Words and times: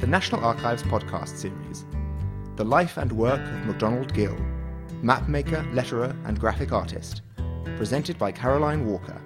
the 0.00 0.06
National 0.06 0.44
Archives 0.44 0.82
podcast 0.82 1.38
series 1.38 1.86
The 2.56 2.64
Life 2.64 2.98
and 2.98 3.10
Work 3.12 3.40
of 3.40 3.66
MacDonald 3.66 4.12
Gill, 4.12 4.36
mapmaker, 5.02 5.64
letterer, 5.72 6.14
and 6.26 6.38
graphic 6.38 6.70
artist, 6.70 7.22
presented 7.78 8.18
by 8.18 8.30
Caroline 8.30 8.86
Walker. 8.86 9.18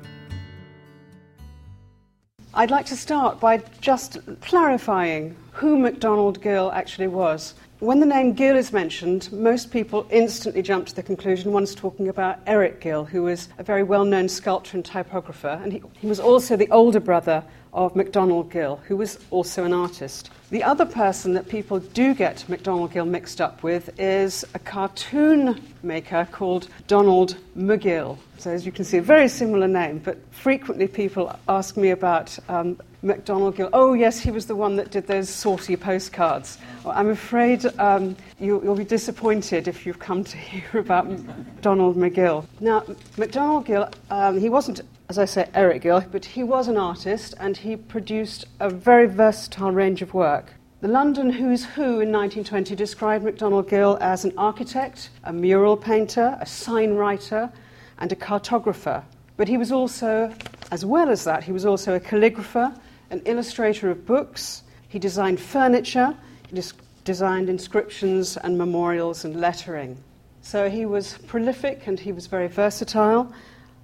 I'd 2.54 2.70
like 2.70 2.86
to 2.86 2.96
start 2.96 3.40
by 3.40 3.58
just 3.80 4.18
clarifying 4.42 5.34
who 5.50 5.76
MacDonald 5.76 6.40
Gill 6.40 6.70
actually 6.70 7.08
was. 7.08 7.54
When 7.80 7.98
the 7.98 8.06
name 8.06 8.32
Gill 8.34 8.56
is 8.56 8.72
mentioned, 8.72 9.28
most 9.32 9.72
people 9.72 10.06
instantly 10.10 10.62
jump 10.62 10.86
to 10.86 10.94
the 10.94 11.02
conclusion 11.02 11.50
one's 11.50 11.74
talking 11.74 12.06
about 12.06 12.38
Eric 12.46 12.80
Gill, 12.80 13.04
who 13.04 13.24
was 13.24 13.48
a 13.58 13.64
very 13.64 13.82
well 13.82 14.04
known 14.04 14.28
sculptor 14.28 14.76
and 14.76 14.84
typographer, 14.84 15.60
and 15.64 15.72
he, 15.72 15.82
he 15.94 16.06
was 16.06 16.20
also 16.20 16.56
the 16.56 16.70
older 16.70 17.00
brother 17.00 17.42
of 17.72 17.96
MacDonald 17.96 18.52
Gill, 18.52 18.76
who 18.86 18.96
was 18.96 19.18
also 19.30 19.64
an 19.64 19.72
artist. 19.72 20.30
The 20.50 20.64
other 20.64 20.84
person 20.84 21.34
that 21.34 21.48
people 21.48 21.78
do 21.78 22.12
get 22.12 22.48
MacDonald 22.48 22.92
Gill 22.92 23.04
mixed 23.04 23.40
up 23.40 23.62
with 23.62 23.88
is 24.00 24.44
a 24.52 24.58
cartoon 24.58 25.62
maker 25.84 26.26
called 26.32 26.66
Donald 26.88 27.36
McGill. 27.56 28.18
So, 28.38 28.50
as 28.50 28.66
you 28.66 28.72
can 28.72 28.84
see, 28.84 28.96
a 28.96 29.02
very 29.02 29.28
similar 29.28 29.68
name, 29.68 30.00
but 30.00 30.18
frequently 30.32 30.88
people 30.88 31.32
ask 31.48 31.76
me 31.76 31.90
about 31.90 32.36
um, 32.48 32.80
MacDonald 33.02 33.54
Gill. 33.54 33.70
Oh, 33.72 33.92
yes, 33.92 34.18
he 34.18 34.32
was 34.32 34.46
the 34.46 34.56
one 34.56 34.74
that 34.74 34.90
did 34.90 35.06
those 35.06 35.28
saucy 35.28 35.76
postcards. 35.76 36.58
Well, 36.82 36.94
I'm 36.96 37.10
afraid 37.10 37.64
um, 37.78 38.16
you, 38.40 38.58
will 38.58 38.74
be 38.74 38.84
disappointed 38.84 39.68
if 39.68 39.86
you've 39.86 40.00
come 40.00 40.24
to 40.24 40.36
hear 40.36 40.80
about 40.80 41.06
Donald 41.62 41.96
McGill. 41.96 42.44
Now, 42.58 42.82
MacDonald 43.16 43.66
Gill, 43.66 43.88
um, 44.10 44.36
he 44.40 44.48
wasn't 44.48 44.80
as 45.10 45.18
I 45.18 45.24
say, 45.24 45.48
Eric 45.54 45.82
Gill, 45.82 46.04
but 46.12 46.24
he 46.24 46.44
was 46.44 46.68
an 46.68 46.76
artist 46.76 47.34
and 47.40 47.56
he 47.56 47.74
produced 47.74 48.44
a 48.60 48.70
very 48.70 49.08
versatile 49.08 49.72
range 49.72 50.02
of 50.02 50.14
work. 50.14 50.52
The 50.82 50.86
London 50.86 51.30
Who's 51.30 51.64
Who 51.64 51.98
in 51.98 52.12
1920 52.12 52.76
described 52.76 53.24
MacDonald 53.24 53.68
Gill 53.68 53.98
as 54.00 54.24
an 54.24 54.32
architect, 54.38 55.10
a 55.24 55.32
mural 55.32 55.76
painter, 55.76 56.38
a 56.40 56.46
sign 56.46 56.94
writer, 56.94 57.50
and 57.98 58.12
a 58.12 58.14
cartographer. 58.14 59.02
But 59.36 59.48
he 59.48 59.56
was 59.56 59.72
also, 59.72 60.32
as 60.70 60.84
well 60.84 61.10
as 61.10 61.24
that, 61.24 61.42
he 61.42 61.50
was 61.50 61.66
also 61.66 61.96
a 61.96 62.00
calligrapher, 62.00 62.72
an 63.10 63.20
illustrator 63.24 63.90
of 63.90 64.06
books, 64.06 64.62
he 64.88 65.00
designed 65.00 65.40
furniture, 65.40 66.16
he 66.46 66.54
des- 66.54 66.76
designed 67.04 67.48
inscriptions 67.48 68.36
and 68.36 68.56
memorials 68.56 69.24
and 69.24 69.40
lettering. 69.40 69.96
So 70.42 70.70
he 70.70 70.86
was 70.86 71.18
prolific 71.26 71.88
and 71.88 71.98
he 71.98 72.12
was 72.12 72.28
very 72.28 72.46
versatile 72.46 73.34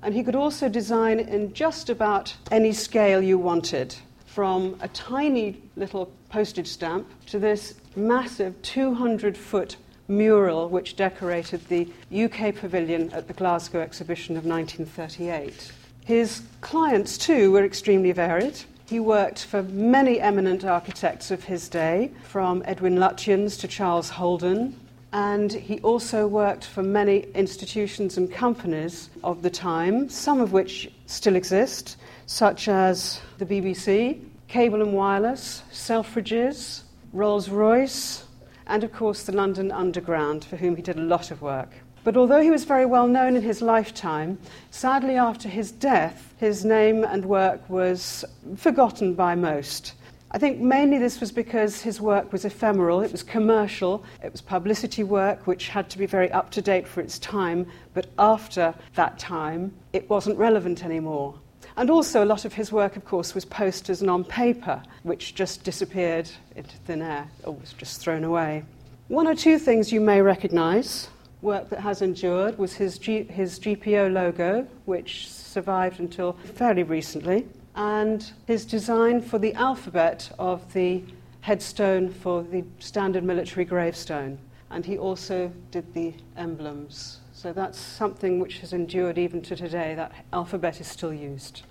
and 0.02 0.14
he 0.14 0.22
could 0.22 0.34
also 0.34 0.68
design 0.68 1.18
in 1.20 1.52
just 1.52 1.90
about 1.90 2.34
any 2.50 2.72
scale 2.72 3.22
you 3.22 3.38
wanted, 3.38 3.94
from 4.26 4.76
a 4.80 4.88
tiny 4.88 5.60
little 5.76 6.12
postage 6.28 6.68
stamp 6.68 7.08
to 7.26 7.38
this 7.38 7.74
massive 7.94 8.60
200 8.62 9.36
foot 9.36 9.76
mural 10.08 10.68
which 10.68 10.96
decorated 10.96 11.66
the 11.68 11.88
UK 12.14 12.54
pavilion 12.54 13.10
at 13.12 13.26
the 13.26 13.32
Glasgow 13.32 13.80
exhibition 13.80 14.36
of 14.36 14.44
1938. 14.44 15.72
His 16.04 16.42
clients, 16.60 17.18
too, 17.18 17.50
were 17.50 17.64
extremely 17.64 18.12
varied. 18.12 18.60
He 18.88 19.00
worked 19.00 19.44
for 19.44 19.64
many 19.64 20.20
eminent 20.20 20.64
architects 20.64 21.32
of 21.32 21.44
his 21.44 21.68
day, 21.68 22.12
from 22.22 22.62
Edwin 22.64 22.96
Lutyens 22.96 23.58
to 23.60 23.66
Charles 23.66 24.10
Holden, 24.10 24.78
and 25.16 25.50
he 25.50 25.80
also 25.80 26.26
worked 26.26 26.66
for 26.66 26.82
many 26.82 27.20
institutions 27.34 28.18
and 28.18 28.30
companies 28.30 29.08
of 29.24 29.40
the 29.40 29.48
time, 29.48 30.10
some 30.10 30.42
of 30.42 30.52
which 30.52 30.92
still 31.06 31.36
exist, 31.36 31.96
such 32.26 32.68
as 32.68 33.18
the 33.38 33.46
BBC, 33.46 34.20
Cable 34.46 34.82
and 34.82 34.92
Wireless, 34.92 35.62
Selfridges, 35.72 36.82
Rolls 37.14 37.48
Royce, 37.48 38.26
and 38.66 38.84
of 38.84 38.92
course 38.92 39.22
the 39.22 39.32
London 39.32 39.72
Underground, 39.72 40.44
for 40.44 40.56
whom 40.56 40.76
he 40.76 40.82
did 40.82 40.98
a 40.98 41.08
lot 41.14 41.30
of 41.30 41.40
work. 41.40 41.70
But 42.04 42.18
although 42.18 42.42
he 42.42 42.50
was 42.50 42.64
very 42.64 42.84
well 42.84 43.08
known 43.08 43.36
in 43.36 43.42
his 43.42 43.62
lifetime, 43.62 44.38
sadly 44.70 45.16
after 45.16 45.48
his 45.48 45.72
death, 45.72 46.34
his 46.36 46.62
name 46.62 47.04
and 47.04 47.24
work 47.24 47.66
was 47.70 48.22
forgotten 48.56 49.14
by 49.14 49.34
most. 49.34 49.94
I 50.36 50.38
think 50.38 50.60
mainly 50.60 50.98
this 50.98 51.18
was 51.18 51.32
because 51.32 51.80
his 51.80 51.98
work 51.98 52.30
was 52.30 52.44
ephemeral, 52.44 53.00
it 53.00 53.10
was 53.10 53.22
commercial, 53.22 54.04
it 54.22 54.30
was 54.30 54.42
publicity 54.42 55.02
work 55.02 55.46
which 55.46 55.68
had 55.68 55.88
to 55.88 55.96
be 55.96 56.04
very 56.04 56.30
up 56.30 56.50
to 56.50 56.60
date 56.60 56.86
for 56.86 57.00
its 57.00 57.18
time, 57.18 57.66
but 57.94 58.08
after 58.18 58.74
that 58.96 59.18
time, 59.18 59.72
it 59.94 60.10
wasn't 60.10 60.36
relevant 60.36 60.84
anymore. 60.84 61.36
And 61.78 61.88
also, 61.88 62.22
a 62.22 62.26
lot 62.26 62.44
of 62.44 62.52
his 62.52 62.70
work, 62.70 62.96
of 62.96 63.06
course, 63.06 63.34
was 63.34 63.46
posters 63.46 64.02
and 64.02 64.10
on 64.10 64.24
paper, 64.24 64.82
which 65.04 65.34
just 65.34 65.64
disappeared 65.64 66.28
into 66.54 66.76
thin 66.84 67.00
air 67.00 67.30
or 67.44 67.54
was 67.54 67.72
just 67.72 68.02
thrown 68.02 68.22
away. 68.22 68.62
One 69.08 69.26
or 69.26 69.34
two 69.34 69.58
things 69.58 69.90
you 69.90 70.02
may 70.02 70.20
recognize. 70.20 71.08
Work 71.40 71.70
that 71.70 71.80
has 71.80 72.02
endured 72.02 72.58
was 72.58 72.74
his, 72.74 72.98
G- 72.98 73.22
his 73.22 73.58
GPO 73.58 74.12
logo, 74.12 74.66
which 74.84 75.30
survived 75.30 75.98
until 75.98 76.34
fairly 76.56 76.82
recently 76.82 77.46
and 77.76 78.32
his 78.46 78.64
design 78.64 79.20
for 79.20 79.38
the 79.38 79.54
alphabet 79.54 80.30
of 80.38 80.72
the 80.72 81.04
headstone 81.42 82.10
for 82.10 82.42
the 82.42 82.64
standard 82.78 83.22
military 83.22 83.64
gravestone. 83.64 84.38
And 84.70 84.84
he 84.84 84.98
also 84.98 85.52
did 85.70 85.94
the 85.94 86.14
emblems. 86.36 87.20
So 87.32 87.52
that's 87.52 87.78
something 87.78 88.40
which 88.40 88.58
has 88.58 88.72
endured 88.72 89.18
even 89.18 89.42
to 89.42 89.54
today. 89.54 89.94
That 89.94 90.12
alphabet 90.32 90.80
is 90.80 90.88
still 90.88 91.12
used. 91.12 91.62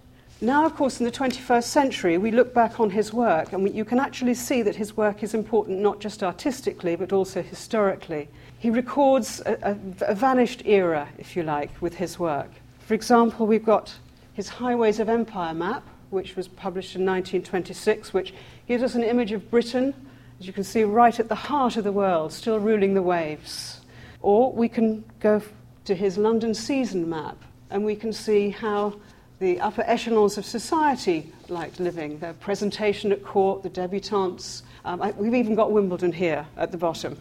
Now, 0.41 0.65
of 0.65 0.75
course, 0.75 0.99
in 0.99 1.05
the 1.05 1.11
21st 1.11 1.63
century, 1.63 2.17
we 2.17 2.29
look 2.29 2.53
back 2.53 2.79
on 2.79 2.89
his 2.89 3.11
work 3.11 3.53
and 3.53 3.63
we, 3.63 3.71
you 3.71 3.83
can 3.83 3.99
actually 3.99 4.33
see 4.33 4.61
that 4.61 4.75
his 4.75 4.95
work 4.95 5.23
is 5.23 5.33
important 5.33 5.79
not 5.79 5.99
just 5.99 6.23
artistically 6.23 6.95
but 6.95 7.11
also 7.11 7.41
historically. 7.41 8.27
He 8.59 8.69
records 8.69 9.41
a, 9.45 9.57
a, 9.61 10.11
a 10.11 10.15
vanished 10.15 10.63
era, 10.65 11.09
if 11.17 11.35
you 11.35 11.44
like, 11.44 11.71
with 11.81 11.95
his 11.95 12.19
work. 12.19 12.51
For 12.79 12.94
example, 12.94 13.47
we've 13.47 13.65
got 13.65 13.95
his 14.33 14.49
Highways 14.49 14.99
of 14.99 15.09
Empire 15.09 15.53
map, 15.53 15.83
which 16.15 16.35
was 16.35 16.47
published 16.47 16.95
in 16.95 17.05
1926, 17.05 18.13
which 18.13 18.33
gives 18.67 18.81
us 18.81 18.95
an 18.95 19.03
image 19.03 19.33
of 19.33 19.51
Britain, 19.51 19.93
as 20.39 20.47
you 20.47 20.53
can 20.53 20.63
see, 20.63 20.83
right 20.83 21.19
at 21.19 21.29
the 21.29 21.35
heart 21.35 21.77
of 21.77 21.83
the 21.83 21.91
world, 21.91 22.31
still 22.31 22.57
ruling 22.57 22.93
the 22.93 23.01
waves. 23.01 23.81
Or 24.21 24.51
we 24.51 24.69
can 24.69 25.03
go 25.19 25.41
to 25.83 25.93
his 25.93 26.17
London 26.17 26.53
season 26.53 27.09
map, 27.09 27.37
and 27.69 27.85
we 27.85 27.95
can 27.95 28.13
see 28.13 28.49
how 28.49 28.95
the 29.39 29.59
upper 29.59 29.83
echelons 29.85 30.37
of 30.37 30.45
society 30.45 31.31
liked 31.49 31.79
living, 31.79 32.17
their 32.19 32.33
presentation 32.33 33.11
at 33.11 33.23
court, 33.23 33.61
the 33.61 33.69
debutantes. 33.69 34.63
Um, 34.85 35.01
I, 35.01 35.11
we've 35.11 35.35
even 35.35 35.53
got 35.53 35.71
Wimbledon 35.71 36.13
here 36.13 36.47
at 36.55 36.71
the 36.71 36.77
bottom. 36.77 37.19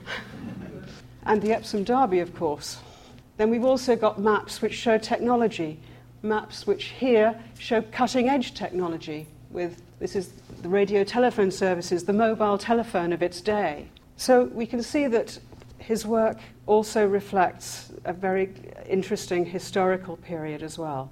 and 1.27 1.43
the 1.43 1.53
Epsom 1.53 1.83
Derby, 1.83 2.21
of 2.21 2.35
course. 2.37 2.79
Then 3.37 3.51
we've 3.51 3.65
also 3.65 3.97
got 3.97 4.21
maps 4.21 4.63
which 4.63 4.75
show 4.75 4.97
technology 4.99 5.81
maps 6.25 6.67
which 6.67 6.87
here 6.87 7.39
show 7.59 7.83
cutting 7.83 8.29
edge 8.29 8.55
technology 8.55 9.27
with 9.51 9.81
this 10.01 10.17
is 10.17 10.33
the 10.63 10.69
radio 10.69 11.05
telephone 11.05 11.51
services, 11.51 12.05
the 12.05 12.13
mobile 12.13 12.59
telephone 12.59 13.13
of 13.13 13.23
its 13.23 13.41
day. 13.41 13.89
So 14.17 14.45
we 14.45 14.67
can 14.67 14.83
see 14.83 15.07
that 15.07 15.39
his 15.79 16.05
work 16.05 16.39
also 16.67 17.07
reflects 17.07 17.93
a 18.05 18.13
very 18.13 18.53
interesting 18.89 19.45
historical 19.45 20.17
period 20.17 20.63
as 20.63 20.79
well. 20.79 21.11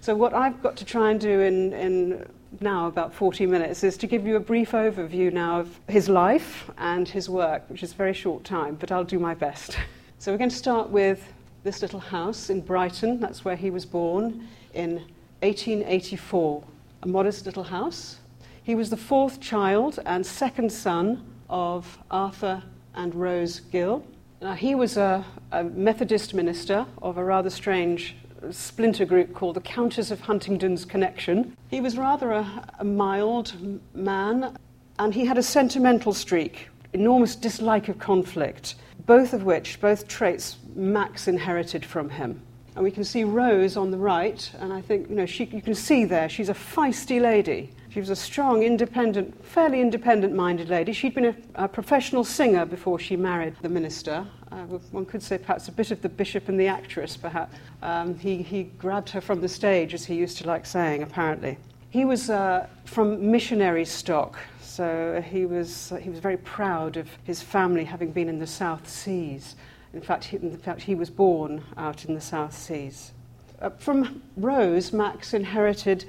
So, 0.00 0.14
what 0.14 0.34
I've 0.34 0.62
got 0.62 0.76
to 0.78 0.84
try 0.84 1.10
and 1.10 1.20
do 1.20 1.40
in, 1.40 1.72
in 1.72 2.26
now 2.60 2.86
about 2.86 3.14
40 3.14 3.46
minutes 3.46 3.84
is 3.84 3.96
to 3.98 4.06
give 4.06 4.26
you 4.26 4.36
a 4.36 4.40
brief 4.40 4.72
overview 4.72 5.32
now 5.32 5.60
of 5.60 5.78
his 5.88 6.08
life 6.08 6.70
and 6.78 7.08
his 7.08 7.28
work, 7.28 7.62
which 7.68 7.82
is 7.82 7.92
a 7.92 7.94
very 7.94 8.14
short 8.14 8.42
time, 8.42 8.76
but 8.76 8.90
I'll 8.90 9.04
do 9.04 9.18
my 9.18 9.34
best. 9.34 9.76
So, 10.18 10.30
we're 10.30 10.38
going 10.38 10.50
to 10.50 10.56
start 10.56 10.88
with 10.88 11.32
this 11.64 11.82
little 11.82 12.00
house 12.00 12.50
in 12.50 12.60
Brighton. 12.60 13.20
That's 13.20 13.44
where 13.44 13.56
he 13.56 13.70
was 13.70 13.86
born 13.86 14.48
in 14.74 14.94
1884. 15.40 16.64
A 17.02 17.08
modest 17.08 17.46
little 17.46 17.64
house. 17.64 18.18
He 18.62 18.74
was 18.74 18.90
the 18.90 18.96
fourth 18.96 19.40
child 19.40 19.98
and 20.06 20.24
second 20.24 20.72
son 20.72 21.24
of 21.48 21.98
Arthur 22.10 22.62
and 22.94 23.14
Rose 23.14 23.60
Gill. 23.60 24.04
Now, 24.40 24.54
he 24.54 24.74
was 24.74 24.96
a, 24.96 25.24
a 25.52 25.64
Methodist 25.64 26.34
minister 26.34 26.86
of 27.00 27.16
a 27.16 27.24
rather 27.24 27.50
strange 27.50 28.16
splinter 28.50 29.04
group 29.04 29.34
called 29.34 29.56
the 29.56 29.60
Countess 29.60 30.10
of 30.10 30.20
Huntingdon's 30.20 30.84
Connexion. 30.84 31.56
He 31.68 31.80
was 31.80 31.96
rather 31.96 32.32
a, 32.32 32.66
a 32.80 32.84
mild 32.84 33.54
man, 33.94 34.56
and 34.98 35.14
he 35.14 35.24
had 35.24 35.38
a 35.38 35.42
sentimental 35.42 36.12
streak, 36.12 36.68
enormous 36.92 37.36
dislike 37.36 37.88
of 37.88 37.98
conflict, 37.98 38.74
both 39.06 39.32
of 39.32 39.44
which, 39.44 39.80
both 39.80 40.08
traits, 40.08 40.56
Max 40.74 41.28
inherited 41.28 41.84
from 41.84 42.10
him. 42.10 42.42
And 42.74 42.82
we 42.82 42.90
can 42.90 43.04
see 43.04 43.24
Rose 43.24 43.76
on 43.76 43.90
the 43.90 43.98
right, 43.98 44.50
and 44.58 44.72
I 44.72 44.80
think, 44.80 45.10
you 45.10 45.14
know, 45.14 45.26
she, 45.26 45.44
you 45.44 45.60
can 45.60 45.74
see 45.74 46.04
there, 46.06 46.28
she's 46.28 46.48
a 46.48 46.54
feisty 46.54 47.20
lady. 47.20 47.70
She 47.90 48.00
was 48.00 48.08
a 48.08 48.16
strong, 48.16 48.62
independent, 48.62 49.44
fairly 49.44 49.82
independent 49.82 50.34
minded 50.34 50.70
lady. 50.70 50.94
She'd 50.94 51.14
been 51.14 51.26
a, 51.26 51.36
a, 51.56 51.68
professional 51.68 52.24
singer 52.24 52.64
before 52.64 52.98
she 52.98 53.16
married 53.16 53.54
the 53.60 53.68
minister. 53.68 54.26
Uh, 54.50 54.62
one 54.92 55.04
could 55.04 55.22
say 55.22 55.36
perhaps 55.36 55.68
a 55.68 55.72
bit 55.72 55.90
of 55.90 56.00
the 56.00 56.08
bishop 56.08 56.48
and 56.48 56.58
the 56.58 56.68
actress, 56.68 57.18
perhaps. 57.18 57.54
Um, 57.82 58.18
he, 58.18 58.42
he 58.42 58.62
grabbed 58.62 59.10
her 59.10 59.20
from 59.20 59.42
the 59.42 59.48
stage, 59.48 59.92
as 59.92 60.06
he 60.06 60.14
used 60.14 60.38
to 60.38 60.46
like 60.46 60.64
saying, 60.64 61.02
apparently. 61.02 61.58
He 61.92 62.06
was 62.06 62.30
uh, 62.30 62.68
from 62.86 63.30
missionary 63.30 63.84
stock, 63.84 64.38
so 64.62 65.22
he 65.30 65.44
was, 65.44 65.92
uh, 65.92 65.96
he 65.96 66.08
was 66.08 66.20
very 66.20 66.38
proud 66.38 66.96
of 66.96 67.06
his 67.24 67.42
family 67.42 67.84
having 67.84 68.12
been 68.12 68.30
in 68.30 68.38
the 68.38 68.46
South 68.46 68.88
Seas. 68.88 69.56
In 69.92 70.00
fact, 70.00 70.24
he, 70.24 70.38
in 70.38 70.56
fact, 70.56 70.80
he 70.80 70.94
was 70.94 71.10
born 71.10 71.62
out 71.76 72.06
in 72.06 72.14
the 72.14 72.20
South 72.22 72.56
Seas. 72.56 73.12
Uh, 73.60 73.68
from 73.68 74.22
Rose, 74.38 74.94
Max 74.94 75.34
inherited 75.34 76.06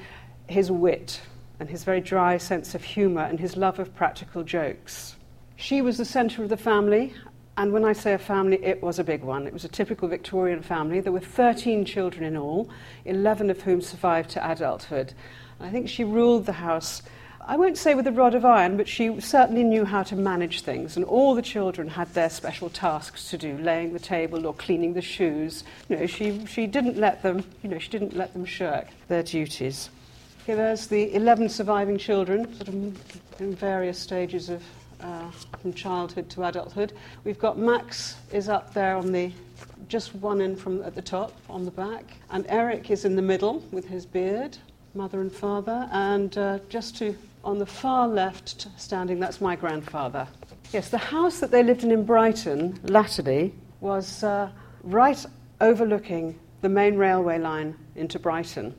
his 0.47 0.71
wit 0.71 1.19
and 1.59 1.69
his 1.69 1.83
very 1.83 1.99
dry 1.99 2.37
sense 2.37 2.73
of 2.73 2.81
humour 2.81 3.23
and 3.23 3.37
his 3.37 3.57
love 3.57 3.77
of 3.77 3.93
practical 3.93 4.41
jokes. 4.41 5.17
She 5.57 5.81
was 5.81 5.97
the 5.97 6.05
centre 6.05 6.41
of 6.41 6.47
the 6.47 6.55
family, 6.55 7.13
and 7.57 7.73
when 7.73 7.83
I 7.83 7.91
say 7.91 8.13
a 8.13 8.17
family, 8.17 8.63
it 8.63 8.81
was 8.81 8.99
a 8.99 9.03
big 9.03 9.21
one. 9.21 9.47
It 9.47 9.51
was 9.53 9.65
a 9.65 9.67
typical 9.67 10.07
Victorian 10.07 10.61
family. 10.61 11.01
There 11.01 11.11
were 11.11 11.19
13 11.19 11.83
children 11.83 12.23
in 12.23 12.37
all, 12.37 12.69
11 13.03 13.49
of 13.49 13.63
whom 13.63 13.81
survived 13.81 14.29
to 14.29 14.49
adulthood. 14.49 15.13
I 15.63 15.69
think 15.69 15.87
she 15.87 16.03
ruled 16.03 16.45
the 16.45 16.51
house, 16.51 17.01
I 17.45 17.55
won't 17.55 17.77
say 17.77 17.95
with 17.95 18.05
a 18.05 18.11
rod 18.11 18.35
of 18.35 18.43
iron, 18.43 18.75
but 18.75 18.87
she 18.87 19.19
certainly 19.21 19.63
knew 19.63 19.85
how 19.85 20.03
to 20.03 20.15
manage 20.15 20.61
things. 20.61 20.97
And 20.97 21.05
all 21.05 21.35
the 21.35 21.41
children 21.41 21.87
had 21.87 22.13
their 22.13 22.29
special 22.29 22.69
tasks 22.69 23.29
to 23.29 23.37
do, 23.37 23.57
laying 23.57 23.93
the 23.93 23.99
table 23.99 24.45
or 24.45 24.53
cleaning 24.53 24.93
the 24.93 25.01
shoes. 25.01 25.63
You 25.87 25.97
know, 25.97 26.05
she, 26.05 26.45
she 26.45 26.67
didn't 26.67 26.97
let 26.97 27.21
them, 27.21 27.45
you 27.61 27.69
know, 27.69 27.79
she 27.79 27.89
didn't 27.89 28.15
let 28.15 28.33
them 28.33 28.43
shirk 28.43 28.87
their 29.07 29.23
duties. 29.23 29.89
Okay, 30.43 30.55
there's 30.55 30.87
the 30.87 31.13
11 31.15 31.47
surviving 31.47 31.97
children, 31.97 32.53
sort 32.55 32.67
of 32.67 32.75
in 33.39 33.55
various 33.55 33.97
stages 33.97 34.49
of 34.49 34.61
uh, 34.99 35.31
from 35.61 35.73
childhood 35.73 36.29
to 36.29 36.43
adulthood. 36.43 36.93
We've 37.23 37.39
got 37.39 37.57
Max 37.57 38.15
is 38.31 38.49
up 38.49 38.73
there 38.73 38.95
on 38.95 39.11
the 39.11 39.31
just 39.89 40.15
one 40.15 40.39
in 40.39 40.55
from 40.55 40.81
at 40.83 40.95
the 40.95 41.01
top 41.01 41.33
on 41.49 41.65
the 41.65 41.71
back, 41.71 42.05
and 42.29 42.45
Eric 42.47 42.89
is 42.89 43.03
in 43.03 43.15
the 43.15 43.21
middle 43.21 43.59
with 43.71 43.85
his 43.85 44.05
beard 44.05 44.57
mother 44.95 45.21
and 45.21 45.31
father, 45.31 45.89
and 45.91 46.37
uh, 46.37 46.59
just 46.69 46.97
to 46.97 47.15
on 47.43 47.57
the 47.57 47.65
far 47.65 48.07
left 48.07 48.67
standing, 48.77 49.19
that's 49.19 49.41
my 49.41 49.55
grandfather. 49.55 50.27
Yes, 50.71 50.89
the 50.89 50.97
house 50.97 51.39
that 51.39 51.51
they 51.51 51.61
lived 51.61 51.83
in 51.83 51.91
in 51.91 52.05
Brighton 52.05 52.79
latterly 52.83 53.53
was 53.81 54.23
uh, 54.23 54.49
right 54.83 55.25
overlooking 55.59 56.39
the 56.61 56.69
main 56.69 56.95
railway 56.95 57.37
line 57.37 57.75
into 57.95 58.17
Brighton. 58.17 58.73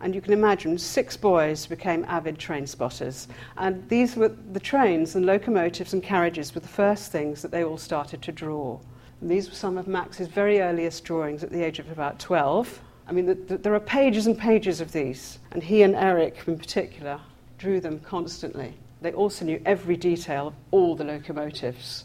And 0.00 0.14
you 0.14 0.20
can 0.20 0.32
imagine 0.32 0.78
six 0.78 1.16
boys 1.16 1.66
became 1.66 2.04
avid 2.08 2.38
train 2.38 2.66
spotters. 2.66 3.28
And 3.56 3.88
these 3.88 4.16
were 4.16 4.28
the 4.28 4.60
trains 4.60 5.14
and 5.14 5.26
locomotives 5.26 5.92
and 5.92 6.02
carriages 6.02 6.54
were 6.54 6.60
the 6.60 6.68
first 6.68 7.12
things 7.12 7.42
that 7.42 7.50
they 7.50 7.64
all 7.64 7.78
started 7.78 8.22
to 8.22 8.32
draw. 8.32 8.78
And 9.20 9.30
these 9.30 9.48
were 9.48 9.56
some 9.56 9.76
of 9.76 9.88
Max's 9.88 10.28
very 10.28 10.60
earliest 10.60 11.04
drawings 11.04 11.42
at 11.42 11.50
the 11.50 11.64
age 11.64 11.78
of 11.78 11.90
about 11.90 12.18
12. 12.18 12.80
I 13.08 13.12
mean, 13.12 13.24
the, 13.24 13.34
the, 13.34 13.56
there 13.56 13.74
are 13.74 13.80
pages 13.80 14.26
and 14.26 14.38
pages 14.38 14.82
of 14.82 14.92
these, 14.92 15.38
and 15.50 15.62
he 15.62 15.82
and 15.82 15.94
Eric, 15.94 16.36
in 16.46 16.58
particular, 16.58 17.18
drew 17.56 17.80
them 17.80 18.00
constantly. 18.00 18.74
They 19.00 19.12
also 19.12 19.46
knew 19.46 19.62
every 19.64 19.96
detail 19.96 20.48
of 20.48 20.54
all 20.70 20.94
the 20.94 21.04
locomotives. 21.04 22.04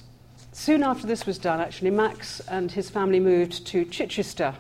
Soon 0.53 0.81
after 0.81 1.05
this 1.05 1.25
was 1.25 1.37
done, 1.37 1.59
actually, 1.59 1.89
Max 1.89 2.39
and 2.47 2.71
his 2.71 2.89
family 2.89 3.19
moved 3.19 3.67
to 3.67 3.83
Chichester. 3.83 4.55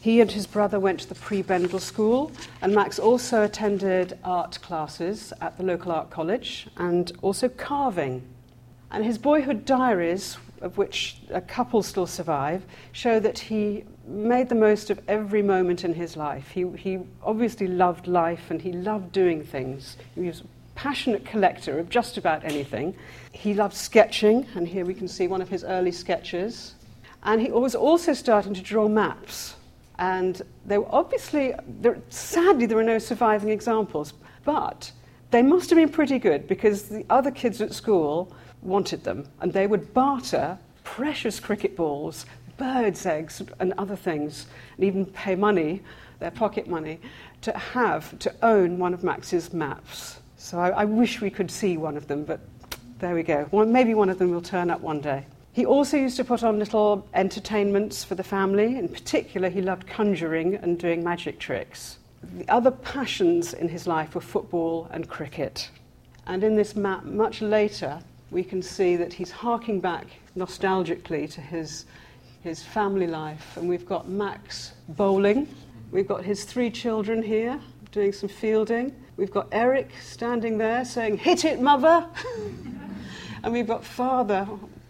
He 0.00 0.20
and 0.20 0.30
his 0.30 0.46
brother 0.46 0.78
went 0.78 1.00
to 1.00 1.08
the 1.08 1.14
Prebendal 1.16 1.80
School, 1.80 2.30
and 2.60 2.74
Max 2.74 2.98
also 3.00 3.42
attended 3.42 4.18
art 4.22 4.60
classes 4.62 5.32
at 5.40 5.56
the 5.56 5.64
local 5.64 5.90
art 5.90 6.10
college 6.10 6.68
and 6.76 7.10
also 7.22 7.48
carving. 7.48 8.22
And 8.90 9.04
his 9.04 9.18
boyhood 9.18 9.64
diaries, 9.64 10.36
of 10.60 10.76
which 10.76 11.16
a 11.30 11.40
couple 11.40 11.82
still 11.82 12.06
survive, 12.06 12.62
show 12.92 13.18
that 13.18 13.38
he 13.38 13.84
made 14.06 14.48
the 14.48 14.54
most 14.54 14.90
of 14.90 15.00
every 15.08 15.42
moment 15.42 15.84
in 15.84 15.94
his 15.94 16.16
life. 16.16 16.50
He, 16.50 16.66
he 16.76 16.98
obviously 17.22 17.66
loved 17.66 18.06
life 18.06 18.50
and 18.50 18.60
he 18.60 18.72
loved 18.72 19.12
doing 19.12 19.44
things. 19.44 19.96
He 20.14 20.22
was 20.22 20.40
a 20.40 20.44
passionate 20.74 21.24
collector 21.24 21.78
of 21.78 21.88
just 21.88 22.18
about 22.18 22.44
anything. 22.44 22.94
He 23.32 23.54
loved 23.54 23.74
sketching, 23.74 24.46
and 24.54 24.66
here 24.66 24.84
we 24.84 24.94
can 24.94 25.08
see 25.08 25.28
one 25.28 25.40
of 25.40 25.48
his 25.48 25.64
early 25.64 25.92
sketches. 25.92 26.74
And 27.22 27.40
he 27.40 27.50
was 27.50 27.74
also 27.74 28.12
starting 28.12 28.54
to 28.54 28.62
draw 28.62 28.88
maps. 28.88 29.54
And 29.98 30.42
they 30.66 30.78
were 30.78 30.88
obviously, 30.90 31.54
there, 31.80 31.98
sadly, 32.08 32.66
there 32.66 32.78
are 32.78 32.82
no 32.84 32.98
surviving 32.98 33.50
examples, 33.50 34.14
but 34.44 34.90
they 35.30 35.42
must 35.42 35.70
have 35.70 35.76
been 35.76 35.88
pretty 35.88 36.18
good 36.18 36.48
because 36.48 36.84
the 36.84 37.06
other 37.08 37.30
kids 37.30 37.60
at 37.60 37.72
school 37.72 38.34
wanted 38.62 39.04
them, 39.04 39.28
and 39.40 39.52
they 39.52 39.66
would 39.66 39.94
barter 39.94 40.58
precious 40.84 41.38
cricket 41.38 41.76
balls 41.76 42.26
birds' 42.62 43.06
eggs 43.06 43.42
and 43.58 43.74
other 43.76 43.96
things, 43.96 44.46
and 44.76 44.84
even 44.84 45.04
pay 45.04 45.34
money, 45.34 45.82
their 46.20 46.30
pocket 46.30 46.68
money, 46.68 47.00
to 47.40 47.50
have, 47.58 48.16
to 48.20 48.32
own 48.42 48.78
one 48.78 48.94
of 48.94 49.02
Max's 49.02 49.52
maps. 49.52 50.20
So 50.36 50.60
I, 50.60 50.68
I 50.68 50.84
wish 50.84 51.20
we 51.20 51.28
could 51.28 51.50
see 51.50 51.76
one 51.76 51.96
of 51.96 52.06
them, 52.06 52.22
but 52.24 52.38
there 53.00 53.16
we 53.16 53.24
go. 53.24 53.48
Well, 53.50 53.66
maybe 53.66 53.94
one 53.94 54.08
of 54.08 54.18
them 54.18 54.30
will 54.30 54.40
turn 54.40 54.70
up 54.70 54.80
one 54.80 55.00
day. 55.00 55.26
He 55.52 55.66
also 55.66 55.96
used 55.96 56.16
to 56.18 56.24
put 56.24 56.44
on 56.44 56.60
little 56.60 57.04
entertainments 57.14 58.04
for 58.04 58.14
the 58.14 58.22
family. 58.22 58.78
In 58.78 58.88
particular, 58.88 59.48
he 59.48 59.60
loved 59.60 59.88
conjuring 59.88 60.54
and 60.54 60.78
doing 60.78 61.02
magic 61.02 61.40
tricks. 61.40 61.98
The 62.38 62.48
other 62.48 62.70
passions 62.70 63.54
in 63.54 63.68
his 63.68 63.88
life 63.88 64.14
were 64.14 64.20
football 64.20 64.86
and 64.92 65.08
cricket. 65.08 65.68
And 66.28 66.44
in 66.44 66.54
this 66.54 66.76
map, 66.76 67.04
much 67.04 67.42
later, 67.42 68.00
we 68.30 68.44
can 68.44 68.62
see 68.62 68.94
that 68.96 69.12
he's 69.12 69.32
harking 69.32 69.80
back 69.80 70.06
nostalgically 70.36 71.28
to 71.32 71.40
his 71.40 71.86
his 72.42 72.62
family 72.62 73.06
life. 73.06 73.56
And 73.56 73.68
we've 73.68 73.86
got 73.86 74.08
Max 74.08 74.72
bowling. 74.88 75.48
We've 75.90 76.08
got 76.08 76.24
his 76.24 76.44
three 76.44 76.70
children 76.70 77.22
here 77.22 77.60
doing 77.90 78.12
some 78.12 78.28
fielding. 78.28 78.94
We've 79.16 79.30
got 79.30 79.48
Eric 79.52 79.90
standing 80.02 80.58
there 80.58 80.84
saying, 80.84 81.18
Hit 81.18 81.44
it, 81.44 81.60
mother! 81.60 82.06
and 83.42 83.52
we've 83.52 83.66
got 83.66 83.84
father, 83.84 84.48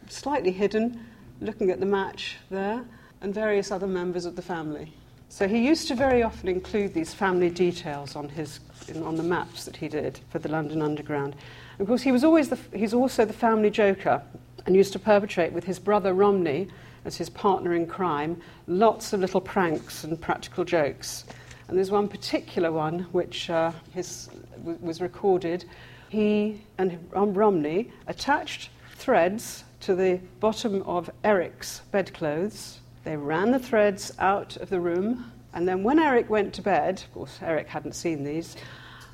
slightly 0.08 0.52
hidden, 0.52 1.04
looking 1.40 1.70
at 1.70 1.81
the 1.81 1.87
match 1.87 2.37
there, 2.50 2.84
and 3.20 3.34
various 3.34 3.70
other 3.70 3.87
members 3.87 4.25
of 4.25 4.37
the 4.37 4.43
family. 4.43 4.93
So 5.28 5.49
he 5.49 5.66
used 5.66 5.88
to 5.88 5.94
very 5.94 6.22
often 6.22 6.49
include 6.49 6.94
these 6.94 7.14
family 7.14 7.50
details 7.50 8.16
on, 8.16 8.28
his, 8.28 8.60
on 9.02 9.16
the 9.16 9.22
maps 9.22 9.64
that 9.64 9.76
he 9.76 9.88
did 9.88 10.20
for 10.28 10.38
the 10.38 10.49
London 10.49 10.82
Underground. 10.82 11.34
And 11.72 11.81
of 11.81 11.87
course, 11.87 12.02
he 12.02 12.12
was 12.12 12.22
always 12.22 12.50
the, 12.50 12.58
he's 12.75 12.94
also 12.94 13.25
the 13.25 13.32
family 13.32 13.70
joker 13.70 14.22
and 14.66 14.76
used 14.76 14.93
to 14.93 14.99
perpetrate 14.99 15.52
with 15.52 15.64
his 15.64 15.78
brother 15.78 16.12
Romney 16.14 16.69
as 17.04 17.16
his 17.16 17.28
partner 17.28 17.75
in 17.75 17.87
crime, 17.87 18.40
lots 18.66 19.12
of 19.12 19.20
little 19.20 19.40
pranks 19.40 20.04
and 20.04 20.20
practical 20.20 20.64
jokes. 20.64 21.25
And 21.69 21.76
there's 21.76 21.90
one 21.90 22.08
particular 22.08 22.70
one 22.70 23.00
which 23.12 23.49
uh, 23.50 23.72
his, 23.94 24.28
w- 24.58 24.78
was 24.81 25.00
recorded. 25.00 25.64
He 26.08 26.60
and 26.78 26.99
Romney 27.12 27.90
attached 28.06 28.71
threads 28.97 29.64
to 29.80 29.94
the 29.94 30.21
bottom 30.40 30.82
of 30.82 31.11
Eric's 31.25 31.80
bedclothes. 31.90 32.80
They 33.04 33.16
ran 33.16 33.50
the 33.50 33.59
threads 33.59 34.12
out 34.18 34.56
of 34.59 34.71
the 34.71 34.80
room, 34.80 35.32
and 35.54 35.66
then 35.66 35.82
when 35.82 35.99
Eric 35.99 36.30
went 36.30 36.54
to 36.54 36.62
bed, 36.62 37.02
of 37.02 37.14
course, 37.14 37.38
Eric 37.42 37.68
hadn't 37.68 37.94
seen 37.94 38.23
these, 38.23 38.56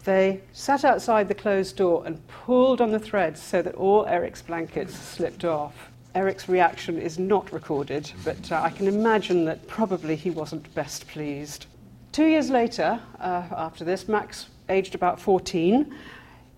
they 0.04 0.40
sat 0.52 0.84
outside 0.84 1.28
the 1.28 1.34
closed 1.34 1.76
door 1.76 2.02
and 2.06 2.26
pulled 2.28 2.80
on 2.80 2.90
the 2.90 2.98
threads 2.98 3.42
so 3.42 3.62
that 3.62 3.74
all 3.74 4.06
Eric's 4.06 4.42
blankets 4.42 4.94
slipped 4.94 5.44
off. 5.44 5.90
Eric's 6.14 6.48
reaction 6.48 6.98
is 6.98 7.18
not 7.18 7.52
recorded, 7.52 8.10
but 8.24 8.50
uh, 8.50 8.62
I 8.62 8.70
can 8.70 8.88
imagine 8.88 9.44
that 9.44 9.66
probably 9.68 10.16
he 10.16 10.30
wasn't 10.30 10.72
best 10.74 11.06
pleased. 11.06 11.66
Two 12.12 12.26
years 12.26 12.50
later, 12.50 13.00
uh, 13.20 13.42
after 13.52 13.84
this, 13.84 14.08
Max, 14.08 14.48
aged 14.68 14.94
about 14.94 15.20
14, 15.20 15.94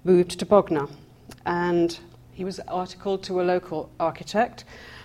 moved 0.04 0.38
to 0.38 0.47
Bognor, 0.47 0.88
and 1.47 1.99
he 2.33 2.45
was 2.45 2.61
articled 2.69 3.23
to 3.25 3.40
a 3.40 3.45
local 3.45 3.90
architect. 3.99 4.64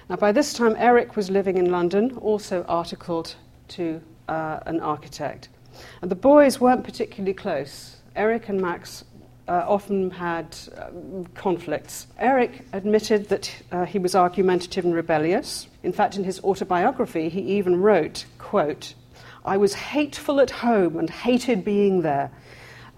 Now, 0.09 0.15
by 0.15 0.31
this 0.31 0.53
time, 0.53 0.75
Eric 0.77 1.15
was 1.15 1.29
living 1.29 1.57
in 1.57 1.71
London, 1.71 2.15
also 2.17 2.63
articled 2.67 3.35
to 3.69 3.99
uh, 4.29 4.59
an 4.67 4.79
architect. 4.79 5.49
And 6.01 6.09
the 6.09 6.15
boys 6.15 6.61
weren't 6.61 6.83
particularly 6.83 7.33
close. 7.33 7.97
Eric 8.15 8.49
and 8.49 8.61
Max 8.61 9.03
uh, 9.47 9.63
often 9.67 10.09
had 10.11 10.57
um, 10.77 11.25
conflicts. 11.35 12.07
Eric 12.17 12.65
admitted 12.73 13.29
that 13.29 13.55
uh, 13.71 13.85
he 13.85 13.99
was 13.99 14.15
argumentative 14.15 14.85
and 14.85 14.93
rebellious. 14.93 15.67
In 15.83 15.93
fact, 15.93 16.15
in 16.15 16.23
his 16.23 16.39
autobiography, 16.43 17.29
he 17.29 17.41
even 17.57 17.81
wrote, 17.81 18.25
quote, 18.39 18.95
I 19.43 19.57
was 19.57 19.75
hateful 19.75 20.39
at 20.39 20.49
home 20.49 20.97
and 20.97 21.09
hated 21.09 21.63
being 21.63 22.01
there. 22.01 22.31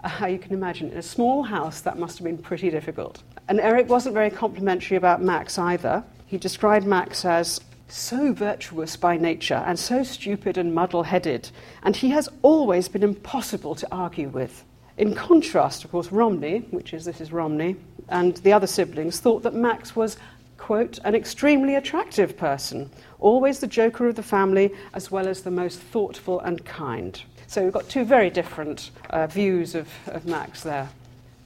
Uh, 0.02 0.26
you 0.26 0.38
can 0.38 0.52
imagine, 0.54 0.90
in 0.90 0.98
a 0.98 1.02
small 1.02 1.42
house, 1.42 1.82
that 1.82 1.98
must 1.98 2.18
have 2.18 2.24
been 2.24 2.38
pretty 2.38 2.70
difficult. 2.70 3.22
And 3.48 3.60
Eric 3.60 3.88
wasn't 3.88 4.14
very 4.14 4.30
complimentary 4.30 4.96
about 4.96 5.20
Max 5.22 5.58
either. 5.58 6.04
He 6.26 6.38
described 6.38 6.86
Max 6.86 7.24
as 7.24 7.60
so 7.88 8.32
virtuous 8.32 8.96
by 8.96 9.16
nature 9.16 9.62
and 9.66 9.78
so 9.78 10.02
stupid 10.02 10.58
and 10.58 10.74
muddle 10.74 11.02
headed, 11.02 11.50
and 11.82 11.96
he 11.96 12.10
has 12.10 12.28
always 12.42 12.88
been 12.88 13.02
impossible 13.02 13.74
to 13.74 13.88
argue 13.90 14.28
with. 14.28 14.64
In 14.98 15.14
contrast, 15.14 15.84
of 15.84 15.92
course, 15.92 16.10
Romney, 16.10 16.58
which 16.72 16.92
is 16.92 17.04
this 17.04 17.20
is 17.20 17.32
Romney, 17.32 17.76
and 18.08 18.36
the 18.38 18.52
other 18.52 18.66
siblings 18.66 19.20
thought 19.20 19.44
that 19.44 19.54
Max 19.54 19.94
was, 19.94 20.16
quote, 20.56 20.98
an 21.04 21.14
extremely 21.14 21.76
attractive 21.76 22.36
person, 22.36 22.90
always 23.20 23.60
the 23.60 23.68
joker 23.68 24.08
of 24.08 24.16
the 24.16 24.24
family, 24.24 24.72
as 24.94 25.08
well 25.08 25.28
as 25.28 25.42
the 25.42 25.52
most 25.52 25.78
thoughtful 25.78 26.40
and 26.40 26.64
kind. 26.64 27.22
So 27.46 27.62
we've 27.62 27.72
got 27.72 27.88
two 27.88 28.04
very 28.04 28.28
different 28.28 28.90
uh, 29.10 29.28
views 29.28 29.76
of, 29.76 29.88
of 30.08 30.26
Max 30.26 30.64
there. 30.64 30.88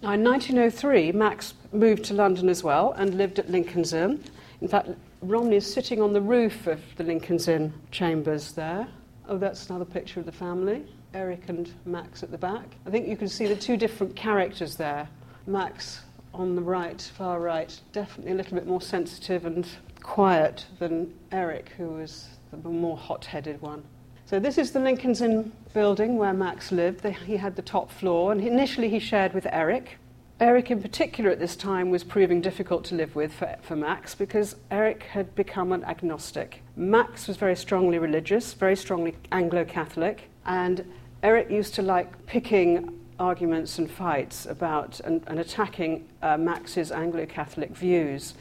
Now, 0.02 0.12
in 0.12 0.24
1903, 0.24 1.12
Max 1.12 1.52
moved 1.72 2.04
to 2.04 2.14
London 2.14 2.48
as 2.48 2.64
well 2.64 2.92
and 2.92 3.18
lived 3.18 3.38
at 3.38 3.50
Lincoln's 3.50 3.92
Inn. 3.92 4.24
In 4.62 4.68
fact, 4.68 4.88
Romney 5.20 5.56
is 5.56 5.70
sitting 5.70 6.00
on 6.00 6.14
the 6.14 6.22
roof 6.22 6.66
of 6.66 6.80
the 6.96 7.04
Lincoln's 7.04 7.48
Inn 7.48 7.74
chambers 7.90 8.52
there. 8.52 8.88
Oh, 9.28 9.36
that's 9.36 9.68
another 9.68 9.84
picture 9.84 10.20
of 10.20 10.26
the 10.26 10.32
family. 10.32 10.84
Eric 11.14 11.48
and 11.48 11.72
Max 11.84 12.22
at 12.22 12.30
the 12.30 12.38
back. 12.38 12.76
I 12.86 12.90
think 12.90 13.06
you 13.06 13.16
can 13.16 13.28
see 13.28 13.46
the 13.46 13.56
two 13.56 13.76
different 13.76 14.16
characters 14.16 14.76
there. 14.76 15.08
Max 15.46 16.00
on 16.34 16.54
the 16.56 16.62
right, 16.62 17.00
far 17.16 17.40
right, 17.40 17.78
definitely 17.92 18.32
a 18.32 18.34
little 18.36 18.54
bit 18.54 18.66
more 18.66 18.80
sensitive 18.80 19.44
and 19.44 19.66
quiet 20.02 20.66
than 20.78 21.12
Eric, 21.30 21.70
who 21.76 21.88
was 21.88 22.28
the 22.50 22.68
more 22.68 22.96
hot 22.96 23.24
headed 23.24 23.60
one. 23.60 23.82
So, 24.24 24.38
this 24.38 24.56
is 24.56 24.72
the 24.72 24.80
Lincoln's 24.80 25.20
Inn 25.20 25.52
building 25.74 26.16
where 26.16 26.32
Max 26.32 26.72
lived. 26.72 27.04
He 27.04 27.36
had 27.36 27.56
the 27.56 27.62
top 27.62 27.90
floor, 27.90 28.32
and 28.32 28.40
initially 28.40 28.88
he 28.88 28.98
shared 28.98 29.34
with 29.34 29.46
Eric. 29.50 29.98
Eric, 30.40 30.70
in 30.70 30.80
particular, 30.80 31.30
at 31.30 31.38
this 31.38 31.54
time 31.54 31.90
was 31.90 32.02
proving 32.02 32.40
difficult 32.40 32.84
to 32.84 32.94
live 32.94 33.14
with 33.14 33.32
for, 33.32 33.56
for 33.62 33.76
Max 33.76 34.14
because 34.14 34.56
Eric 34.70 35.04
had 35.04 35.34
become 35.34 35.70
an 35.70 35.84
agnostic. 35.84 36.62
Max 36.74 37.28
was 37.28 37.36
very 37.36 37.54
strongly 37.54 37.98
religious, 37.98 38.54
very 38.54 38.74
strongly 38.74 39.14
Anglo 39.30 39.64
Catholic, 39.64 40.30
and 40.46 40.84
Eric 41.22 41.50
used 41.50 41.74
to 41.74 41.82
like 41.82 42.26
picking 42.26 42.98
arguments 43.18 43.78
and 43.78 43.90
fights 43.90 44.46
about 44.46 44.98
and, 45.00 45.22
and 45.28 45.38
attacking 45.38 46.08
uh, 46.20 46.36
Max's 46.36 46.90
Anglo 46.90 47.26
Catholic 47.26 47.70
views. 47.70 48.34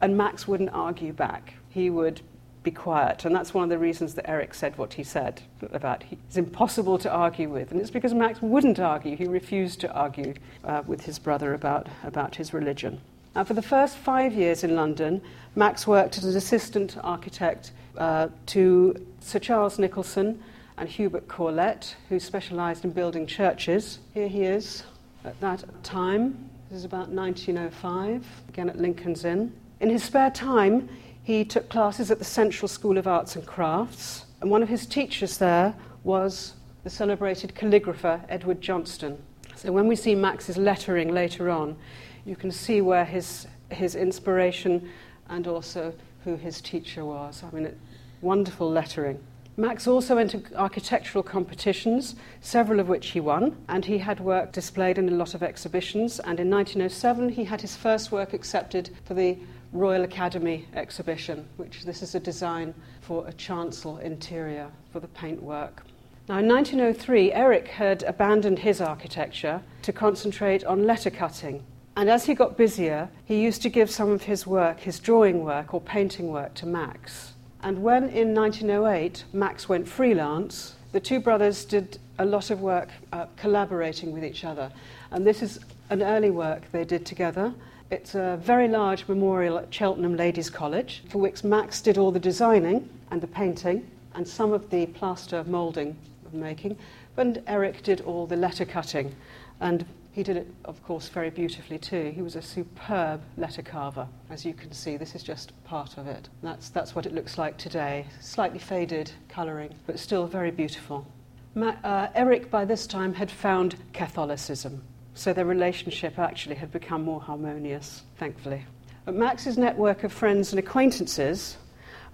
And 0.00 0.16
Max 0.16 0.48
wouldn't 0.48 0.70
argue 0.72 1.12
back. 1.12 1.54
He 1.70 1.90
would 1.90 2.20
be 2.64 2.70
quiet. 2.72 3.24
And 3.24 3.34
that's 3.34 3.54
one 3.54 3.64
of 3.64 3.70
the 3.70 3.78
reasons 3.78 4.14
that 4.14 4.28
Eric 4.28 4.54
said 4.54 4.76
what 4.76 4.94
he 4.94 5.04
said 5.04 5.42
about 5.72 6.02
he, 6.02 6.18
it's 6.26 6.36
impossible 6.36 6.98
to 6.98 7.10
argue 7.10 7.48
with. 7.48 7.70
And 7.70 7.80
it's 7.80 7.90
because 7.90 8.12
Max 8.14 8.42
wouldn't 8.42 8.80
argue. 8.80 9.16
He 9.16 9.26
refused 9.26 9.80
to 9.80 9.92
argue 9.92 10.34
uh, 10.64 10.82
with 10.86 11.02
his 11.02 11.18
brother 11.18 11.54
about, 11.54 11.86
about 12.02 12.34
his 12.34 12.52
religion. 12.52 13.00
Now, 13.36 13.44
for 13.44 13.54
the 13.54 13.62
first 13.62 13.96
five 13.96 14.32
years 14.32 14.64
in 14.64 14.74
London, 14.74 15.22
Max 15.54 15.86
worked 15.86 16.18
as 16.18 16.24
an 16.24 16.36
assistant 16.36 16.96
architect 17.04 17.70
uh, 17.96 18.28
to 18.46 19.06
Sir 19.20 19.38
Charles 19.38 19.78
Nicholson 19.78 20.42
and 20.78 20.88
Hubert 20.88 21.26
Corlett, 21.26 21.94
who 22.08 22.20
specialised 22.20 22.84
in 22.84 22.90
building 22.90 23.26
churches. 23.26 23.98
Here 24.14 24.28
he 24.28 24.44
is 24.44 24.84
at 25.24 25.38
that 25.40 25.64
time. 25.82 26.48
This 26.70 26.78
is 26.78 26.84
about 26.84 27.08
1905, 27.08 28.24
again 28.48 28.68
at 28.68 28.78
Lincoln's 28.78 29.24
Inn. 29.24 29.52
In 29.80 29.90
his 29.90 30.04
spare 30.04 30.30
time, 30.30 30.88
he 31.22 31.44
took 31.44 31.68
classes 31.68 32.10
at 32.10 32.18
the 32.18 32.24
Central 32.24 32.68
School 32.68 32.96
of 32.96 33.06
Arts 33.06 33.34
and 33.34 33.44
Crafts, 33.44 34.26
and 34.40 34.50
one 34.50 34.62
of 34.62 34.68
his 34.68 34.86
teachers 34.86 35.38
there 35.38 35.74
was 36.04 36.54
the 36.84 36.90
celebrated 36.90 37.54
calligrapher 37.54 38.24
Edward 38.28 38.60
Johnston. 38.60 39.20
So 39.56 39.72
when 39.72 39.88
we 39.88 39.96
see 39.96 40.14
Max's 40.14 40.56
lettering 40.56 41.12
later 41.12 41.50
on, 41.50 41.76
you 42.24 42.36
can 42.36 42.52
see 42.52 42.82
where 42.82 43.04
his, 43.04 43.48
his 43.70 43.96
inspiration 43.96 44.88
and 45.28 45.48
also 45.48 45.92
who 46.22 46.36
his 46.36 46.60
teacher 46.60 47.04
was. 47.04 47.42
I 47.42 47.54
mean, 47.54 47.66
it, 47.66 47.78
wonderful 48.20 48.70
lettering. 48.70 49.18
Max 49.58 49.88
also 49.88 50.18
entered 50.18 50.54
architectural 50.54 51.24
competitions, 51.24 52.14
several 52.40 52.78
of 52.78 52.88
which 52.88 53.08
he 53.08 53.18
won, 53.18 53.56
and 53.68 53.84
he 53.84 53.98
had 53.98 54.20
work 54.20 54.52
displayed 54.52 54.98
in 54.98 55.08
a 55.08 55.16
lot 55.16 55.34
of 55.34 55.42
exhibitions. 55.42 56.20
And 56.20 56.38
in 56.38 56.48
1907, 56.48 57.30
he 57.30 57.42
had 57.42 57.60
his 57.60 57.74
first 57.74 58.12
work 58.12 58.34
accepted 58.34 58.90
for 59.04 59.14
the 59.14 59.36
Royal 59.72 60.04
Academy 60.04 60.68
exhibition, 60.74 61.44
which 61.56 61.84
this 61.84 62.04
is 62.04 62.14
a 62.14 62.20
design 62.20 62.72
for 63.00 63.26
a 63.26 63.32
chancel 63.32 63.98
interior 63.98 64.70
for 64.92 65.00
the 65.00 65.08
paintwork. 65.08 65.82
Now, 66.28 66.38
in 66.38 66.46
1903, 66.46 67.32
Eric 67.32 67.66
had 67.66 68.04
abandoned 68.04 68.60
his 68.60 68.80
architecture 68.80 69.60
to 69.82 69.92
concentrate 69.92 70.62
on 70.62 70.86
letter 70.86 71.10
cutting. 71.10 71.64
And 71.96 72.08
as 72.08 72.26
he 72.26 72.34
got 72.34 72.56
busier, 72.56 73.08
he 73.24 73.42
used 73.42 73.62
to 73.62 73.68
give 73.68 73.90
some 73.90 74.12
of 74.12 74.22
his 74.22 74.46
work, 74.46 74.78
his 74.78 75.00
drawing 75.00 75.42
work 75.42 75.74
or 75.74 75.80
painting 75.80 76.28
work, 76.28 76.54
to 76.54 76.66
Max. 76.66 77.32
And 77.62 77.82
when 77.82 78.08
in 78.10 78.34
1908 78.34 79.24
Max 79.32 79.68
went 79.68 79.88
freelance, 79.88 80.76
the 80.92 81.00
two 81.00 81.20
brothers 81.20 81.64
did 81.64 81.98
a 82.18 82.24
lot 82.24 82.50
of 82.50 82.60
work 82.60 82.88
uh, 83.12 83.26
collaborating 83.36 84.12
with 84.12 84.24
each 84.24 84.44
other. 84.44 84.70
And 85.10 85.26
this 85.26 85.42
is 85.42 85.60
an 85.90 86.02
early 86.02 86.30
work 86.30 86.62
they 86.72 86.84
did 86.84 87.04
together. 87.04 87.52
It's 87.90 88.14
a 88.14 88.38
very 88.42 88.68
large 88.68 89.08
memorial 89.08 89.58
at 89.58 89.72
Cheltenham 89.72 90.16
Ladies 90.16 90.50
College, 90.50 91.02
for 91.08 91.18
which 91.18 91.42
Max 91.42 91.80
did 91.80 91.98
all 91.98 92.12
the 92.12 92.20
designing 92.20 92.88
and 93.10 93.20
the 93.20 93.26
painting 93.26 93.90
and 94.14 94.26
some 94.26 94.52
of 94.52 94.68
the 94.70 94.86
plaster 94.86 95.44
moulding 95.44 95.96
making, 96.32 96.76
and 97.16 97.42
Eric 97.46 97.82
did 97.82 98.00
all 98.02 98.26
the 98.26 98.36
letter 98.36 98.64
cutting. 98.64 99.14
And 99.60 99.84
he 100.12 100.22
did 100.22 100.36
it, 100.36 100.48
of 100.64 100.82
course, 100.82 101.08
very 101.08 101.30
beautifully 101.30 101.78
too. 101.78 102.12
He 102.14 102.22
was 102.22 102.36
a 102.36 102.42
superb 102.42 103.20
letter 103.36 103.62
carver, 103.62 104.08
as 104.30 104.44
you 104.44 104.54
can 104.54 104.72
see. 104.72 104.96
This 104.96 105.14
is 105.14 105.22
just 105.22 105.52
part 105.64 105.96
of 105.98 106.06
it. 106.06 106.28
That's, 106.42 106.70
that's 106.70 106.94
what 106.94 107.06
it 107.06 107.14
looks 107.14 107.38
like 107.38 107.56
today. 107.56 108.06
Slightly 108.20 108.58
faded 108.58 109.12
colouring, 109.28 109.74
but 109.86 109.98
still 109.98 110.26
very 110.26 110.50
beautiful. 110.50 111.06
Ma- 111.54 111.76
uh, 111.84 112.08
Eric, 112.14 112.50
by 112.50 112.64
this 112.64 112.86
time, 112.86 113.14
had 113.14 113.30
found 113.30 113.76
Catholicism, 113.92 114.82
so 115.14 115.32
their 115.32 115.44
relationship 115.44 116.18
actually 116.18 116.56
had 116.56 116.72
become 116.72 117.02
more 117.02 117.20
harmonious, 117.20 118.02
thankfully. 118.16 118.64
But 119.04 119.14
Max's 119.14 119.56
network 119.56 120.04
of 120.04 120.12
friends 120.12 120.52
and 120.52 120.58
acquaintances 120.58 121.56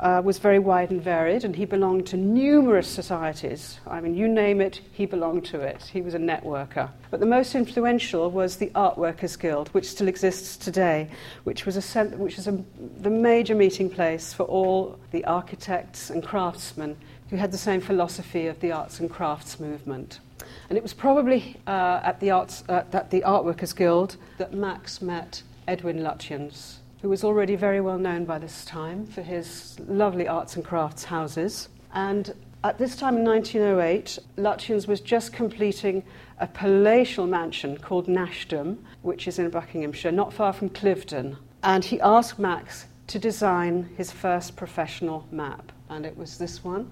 uh, 0.00 0.20
was 0.24 0.38
very 0.38 0.58
wide 0.58 0.90
and 0.90 1.00
varied, 1.00 1.44
and 1.44 1.54
he 1.56 1.64
belonged 1.64 2.06
to 2.06 2.16
numerous 2.16 2.88
societies. 2.88 3.78
I 3.86 4.00
mean, 4.00 4.14
you 4.14 4.28
name 4.28 4.60
it, 4.60 4.80
he 4.92 5.06
belonged 5.06 5.44
to 5.46 5.60
it. 5.60 5.82
He 5.82 6.02
was 6.02 6.14
a 6.14 6.18
networker. 6.18 6.90
But 7.10 7.20
the 7.20 7.26
most 7.26 7.54
influential 7.54 8.30
was 8.30 8.56
the 8.56 8.70
Art 8.74 8.98
Workers 8.98 9.36
Guild, 9.36 9.68
which 9.68 9.86
still 9.86 10.08
exists 10.08 10.56
today, 10.56 11.08
which, 11.44 11.64
was 11.64 11.76
a, 11.76 12.04
which 12.04 12.38
is 12.38 12.48
a, 12.48 12.62
the 12.98 13.10
major 13.10 13.54
meeting 13.54 13.88
place 13.88 14.32
for 14.32 14.44
all 14.44 14.98
the 15.12 15.24
architects 15.24 16.10
and 16.10 16.24
craftsmen 16.24 16.96
who 17.30 17.36
had 17.36 17.52
the 17.52 17.58
same 17.58 17.80
philosophy 17.80 18.46
of 18.46 18.60
the 18.60 18.72
arts 18.72 19.00
and 19.00 19.10
crafts 19.10 19.58
movement. 19.58 20.20
And 20.68 20.76
it 20.76 20.82
was 20.82 20.94
probably 20.94 21.56
uh, 21.66 22.00
at, 22.02 22.20
the 22.20 22.30
arts, 22.30 22.64
uh, 22.68 22.84
at 22.92 23.10
the 23.10 23.24
Art 23.24 23.44
Workers 23.44 23.72
Guild 23.72 24.16
that 24.38 24.52
Max 24.52 25.00
met 25.00 25.42
Edwin 25.66 26.00
Lutyens 26.00 26.78
who 27.04 27.10
was 27.10 27.22
already 27.22 27.54
very 27.54 27.82
well 27.82 27.98
known 27.98 28.24
by 28.24 28.38
this 28.38 28.64
time 28.64 29.04
for 29.04 29.20
his 29.20 29.78
lovely 29.88 30.26
arts 30.26 30.56
and 30.56 30.64
crafts 30.64 31.04
houses. 31.04 31.68
And 31.92 32.34
at 32.64 32.78
this 32.78 32.96
time 32.96 33.18
in 33.18 33.24
1908, 33.24 34.18
Lutyens 34.38 34.88
was 34.88 35.02
just 35.02 35.30
completing 35.34 36.02
a 36.38 36.46
palatial 36.46 37.26
mansion 37.26 37.76
called 37.76 38.06
Nashdom, 38.06 38.78
which 39.02 39.28
is 39.28 39.38
in 39.38 39.50
Buckinghamshire, 39.50 40.12
not 40.12 40.32
far 40.32 40.54
from 40.54 40.70
Cliveden. 40.70 41.36
And 41.62 41.84
he 41.84 42.00
asked 42.00 42.38
Max 42.38 42.86
to 43.08 43.18
design 43.18 43.90
his 43.98 44.10
first 44.10 44.56
professional 44.56 45.26
map, 45.30 45.72
and 45.90 46.06
it 46.06 46.16
was 46.16 46.38
this 46.38 46.64
one. 46.64 46.90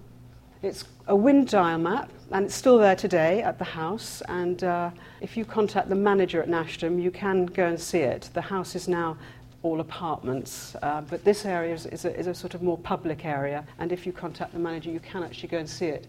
It's 0.61 0.85
a 1.07 1.16
wind 1.16 1.49
dial 1.49 1.78
map, 1.78 2.12
and 2.31 2.45
it's 2.45 2.54
still 2.54 2.76
there 2.76 2.95
today 2.95 3.42
at 3.42 3.59
the 3.59 3.64
house. 3.64 4.23
And 4.28 4.62
uh, 4.62 4.90
if 5.23 5.38
you 5.38 5.47
contact 5.47 5.88
the 5.88 5.95
manager 5.95 6.42
at 6.42 6.49
Nashdom, 6.49 7.02
you 7.02 7.11
can 7.11 7.47
go 7.47 7.66
and 7.66 7.81
see 7.81 8.00
it. 8.00 8.28
The 8.35 8.42
house 8.42 8.76
is 8.76 8.88
now 8.88 9.16
all 9.62 9.81
apartments, 9.81 10.75
uh, 10.83 11.00
but 11.02 11.25
this 11.25 11.45
area 11.45 11.73
is, 11.75 11.87
is, 11.87 12.04
a, 12.04 12.19
is, 12.19 12.26
a, 12.26 12.35
sort 12.35 12.54
of 12.54 12.62
more 12.62 12.78
public 12.78 13.25
area, 13.25 13.64
and 13.78 13.92
if 13.92 14.07
you 14.07 14.12
contact 14.12 14.52
the 14.52 14.59
manager, 14.59 14.90
you 14.90 15.00
can 15.00 15.23
actually 15.23 15.49
go 15.49 15.59
and 15.59 15.69
see 15.69 15.87
it. 15.87 16.07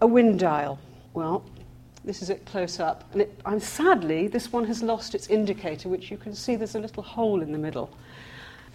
A 0.00 0.06
wind 0.06 0.40
dial. 0.40 0.78
Well, 1.12 1.44
this 2.04 2.22
is 2.22 2.30
it 2.30 2.44
close 2.44 2.80
up, 2.80 3.04
and 3.12 3.22
it, 3.22 3.40
I'm 3.46 3.60
sadly, 3.60 4.26
this 4.26 4.52
one 4.52 4.64
has 4.64 4.82
lost 4.82 5.14
its 5.14 5.28
indicator, 5.28 5.88
which 5.88 6.10
you 6.10 6.16
can 6.16 6.34
see 6.34 6.56
there's 6.56 6.74
a 6.74 6.80
little 6.80 7.02
hole 7.02 7.40
in 7.40 7.52
the 7.52 7.58
middle. 7.58 7.90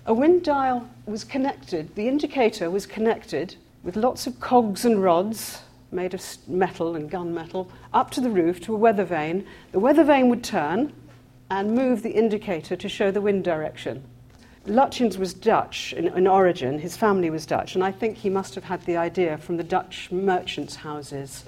A 0.05 0.13
wind 0.13 0.43
dial 0.43 0.89
was 1.05 1.23
connected, 1.23 1.93
the 1.95 2.07
indicator 2.07 2.71
was 2.71 2.85
connected 2.85 3.55
with 3.83 3.95
lots 3.95 4.25
of 4.25 4.39
cogs 4.39 4.85
and 4.85 5.03
rods 5.03 5.61
made 5.91 6.13
of 6.13 6.23
metal 6.47 6.95
and 6.95 7.09
gunmetal 7.09 7.67
up 7.93 8.11
to 8.11 8.21
the 8.21 8.29
roof 8.29 8.61
to 8.61 8.73
a 8.73 8.77
weather 8.77 9.03
vane. 9.03 9.45
The 9.71 9.79
weather 9.79 10.03
vane 10.03 10.29
would 10.29 10.43
turn, 10.43 10.93
and 11.49 11.73
move 11.73 12.03
the 12.03 12.11
indicator 12.11 12.75
to 12.75 12.89
show 12.89 13.11
the 13.11 13.21
wind 13.21 13.43
direction. 13.43 14.03
Lutyens 14.65 15.17
was 15.17 15.33
Dutch 15.33 15.93
in, 15.93 16.07
in, 16.07 16.27
origin, 16.27 16.79
his 16.79 16.95
family 16.95 17.29
was 17.29 17.45
Dutch, 17.45 17.75
and 17.75 17.83
I 17.83 17.91
think 17.91 18.17
he 18.17 18.29
must 18.29 18.55
have 18.55 18.65
had 18.65 18.81
the 18.85 18.97
idea 18.97 19.37
from 19.37 19.57
the 19.57 19.63
Dutch 19.63 20.11
merchants' 20.11 20.75
houses. 20.75 21.45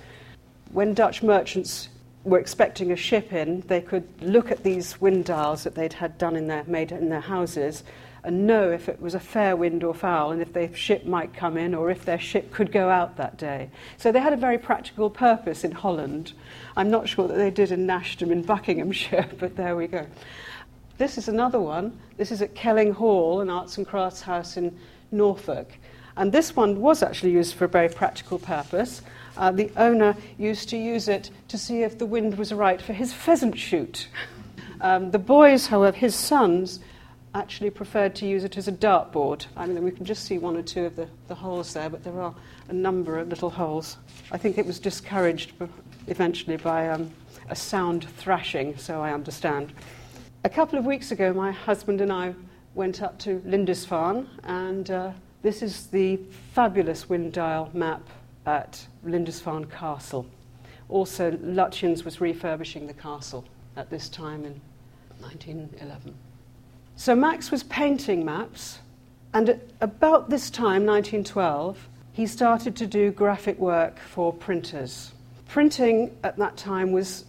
When 0.72 0.93
Dutch 0.93 1.22
merchants 1.22 1.89
were 2.24 2.39
expecting 2.39 2.91
a 2.91 2.96
ship 2.96 3.34
in, 3.34 3.62
they 3.62 3.81
could 3.81 4.08
look 4.22 4.51
at 4.51 4.63
these 4.63 5.00
wind 5.01 5.25
dials 5.25 5.63
that 5.63 5.75
they'd 5.75 5.93
had 5.93 6.17
done 6.17 6.36
in 6.36 6.48
their, 6.48 6.63
made 6.63 6.91
in 6.91 7.10
their 7.10 7.20
houses 7.20 7.84
and 8.23 8.45
know 8.45 8.71
if 8.71 8.87
it 8.87 9.01
was 9.01 9.15
a 9.15 9.19
fair 9.19 9.55
wind 9.55 9.83
or 9.83 9.93
foul 9.93 10.31
and 10.31 10.41
if 10.41 10.53
their 10.53 10.73
ship 10.75 11.05
might 11.05 11.33
come 11.33 11.57
in 11.57 11.73
or 11.73 11.89
if 11.89 12.05
their 12.05 12.19
ship 12.19 12.51
could 12.51 12.71
go 12.71 12.89
out 12.89 13.17
that 13.17 13.37
day. 13.37 13.69
So 13.97 14.11
they 14.11 14.19
had 14.19 14.33
a 14.33 14.37
very 14.37 14.57
practical 14.57 15.09
purpose 15.09 15.63
in 15.63 15.71
Holland. 15.71 16.33
I'm 16.77 16.91
not 16.91 17.09
sure 17.09 17.27
that 17.27 17.35
they 17.35 17.49
did 17.49 17.71
in 17.71 17.87
Nashdom 17.87 18.31
in 18.31 18.43
Buckinghamshire, 18.43 19.29
but 19.39 19.55
there 19.55 19.75
we 19.75 19.87
go. 19.87 20.05
This 20.97 21.17
is 21.17 21.27
another 21.27 21.59
one. 21.59 21.97
This 22.17 22.31
is 22.31 22.43
at 22.43 22.53
Kelling 22.53 22.93
Hall, 22.93 23.41
an 23.41 23.49
arts 23.49 23.77
and 23.77 23.87
crafts 23.87 24.21
house 24.21 24.55
in 24.55 24.77
Norfolk. 25.11 25.67
And 26.15 26.31
this 26.31 26.55
one 26.55 26.79
was 26.79 27.01
actually 27.01 27.31
used 27.31 27.55
for 27.55 27.65
a 27.65 27.69
very 27.69 27.89
practical 27.89 28.37
purpose. 28.37 29.01
Uh, 29.35 29.51
the 29.51 29.71
owner 29.77 30.15
used 30.37 30.69
to 30.69 30.77
use 30.77 31.07
it 31.07 31.31
to 31.47 31.57
see 31.57 31.81
if 31.81 31.97
the 31.97 32.05
wind 32.05 32.37
was 32.37 32.53
right 32.53 32.81
for 32.81 32.93
his 32.93 33.13
pheasant 33.13 33.57
shoot. 33.57 34.07
Um, 34.83 35.11
the 35.11 35.19
boys, 35.19 35.67
however, 35.67 35.95
his 35.95 36.15
sons, 36.15 36.79
actually 37.33 37.69
preferred 37.69 38.13
to 38.15 38.25
use 38.25 38.43
it 38.43 38.57
as 38.57 38.67
a 38.67 38.71
dartboard. 38.71 39.45
I 39.55 39.65
mean, 39.65 39.83
we 39.83 39.91
can 39.91 40.05
just 40.05 40.25
see 40.25 40.38
one 40.38 40.57
or 40.57 40.61
two 40.61 40.85
of 40.85 40.95
the, 40.95 41.07
the 41.27 41.35
holes 41.35 41.73
there, 41.73 41.89
but 41.89 42.03
there 42.03 42.19
are 42.19 42.35
a 42.67 42.73
number 42.73 43.17
of 43.19 43.29
little 43.29 43.50
holes. 43.50 43.97
I 44.31 44.38
think 44.38 44.57
it 44.57 44.65
was 44.65 44.79
discouraged 44.79 45.53
eventually 46.07 46.57
by 46.57 46.89
um, 46.89 47.11
a 47.50 47.55
sound 47.55 48.07
thrashing, 48.17 48.77
so 48.77 49.01
I 49.01 49.13
understand. 49.13 49.71
A 50.43 50.50
couple 50.50 50.77
of 50.77 50.85
weeks 50.85 51.11
ago, 51.11 51.33
my 51.33 51.51
husband 51.51 52.01
and 52.01 52.11
I 52.11 52.33
went 52.73 53.01
up 53.01 53.17
to 53.19 53.41
Lindisfarne, 53.45 54.27
and 54.43 54.89
uh, 54.91 55.11
this 55.41 55.61
is 55.61 55.88
the 55.88 56.19
fabulous 56.53 57.07
wind 57.07 57.33
dial 57.33 57.69
map 57.73 58.01
at 58.45 58.85
Lindisfarne 59.03 59.65
Castle. 59.65 60.25
Also, 60.89 61.31
Lutyens 61.31 62.03
was 62.03 62.19
refurbishing 62.19 62.88
the 62.88 62.93
castle 62.93 63.45
at 63.77 63.89
this 63.89 64.09
time 64.09 64.43
in 64.43 64.59
1911. 65.19 66.13
So 67.01 67.15
Max 67.15 67.50
was 67.50 67.63
painting 67.63 68.24
maps, 68.24 68.77
and 69.34 69.60
about 69.81 70.29
this 70.29 70.51
time, 70.51 70.86
1912, 70.86 71.89
he 72.13 72.27
started 72.27 72.75
to 72.75 72.86
do 72.86 73.10
graphic 73.10 73.58
work 73.58 73.98
for 73.98 74.31
printers. 74.31 75.12
Printing 75.48 76.15
at 76.24 76.38
that 76.38 76.58
time 76.58 76.91
was 76.91 77.25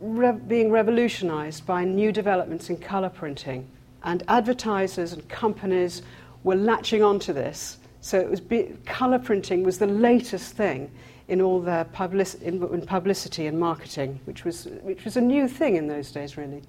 re- 0.00 0.32
being 0.32 0.72
revolutionized 0.72 1.64
by 1.64 1.84
new 1.84 2.10
developments 2.10 2.68
in 2.68 2.78
color 2.78 3.10
printing, 3.10 3.68
and 4.02 4.24
advertisers 4.26 5.12
and 5.12 5.28
companies 5.28 6.02
were 6.42 6.56
latching 6.56 7.04
onto 7.04 7.32
this. 7.32 7.78
So 8.00 8.18
it 8.18 8.28
was 8.28 8.40
be- 8.40 8.76
color 8.86 9.20
printing 9.20 9.62
was 9.62 9.78
the 9.78 9.86
latest 9.86 10.56
thing 10.56 10.90
in 11.28 11.40
all 11.40 11.60
their 11.60 11.84
public- 11.84 12.42
in, 12.42 12.60
in 12.60 12.84
publicity 12.84 13.46
and 13.46 13.60
marketing, 13.60 14.18
which 14.24 14.44
was, 14.44 14.64
which 14.82 15.04
was 15.04 15.16
a 15.16 15.20
new 15.20 15.46
thing 15.46 15.76
in 15.76 15.86
those 15.86 16.10
days, 16.10 16.36
really. 16.36 16.64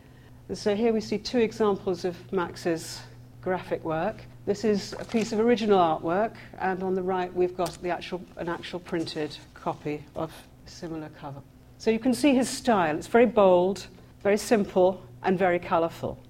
So 0.52 0.76
here 0.76 0.94
we 0.94 1.00
see 1.00 1.18
two 1.18 1.40
examples 1.40 2.04
of 2.06 2.32
Max's 2.32 3.00
graphic 3.42 3.84
work. 3.84 4.24
This 4.46 4.66
is 4.66 4.94
a 5.00 5.06
piece 5.06 5.32
of 5.32 5.40
original 5.40 5.80
artwork, 5.80 6.34
and 6.60 6.84
on 6.84 6.94
the 6.94 7.02
right 7.02 7.34
we've 7.34 7.56
got 7.56 7.82
the 7.82 7.90
actual, 7.90 8.22
an 8.36 8.50
actual 8.50 8.80
printed 8.80 9.36
copy 9.54 10.04
of 10.16 10.32
a 10.68 10.70
similar 10.70 11.10
cover. 11.20 11.42
So 11.78 11.92
you 11.92 11.98
can 11.98 12.14
see 12.14 12.36
his 12.36 12.50
style. 12.50 12.98
It's 12.98 13.08
very 13.08 13.26
bold, 13.26 13.88
very 14.22 14.38
simple, 14.38 15.02
and 15.24 15.40
very 15.40 15.60
colourful, 15.60 16.22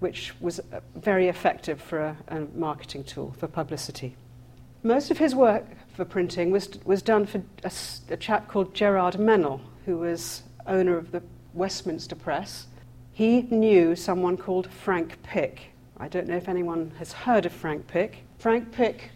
which 0.00 0.34
was 0.40 0.58
uh, 0.58 0.80
very 0.96 1.28
effective 1.28 1.80
for 1.80 2.00
a, 2.00 2.16
a 2.28 2.40
marketing 2.54 3.04
tool, 3.04 3.34
for 3.38 3.46
publicity. 3.46 4.16
Most 4.82 5.12
of 5.12 5.18
his 5.18 5.34
work 5.34 5.64
for 5.94 6.04
printing 6.04 6.50
was, 6.50 6.68
was 6.84 7.02
done 7.02 7.24
for 7.24 7.40
a, 7.62 7.72
a 8.10 8.16
chap 8.16 8.48
called 8.48 8.74
Gerard 8.74 9.14
Meynell, 9.14 9.60
who 9.86 9.98
was 9.98 10.42
owner 10.66 10.96
of 10.96 11.12
the 11.12 11.22
Westminster 11.54 12.16
Press 12.16 12.66
he 13.12 13.42
knew 13.42 13.94
someone 13.96 14.36
called 14.36 14.70
Frank 14.70 15.22
Pick. 15.22 15.72
I 15.98 16.08
don't 16.08 16.26
know 16.26 16.36
if 16.36 16.48
anyone 16.48 16.92
has 16.98 17.12
heard 17.12 17.46
of 17.46 17.52
Frank 17.52 17.86
Pick. 17.86 18.18
Frank 18.38 18.72
Pick 18.72 19.10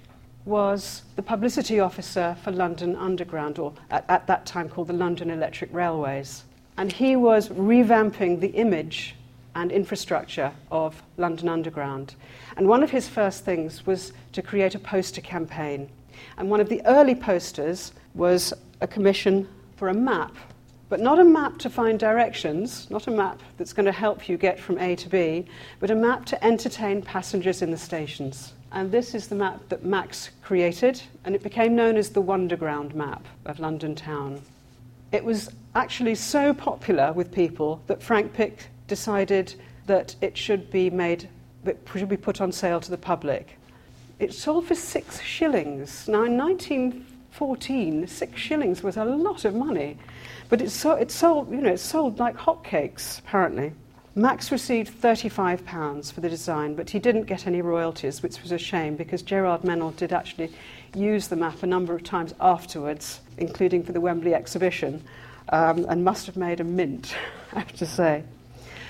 was 0.45 1.03
the 1.17 1.23
publicity 1.23 1.81
officer 1.81 2.37
for 2.43 2.53
London 2.53 2.95
Underground, 2.97 3.59
or 3.59 3.73
at, 3.91 4.05
at 4.09 4.27
that 4.27 4.45
time 4.45 4.69
called 4.69 4.89
the 4.89 4.93
London 4.93 5.31
Electric 5.31 5.73
Railways. 5.73 6.45
And 6.77 6.93
he 6.93 7.17
was 7.17 7.49
revamping 7.49 8.41
the 8.41 8.49
image 8.49 9.15
and 9.55 9.71
infrastructure 9.71 10.53
of 10.71 11.03
London 11.17 11.49
Underground. 11.49 12.17
And 12.57 12.69
one 12.69 12.83
of 12.83 12.91
his 12.91 13.09
first 13.09 13.45
things 13.45 13.87
was 13.87 14.13
to 14.33 14.43
create 14.43 14.75
a 14.75 14.79
poster 14.79 15.21
campaign. 15.21 15.89
And 16.37 16.51
one 16.51 16.61
of 16.61 16.69
the 16.69 16.83
early 16.87 17.15
posters 17.15 17.93
was 18.15 18.53
a 18.81 18.87
commission 18.87 19.49
for 19.77 19.89
a 19.89 19.95
map 19.95 20.37
but 20.95 21.01
not 21.01 21.19
a 21.19 21.25
map 21.25 21.59
to 21.59 21.69
find 21.69 21.99
directions, 21.99 22.89
not 22.89 23.09
a 23.09 23.11
map 23.11 23.43
that's 23.57 23.73
going 23.73 23.85
to 23.85 23.91
help 23.91 24.29
you 24.29 24.37
get 24.37 24.61
from 24.61 24.79
A 24.79 24.95
to 24.95 25.09
B, 25.09 25.45
but 25.81 25.91
a 25.91 25.95
map 25.97 26.25
to 26.27 26.45
entertain 26.45 27.03
passengers 27.03 27.63
in 27.63 27.73
the 27.73 27.77
stations. 27.77 28.53
And 28.71 28.93
this 28.93 29.13
is 29.13 29.27
the 29.27 29.35
map 29.35 29.61
that 29.71 29.85
Max 29.85 30.31
created, 30.41 31.03
and 31.25 31.35
it 31.35 31.43
became 31.43 31.75
known 31.75 31.97
as 31.97 32.11
the 32.11 32.23
Wonderground 32.23 32.95
map 32.95 33.27
of 33.45 33.59
London 33.59 33.97
town. 33.97 34.41
It 35.11 35.25
was 35.25 35.51
actually 35.75 36.15
so 36.15 36.55
popular 36.55 37.13
with 37.13 37.33
people 37.33 37.83
that 37.89 38.01
Frank 38.01 38.33
Pick 38.33 38.69
decided 38.87 39.53
that 39.87 40.15
it 40.21 40.39
should 40.39 40.71
be 40.71 40.91
made, 40.91 41.29
it 41.65 41.85
should 41.93 42.09
be 42.09 42.17
put 42.17 42.41
on 42.41 42.53
sale 42.53 42.79
to 42.79 42.91
the 42.93 42.97
public. 42.97 43.59
It 44.21 44.33
sold 44.33 44.67
for 44.67 44.77
six 44.77 45.21
shillings. 45.21 46.07
Now, 46.07 46.23
in 46.23 46.39
1914, 46.39 48.07
six 48.07 48.41
shillings 48.41 48.85
was 48.85 48.97
a 48.97 49.05
lot 49.05 49.45
of 49.45 49.57
money. 49.57 49.99
But 50.55 50.63
it, 50.63 50.85
it 51.01 51.11
sold, 51.11 51.51
you 51.51 51.57
know, 51.57 51.73
it 51.73 51.81
sold 51.81 52.21
like 52.21 52.37
hotcakes, 52.37 53.19
apparently. 53.19 53.73
Max 54.15 54.53
received 54.53 54.89
£35 55.03 56.13
for 56.13 56.21
the 56.21 56.29
design, 56.29 56.77
but 56.77 56.89
he 56.91 57.01
didn't 57.01 57.25
get 57.25 57.49
any 57.49 57.61
royalties, 57.61 58.23
which 58.23 58.41
was 58.41 58.53
a 58.53 58.59
shame 58.59 58.95
because 58.95 59.23
Gerard 59.23 59.63
Meynell 59.63 59.97
did 59.97 60.13
actually 60.13 60.53
use 60.95 61.27
the 61.27 61.35
map 61.35 61.65
a 61.65 61.67
number 61.67 61.93
of 61.93 62.05
times 62.05 62.35
afterwards, 62.39 63.21
including 63.37 63.83
for 63.83 63.91
the 63.91 64.01
Wembley 64.01 64.33
exhibition, 64.33 65.03
um, 65.49 65.87
and 65.89 66.05
must 66.05 66.25
have 66.27 66.37
made 66.37 66.61
a 66.61 66.65
mint, 66.65 67.17
I 67.53 67.59
have 67.59 67.73
to 67.73 67.87
say. 67.87 68.23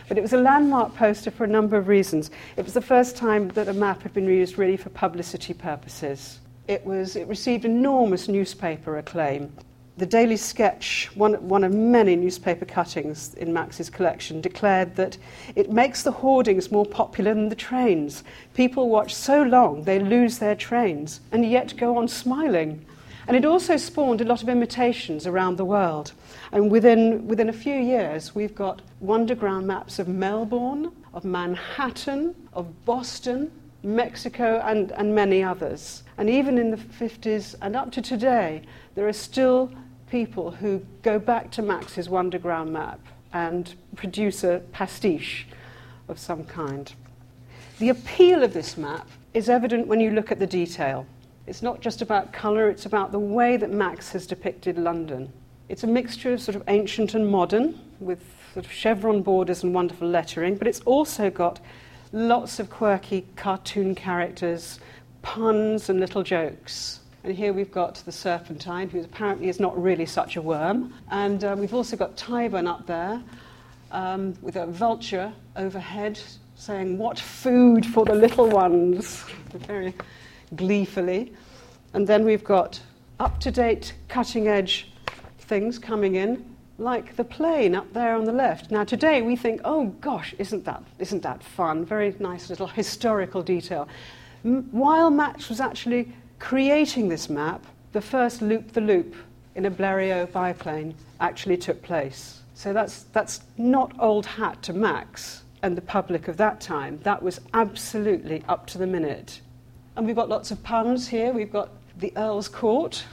But 0.07 0.19
it 0.19 0.21
was 0.21 0.35
a 0.35 0.43
landmark 0.43 0.95
poster 0.95 1.31
for 1.31 1.45
a 1.45 1.49
number 1.49 1.79
of 1.79 1.89
reasons. 1.89 2.31
It 2.59 2.65
was 2.67 2.75
the 2.75 2.83
first 2.83 3.17
time 3.17 3.49
that 3.53 3.69
a 3.69 3.73
map 3.73 4.03
had 4.03 4.13
been 4.13 4.27
used 4.27 4.59
really 4.59 4.77
for 4.77 4.91
publicity 4.91 5.55
purposes. 5.55 6.41
It, 6.69 6.85
was, 6.85 7.17
it 7.17 7.27
received 7.27 7.65
enormous 7.65 8.29
newspaper 8.29 8.99
acclaim 8.99 9.51
the 9.97 10.07
Daily 10.07 10.37
Sketch, 10.37 11.09
one, 11.15 11.35
one 11.49 11.63
of 11.63 11.73
many 11.73 12.17
newspaper 12.17 12.65
cuttings 12.65 13.35
in 13.35 13.53
Max's 13.53 13.89
collection, 13.89 14.41
declared 14.41 14.97
that 14.97 15.17
it 15.55 15.71
makes 15.71 16.03
the 16.03 16.11
hoardings 16.11 16.73
more 16.73 16.85
popular 16.85 17.33
than 17.33 17.49
the 17.49 17.55
trains. 17.55 18.25
People 18.55 18.89
watch 18.89 19.15
so 19.15 19.43
long 19.43 19.85
they 19.85 20.01
lose 20.01 20.39
their 20.39 20.57
trains 20.57 21.21
and 21.31 21.49
yet 21.49 21.77
go 21.77 21.97
on 21.97 22.09
smiling. 22.09 22.85
And 23.29 23.37
it 23.37 23.45
also 23.45 23.77
spawned 23.77 24.21
a 24.21 24.25
lot 24.25 24.43
of 24.43 24.49
imitations 24.49 25.27
around 25.27 25.57
the 25.57 25.65
world. 25.65 26.13
And 26.51 26.71
within, 26.71 27.27
within 27.29 27.49
a 27.49 27.55
few 27.55 27.77
years, 27.77 28.35
we've 28.35 28.55
got 28.55 28.83
Wonderground 29.03 29.65
maps 29.65 29.99
of 30.01 30.09
Melbourne, 30.09 30.91
of 31.15 31.25
Manhattan, 31.25 32.35
of 32.53 32.85
Boston, 32.85 33.51
Mexico, 33.85 34.61
and, 34.65 34.91
and 34.93 35.15
many 35.15 35.43
others. 35.43 36.03
And 36.19 36.29
even 36.29 36.59
in 36.59 36.71
the 36.71 36.77
50s 36.77 37.55
and 37.63 37.77
up 37.77 37.93
to 37.93 38.03
today, 38.03 38.63
there 38.95 39.07
are 39.07 39.13
still 39.13 39.71
people 40.15 40.53
who 40.53 40.81
go 41.03 41.19
back 41.19 41.51
to 41.51 41.61
Max's 41.61 42.07
Wonderground 42.07 42.69
map 42.69 43.01
and 43.33 43.75
produce 43.97 44.45
a 44.45 44.63
pastiche 44.71 45.45
of 46.07 46.21
some 46.21 46.45
kind. 46.45 46.95
The 47.81 47.89
appeal 47.89 48.45
of 48.45 48.55
this 48.55 48.77
map 48.77 49.09
is 49.33 49.49
evident 49.49 49.89
when 49.89 49.99
you 49.99 50.13
look 50.13 50.31
at 50.31 50.39
the 50.39 50.47
detail. 50.47 51.05
It's 51.49 51.63
not 51.63 51.81
just 51.81 52.01
about 52.01 52.33
colour, 52.33 52.71
it's 52.71 52.87
about 52.87 53.11
the 53.11 53.19
way 53.19 53.57
that 53.57 53.73
Max 53.73 54.13
has 54.13 54.25
depicted 54.25 54.79
London. 54.79 55.33
It's 55.69 55.83
a 55.83 55.89
mixture 55.89 56.33
of 56.33 56.41
sort 56.41 56.55
of 56.55 56.63
ancient 56.69 57.15
and 57.15 57.27
modern, 57.27 57.81
with 57.99 58.23
sort 58.53 58.67
of 58.67 58.71
chevron 58.71 59.21
borders 59.21 59.65
and 59.65 59.75
wonderful 59.75 60.07
lettering, 60.07 60.55
but 60.55 60.69
it's 60.69 60.81
also 60.83 61.29
got 61.29 61.59
lots 62.13 62.61
of 62.61 62.71
quirky 62.71 63.27
cartoon 63.35 63.97
characters, 63.97 64.79
puns, 65.23 65.89
and 65.91 65.99
little 65.99 66.23
jokes. 66.23 67.01
And 67.25 67.35
here 67.35 67.55
we've 67.55 67.73
got 67.73 67.95
the 68.05 68.13
serpentine, 68.13 68.91
who 68.91 69.01
apparently 69.01 69.49
is 69.49 69.59
not 69.59 69.83
really 69.83 70.05
such 70.05 70.37
a 70.37 70.43
worm. 70.43 70.93
And 71.11 71.43
uh, 71.43 71.57
we've 71.59 71.73
also 71.73 71.97
got 71.97 72.19
Tyburn 72.19 72.69
up 72.69 72.87
there 72.87 73.23
um, 73.93 74.35
with 74.43 74.57
a 74.57 74.67
vulture 74.67 75.33
overhead 75.57 76.21
saying, 76.55 76.99
What 76.99 77.19
food 77.19 77.87
for 77.87 78.05
the 78.05 78.15
little 78.15 78.51
ones? 78.51 79.25
Very 79.55 79.95
gleefully. 80.55 81.33
And 81.95 82.07
then 82.07 82.27
we've 82.27 82.45
got 82.45 82.79
up 83.19 83.41
to 83.41 83.51
date, 83.51 83.95
cutting 84.09 84.47
edge 84.47 84.93
things 85.39 85.79
coming 85.79 86.17
in, 86.17 86.45
like 86.77 87.17
the 87.17 87.25
plane 87.25 87.75
up 87.75 87.91
there 87.95 88.17
on 88.17 88.25
the 88.25 88.33
left. 88.33 88.71
Now, 88.71 88.85
today 88.85 89.23
we 89.23 89.35
think, 89.35 89.63
oh 89.65 89.87
gosh, 90.03 90.35
isn't 90.39 90.67
that, 90.67 90.83
isn't 90.99 91.23
that 91.23 91.43
fun? 91.43 91.87
Very 91.87 92.15
nice 92.19 92.51
little 92.51 92.67
historical 92.83 93.43
detail. 93.43 93.89
M- 94.45 94.69
while 94.73 95.09
Max 95.09 95.49
was 95.49 95.59
actually 95.59 96.13
creating 96.39 97.09
this 97.09 97.29
map, 97.29 97.65
the 97.93 98.01
first 98.01 98.43
loop 98.43 98.73
the 98.73 98.81
loop 98.81 99.15
in 99.55 99.67
a 99.67 99.71
Blériot 99.71 100.33
biplane 100.33 100.95
actually 101.21 101.57
took 101.57 101.83
place. 101.83 102.41
So 102.55 102.73
that's, 102.73 103.05
that's 103.13 103.41
not 103.57 103.93
old 103.99 104.27
hat 104.27 104.63
to 104.63 104.73
Max 104.73 105.43
and 105.63 105.77
the 105.77 105.83
public 105.83 106.29
of 106.29 106.37
that 106.37 106.61
time. 106.61 106.99
That 107.03 107.23
was 107.23 107.41
absolutely 107.53 108.45
up 108.49 108.67
to 108.69 108.79
the 108.79 108.87
minute. 108.87 109.41
And 109.97 110.07
we've 110.07 110.17
got 110.17 110.29
lots 110.29 110.51
of 110.51 110.63
puns 110.63 111.09
here. 111.09 111.33
We've 111.33 111.53
got 111.53 111.71
the 111.99 112.13
Earl's 112.17 112.49
Court. 112.49 113.05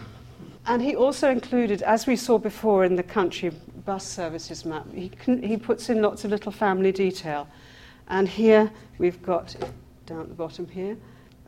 And 0.67 0.81
he 0.81 0.95
also 0.95 1.29
included, 1.29 1.81
as 1.81 2.05
we 2.05 2.15
saw 2.15 2.37
before 2.37 2.85
in 2.85 2.95
the 2.95 3.03
country 3.03 3.51
bus 3.85 4.05
services 4.05 4.63
map, 4.65 4.85
he, 4.93 5.09
can, 5.09 5.41
he 5.41 5.57
puts 5.57 5.89
in 5.89 6.01
lots 6.01 6.23
of 6.23 6.31
little 6.31 6.51
family 6.51 6.91
detail. 6.91 7.47
And 8.09 8.27
here 8.27 8.71
we've 8.97 9.21
got, 9.23 9.55
down 10.05 10.21
at 10.21 10.27
the 10.27 10.35
bottom 10.35 10.67
here, 10.67 10.97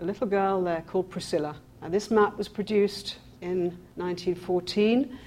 a 0.04 0.06
little 0.06 0.28
girl 0.28 0.62
there 0.62 0.84
called 0.86 1.10
Priscilla 1.10 1.56
Now, 1.82 1.88
this 1.88 2.12
map 2.12 2.38
was 2.38 2.50
produced 2.50 3.20
in 3.40 3.78
1914, 3.96 5.18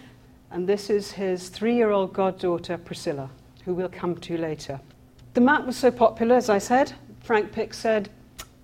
and 0.50 0.68
this 0.68 0.90
is 0.90 1.12
his 1.12 1.48
three 1.48 1.74
year 1.74 1.90
old 1.92 2.12
goddaughter, 2.12 2.76
Priscilla, 2.76 3.30
who 3.64 3.72
we'll 3.72 3.88
come 3.88 4.16
to 4.16 4.36
later. 4.36 4.78
The 5.32 5.40
map 5.40 5.64
was 5.64 5.78
so 5.78 5.90
popular, 5.90 6.36
as 6.36 6.50
I 6.50 6.58
said, 6.58 6.92
Frank 7.22 7.52
Pick 7.52 7.72
said, 7.72 8.10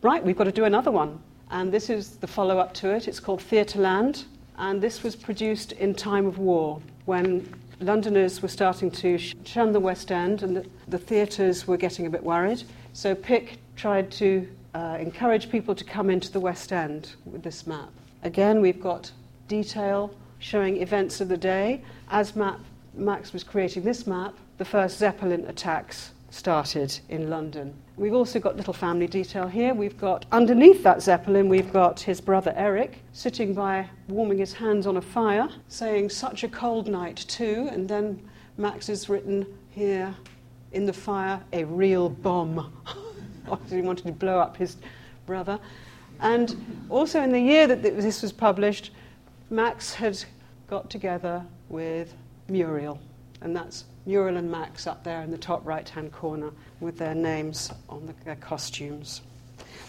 Right, 0.02 0.22
we've 0.22 0.36
got 0.36 0.44
to 0.44 0.52
do 0.52 0.64
another 0.64 0.90
one. 0.90 1.18
And 1.50 1.72
this 1.72 1.88
is 1.88 2.16
the 2.16 2.26
follow 2.26 2.58
up 2.58 2.74
to 2.74 2.90
it. 2.94 3.08
It's 3.08 3.20
called 3.20 3.40
Theatreland, 3.40 4.24
and 4.58 4.82
this 4.82 5.02
was 5.02 5.16
produced 5.16 5.72
in 5.72 5.94
time 5.94 6.26
of 6.26 6.36
war 6.36 6.82
when 7.06 7.48
Londoners 7.80 8.42
were 8.42 8.48
starting 8.48 8.90
to 8.90 9.16
shun 9.16 9.72
the 9.72 9.80
West 9.80 10.12
End 10.12 10.42
and 10.42 10.58
the, 10.58 10.66
the 10.88 10.98
theatres 10.98 11.66
were 11.66 11.78
getting 11.78 12.04
a 12.04 12.10
bit 12.10 12.22
worried. 12.22 12.64
So 12.92 13.14
Pick 13.14 13.60
tried 13.76 14.10
to 14.12 14.46
uh, 14.74 14.96
encourage 15.00 15.50
people 15.50 15.74
to 15.74 15.84
come 15.84 16.10
into 16.10 16.30
the 16.32 16.40
West 16.40 16.72
End 16.72 17.14
with 17.24 17.42
this 17.42 17.66
map. 17.66 17.90
Again, 18.22 18.60
we've 18.60 18.80
got 18.80 19.10
detail 19.48 20.14
showing 20.38 20.80
events 20.80 21.20
of 21.20 21.28
the 21.28 21.36
day. 21.36 21.82
As 22.10 22.34
map, 22.34 22.60
Max 22.94 23.32
was 23.32 23.44
creating 23.44 23.84
this 23.84 24.06
map, 24.06 24.34
the 24.58 24.64
first 24.64 24.98
Zeppelin 24.98 25.46
attacks 25.46 26.12
started 26.30 26.98
in 27.08 27.28
London. 27.28 27.74
We've 27.96 28.14
also 28.14 28.40
got 28.40 28.56
little 28.56 28.72
family 28.72 29.06
detail 29.06 29.46
here. 29.46 29.74
We've 29.74 29.98
got 29.98 30.24
underneath 30.32 30.82
that 30.82 31.02
Zeppelin, 31.02 31.48
we've 31.48 31.72
got 31.72 32.00
his 32.00 32.20
brother 32.20 32.54
Eric 32.56 33.00
sitting 33.12 33.54
by 33.54 33.88
warming 34.08 34.38
his 34.38 34.54
hands 34.54 34.86
on 34.86 34.96
a 34.96 35.02
fire, 35.02 35.48
saying, 35.68 36.08
Such 36.08 36.42
a 36.42 36.48
cold 36.48 36.88
night, 36.88 37.16
too. 37.28 37.68
And 37.70 37.88
then 37.88 38.28
Max 38.56 38.86
has 38.86 39.08
written 39.08 39.46
here 39.70 40.14
in 40.72 40.86
the 40.86 40.92
fire, 40.92 41.42
a 41.52 41.64
real 41.64 42.08
bomb. 42.08 42.72
Obviously, 43.48 43.78
he 43.78 43.82
wanted 43.82 44.06
to 44.06 44.12
blow 44.12 44.38
up 44.38 44.56
his 44.56 44.76
brother. 45.26 45.58
And 46.20 46.86
also 46.88 47.20
in 47.20 47.32
the 47.32 47.40
year 47.40 47.66
that 47.66 47.82
this 47.82 48.22
was 48.22 48.32
published, 48.32 48.90
Max 49.50 49.92
had 49.94 50.22
got 50.68 50.88
together 50.88 51.44
with 51.68 52.14
Muriel, 52.48 52.98
and 53.40 53.54
that's 53.54 53.84
Muriel 54.06 54.36
and 54.36 54.50
Max 54.50 54.86
up 54.86 55.04
there 55.04 55.22
in 55.22 55.30
the 55.30 55.38
top 55.38 55.64
right 55.66 55.88
hand 55.88 56.12
corner 56.12 56.50
with 56.80 56.96
their 56.96 57.14
names 57.14 57.70
on 57.88 58.06
the, 58.06 58.14
their 58.24 58.36
costumes. 58.36 59.22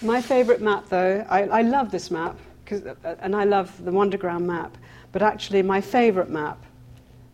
My 0.01 0.21
favourite 0.21 0.61
map, 0.61 0.89
though, 0.89 1.25
I, 1.29 1.43
I 1.43 1.61
love 1.61 1.91
this 1.91 2.11
map, 2.11 2.37
uh, 2.71 3.15
and 3.19 3.35
I 3.35 3.43
love 3.43 3.83
the 3.83 3.91
Wonderground 3.91 4.43
map, 4.43 4.77
but 5.11 5.21
actually, 5.21 5.61
my 5.61 5.81
favourite 5.81 6.29
map 6.29 6.57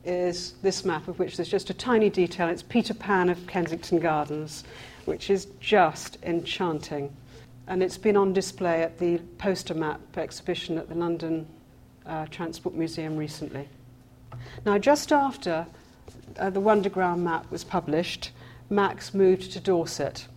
is 0.04 0.54
this 0.62 0.86
map, 0.86 1.08
of 1.08 1.20
which 1.20 1.38
there's 1.38 1.50
just 1.50 1.70
a 1.70 1.74
tiny 1.74 2.10
detail. 2.10 2.48
It's 2.48 2.64
Peter 2.64 2.94
Pan 2.94 3.30
of 3.30 3.46
Kensington 3.48 4.00
Gardens, 4.00 4.64
which 5.06 5.30
is 5.30 5.48
just 5.60 6.18
enchanting. 6.24 7.16
And 7.68 7.84
it's 7.84 7.98
been 7.98 8.18
on 8.18 8.34
display 8.34 8.82
at 8.82 8.98
the 8.98 9.20
poster 9.38 9.74
map 9.74 10.00
exhibition 10.18 10.78
at 10.78 10.90
the 10.90 10.96
London 10.96 11.46
uh, 12.06 12.26
Transport 12.28 12.76
Museum 12.76 13.18
recently. 13.18 13.68
Now, 14.66 14.78
just 14.78 15.12
after 15.12 15.68
uh, 16.38 16.50
the 16.50 16.62
Wonderground 16.62 17.20
map 17.20 17.50
was 17.52 17.64
published, 17.64 18.32
Max 18.70 19.14
moved 19.14 19.52
to 19.54 19.60
Dorset. 19.60 20.28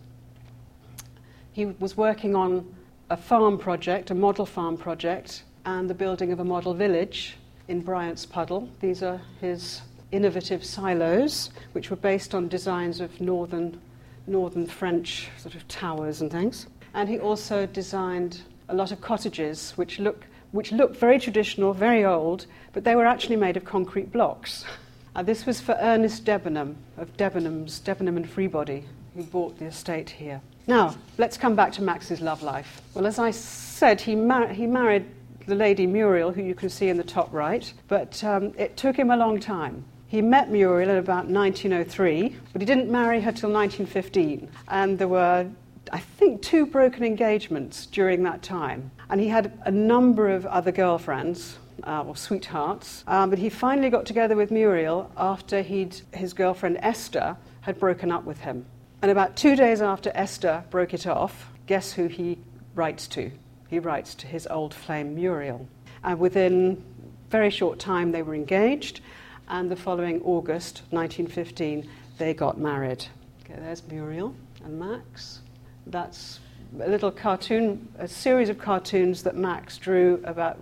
He 1.53 1.65
was 1.65 1.95
working 1.95 2.35
on 2.35 2.73
a 3.09 3.17
farm 3.17 3.57
project, 3.57 4.09
a 4.11 4.15
model 4.15 4.45
farm 4.45 4.75
project, 4.77 5.43
and 5.65 5.89
the 5.89 5.93
building 5.93 6.31
of 6.31 6.39
a 6.39 6.43
model 6.43 6.73
village 6.73 7.37
in 7.67 7.83
Briantspuddle. 7.83 8.69
These 8.79 9.03
are 9.03 9.21
his 9.39 9.81
innovative 10.11 10.63
silos, 10.63 11.49
which 11.73 11.89
were 11.89 11.95
based 11.95 12.35
on 12.35 12.47
designs 12.47 12.99
of 12.99 13.19
northern, 13.19 13.79
northern 14.27 14.67
French 14.67 15.29
sort 15.37 15.55
of 15.55 15.67
towers 15.67 16.21
and 16.21 16.31
things. 16.31 16.67
And 16.93 17.09
he 17.09 17.19
also 17.19 17.65
designed 17.65 18.41
a 18.69 18.75
lot 18.75 18.91
of 18.91 19.01
cottages, 19.01 19.71
which 19.71 19.99
look, 19.99 20.25
which 20.51 20.71
look 20.71 20.95
very 20.95 21.19
traditional, 21.19 21.73
very 21.73 22.05
old, 22.05 22.45
but 22.73 22.83
they 22.83 22.95
were 22.95 23.05
actually 23.05 23.35
made 23.35 23.57
of 23.57 23.65
concrete 23.65 24.11
blocks. 24.11 24.65
Uh, 25.15 25.21
this 25.21 25.45
was 25.45 25.61
for 25.61 25.77
Ernest 25.79 26.25
Debenham 26.25 26.75
of 26.97 27.15
Debenham's, 27.17 27.79
Debenham 27.79 28.17
and 28.17 28.27
Freebody, 28.27 28.83
who 29.15 29.21
bought 29.21 29.59
the 29.59 29.65
estate 29.65 30.09
here. 30.09 30.41
Now, 30.65 30.95
let's 31.19 31.37
come 31.37 31.55
back 31.55 31.71
to 31.73 31.83
Max's 31.83 32.19
love 32.19 32.41
life. 32.41 32.81
Well, 32.95 33.05
as 33.05 33.19
I 33.19 33.29
said, 33.29 34.01
he, 34.01 34.15
mar- 34.15 34.47
he 34.47 34.65
married 34.65 35.05
the 35.45 35.55
lady 35.55 35.87
Muriel, 35.87 36.31
who 36.31 36.41
you 36.41 36.55
can 36.55 36.69
see 36.69 36.89
in 36.89 36.97
the 36.97 37.03
top 37.03 37.31
right, 37.33 37.71
but 37.87 38.23
um, 38.23 38.53
it 38.57 38.77
took 38.77 38.95
him 38.95 39.11
a 39.11 39.17
long 39.17 39.39
time. 39.39 39.85
He 40.07 40.21
met 40.21 40.51
Muriel 40.51 40.89
in 40.89 40.97
about 40.97 41.27
1903, 41.27 42.35
but 42.51 42.61
he 42.61 42.65
didn't 42.65 42.91
marry 42.91 43.19
her 43.21 43.31
till 43.31 43.51
1915. 43.51 44.47
And 44.67 44.99
there 44.99 45.07
were, 45.07 45.49
I 45.91 45.99
think, 45.99 46.43
two 46.43 46.67
broken 46.67 47.03
engagements 47.03 47.87
during 47.87 48.21
that 48.23 48.43
time. 48.43 48.91
And 49.09 49.19
he 49.19 49.27
had 49.27 49.57
a 49.65 49.71
number 49.71 50.29
of 50.29 50.45
other 50.45 50.71
girlfriends, 50.71 51.57
uh, 51.85 52.03
or 52.03 52.15
sweethearts. 52.15 53.03
Um, 53.07 53.29
but 53.29 53.39
he 53.39 53.49
finally 53.49 53.89
got 53.89 54.05
together 54.05 54.35
with 54.35 54.51
Muriel 54.51 55.11
after 55.17 55.61
he'd, 55.61 55.99
his 56.13 56.33
girlfriend 56.33 56.77
Esther 56.81 57.35
had 57.61 57.79
broken 57.79 58.11
up 58.11 58.23
with 58.23 58.39
him. 58.39 58.65
And 59.01 59.11
about 59.11 59.35
two 59.35 59.55
days 59.55 59.81
after 59.81 60.11
Esther 60.13 60.63
broke 60.69 60.93
it 60.93 61.07
off, 61.07 61.49
guess 61.65 61.91
who 61.91 62.07
he 62.07 62.37
writes 62.75 63.07
to? 63.09 63.31
He 63.69 63.79
writes 63.79 64.15
to 64.15 64.27
his 64.27 64.47
old 64.47 64.73
flame 64.73 65.15
Muriel. 65.15 65.67
And 66.03 66.19
within 66.19 66.83
very 67.29 67.49
short 67.49 67.79
time, 67.79 68.11
they 68.11 68.21
were 68.21 68.35
engaged. 68.35 69.01
And 69.47 69.69
the 69.69 69.75
following 69.75 70.21
August 70.23 70.83
1915, 70.91 71.89
they 72.17 72.33
got 72.33 72.57
married. 72.57 73.05
Okay, 73.43 73.59
there's 73.59 73.83
Muriel 73.87 74.35
and 74.63 74.79
Max. 74.79 75.41
That's 75.87 76.39
a 76.79 76.89
little 76.89 77.11
cartoon, 77.11 77.87
a 77.99 78.07
series 78.07 78.49
of 78.49 78.57
cartoons 78.57 79.23
that 79.23 79.35
Max 79.35 79.77
drew 79.77 80.21
about 80.23 80.57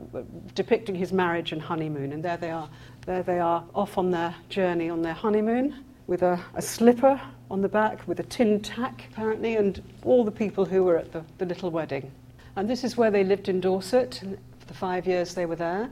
depicting 0.56 0.96
his 0.96 1.14
marriage 1.14 1.52
and 1.52 1.62
honeymoon. 1.62 2.12
And 2.12 2.24
there 2.24 2.38
they 2.38 2.52
are. 2.52 2.70
There 3.06 3.24
they 3.24 3.40
are, 3.40 3.64
off 3.74 3.98
on 3.98 4.12
their 4.12 4.36
journey 4.50 4.90
on 4.90 5.02
their 5.02 5.14
honeymoon 5.14 5.84
with 6.08 6.22
a, 6.24 6.40
a 6.56 6.62
slipper 6.62 7.20
on 7.50 7.62
the 7.62 7.70
back 7.70 8.08
with 8.08 8.20
a 8.20 8.24
tin 8.24 8.60
tack, 8.62 9.06
apparently, 9.12 9.56
and 9.56 9.82
all 10.04 10.24
the 10.24 10.32
people 10.32 10.66
who 10.66 10.84
were 10.84 10.98
at 10.98 11.12
the, 11.12 11.24
the 11.38 11.46
little 11.46 11.72
wedding. 11.72 12.12
And 12.56 12.70
this 12.70 12.84
is 12.84 12.98
where 12.98 13.12
they 13.12 13.24
lived 13.24 13.48
in 13.48 13.62
Dorset 13.62 14.22
for 14.60 14.66
the 14.66 14.74
five 14.74 15.08
years 15.08 15.34
they 15.34 15.46
were 15.46 15.56
there, 15.56 15.90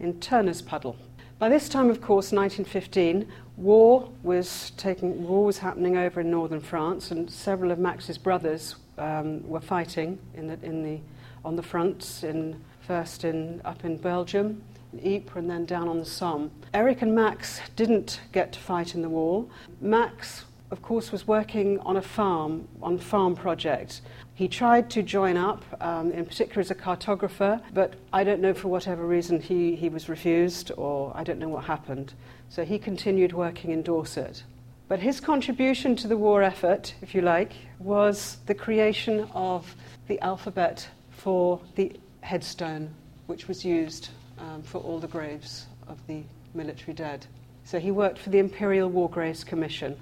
in 0.00 0.18
Turner's 0.20 0.60
Puddle. 0.60 0.96
By 1.38 1.48
this 1.48 1.68
time, 1.68 1.88
of 1.88 2.00
course, 2.00 2.32
1915, 2.32 3.30
war 3.56 4.10
was 4.22 4.72
taking, 4.76 5.26
war 5.26 5.44
was 5.44 5.58
happening 5.58 5.96
over 5.96 6.20
in 6.20 6.30
northern 6.30 6.60
France, 6.60 7.12
and 7.12 7.30
several 7.30 7.70
of 7.70 7.78
Max's 7.78 8.18
brothers 8.18 8.76
um, 8.98 9.46
were 9.48 9.60
fighting 9.60 10.18
in 10.34 10.48
the, 10.48 10.58
in 10.62 10.82
the, 10.82 11.00
on 11.44 11.56
the 11.56 11.62
fronts, 11.62 12.24
in, 12.24 12.60
first 12.80 13.24
in, 13.24 13.60
up 13.64 13.84
in 13.84 13.96
Belgium, 13.96 14.62
in 14.92 15.14
Ypres, 15.14 15.36
and 15.36 15.48
then 15.48 15.64
down 15.64 15.88
on 15.88 15.98
the 15.98 16.04
Somme. 16.04 16.50
Eric 16.74 17.02
and 17.02 17.14
Max 17.14 17.60
didn't 17.76 18.20
get 18.32 18.52
to 18.52 18.58
fight 18.58 18.94
in 18.94 19.00
the 19.00 19.08
war. 19.08 19.46
Max, 19.80 20.44
of 20.70 20.82
course, 20.82 21.12
was 21.12 21.26
working 21.26 21.78
on 21.80 21.96
a 21.96 22.02
farm, 22.02 22.66
on 22.82 22.98
farm 22.98 23.36
project. 23.36 24.02
He 24.40 24.48
tried 24.48 24.88
to 24.92 25.02
join 25.02 25.36
up, 25.36 25.62
um, 25.82 26.12
in 26.12 26.24
particular 26.24 26.62
as 26.62 26.70
a 26.70 26.74
cartographer, 26.74 27.60
but 27.74 27.92
I 28.10 28.24
don't 28.24 28.40
know 28.40 28.54
for 28.54 28.68
whatever 28.68 29.04
reason 29.06 29.38
he, 29.38 29.76
he 29.76 29.90
was 29.90 30.08
refused, 30.08 30.72
or 30.78 31.12
I 31.14 31.24
don't 31.24 31.38
know 31.38 31.50
what 31.50 31.64
happened. 31.64 32.14
So 32.48 32.64
he 32.64 32.78
continued 32.78 33.34
working 33.34 33.70
in 33.70 33.82
Dorset. 33.82 34.42
But 34.88 35.00
his 35.00 35.20
contribution 35.20 35.94
to 35.96 36.08
the 36.08 36.16
war 36.16 36.42
effort, 36.42 36.94
if 37.02 37.14
you 37.14 37.20
like, 37.20 37.52
was 37.78 38.38
the 38.46 38.54
creation 38.54 39.28
of 39.34 39.74
the 40.08 40.18
alphabet 40.20 40.88
for 41.10 41.60
the 41.74 41.92
headstone, 42.22 42.94
which 43.26 43.46
was 43.46 43.62
used 43.62 44.08
um, 44.38 44.62
for 44.62 44.78
all 44.78 44.98
the 44.98 45.06
graves 45.06 45.66
of 45.86 45.98
the 46.06 46.22
military 46.54 46.94
dead. 46.94 47.26
So 47.64 47.78
he 47.78 47.90
worked 47.90 48.16
for 48.16 48.30
the 48.30 48.38
Imperial 48.38 48.88
War 48.88 49.10
Graves 49.10 49.44
Commission 49.44 49.98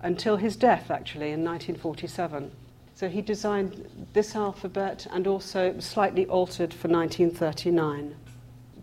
until 0.00 0.38
his 0.38 0.56
death, 0.56 0.90
actually, 0.90 1.32
in 1.32 1.44
1947. 1.44 2.52
So 3.02 3.08
he 3.08 3.20
designed 3.20 4.06
this 4.12 4.36
alphabet 4.36 5.08
and 5.10 5.26
also 5.26 5.74
slightly 5.80 6.24
altered 6.26 6.72
for 6.72 6.86
1939. 6.86 8.14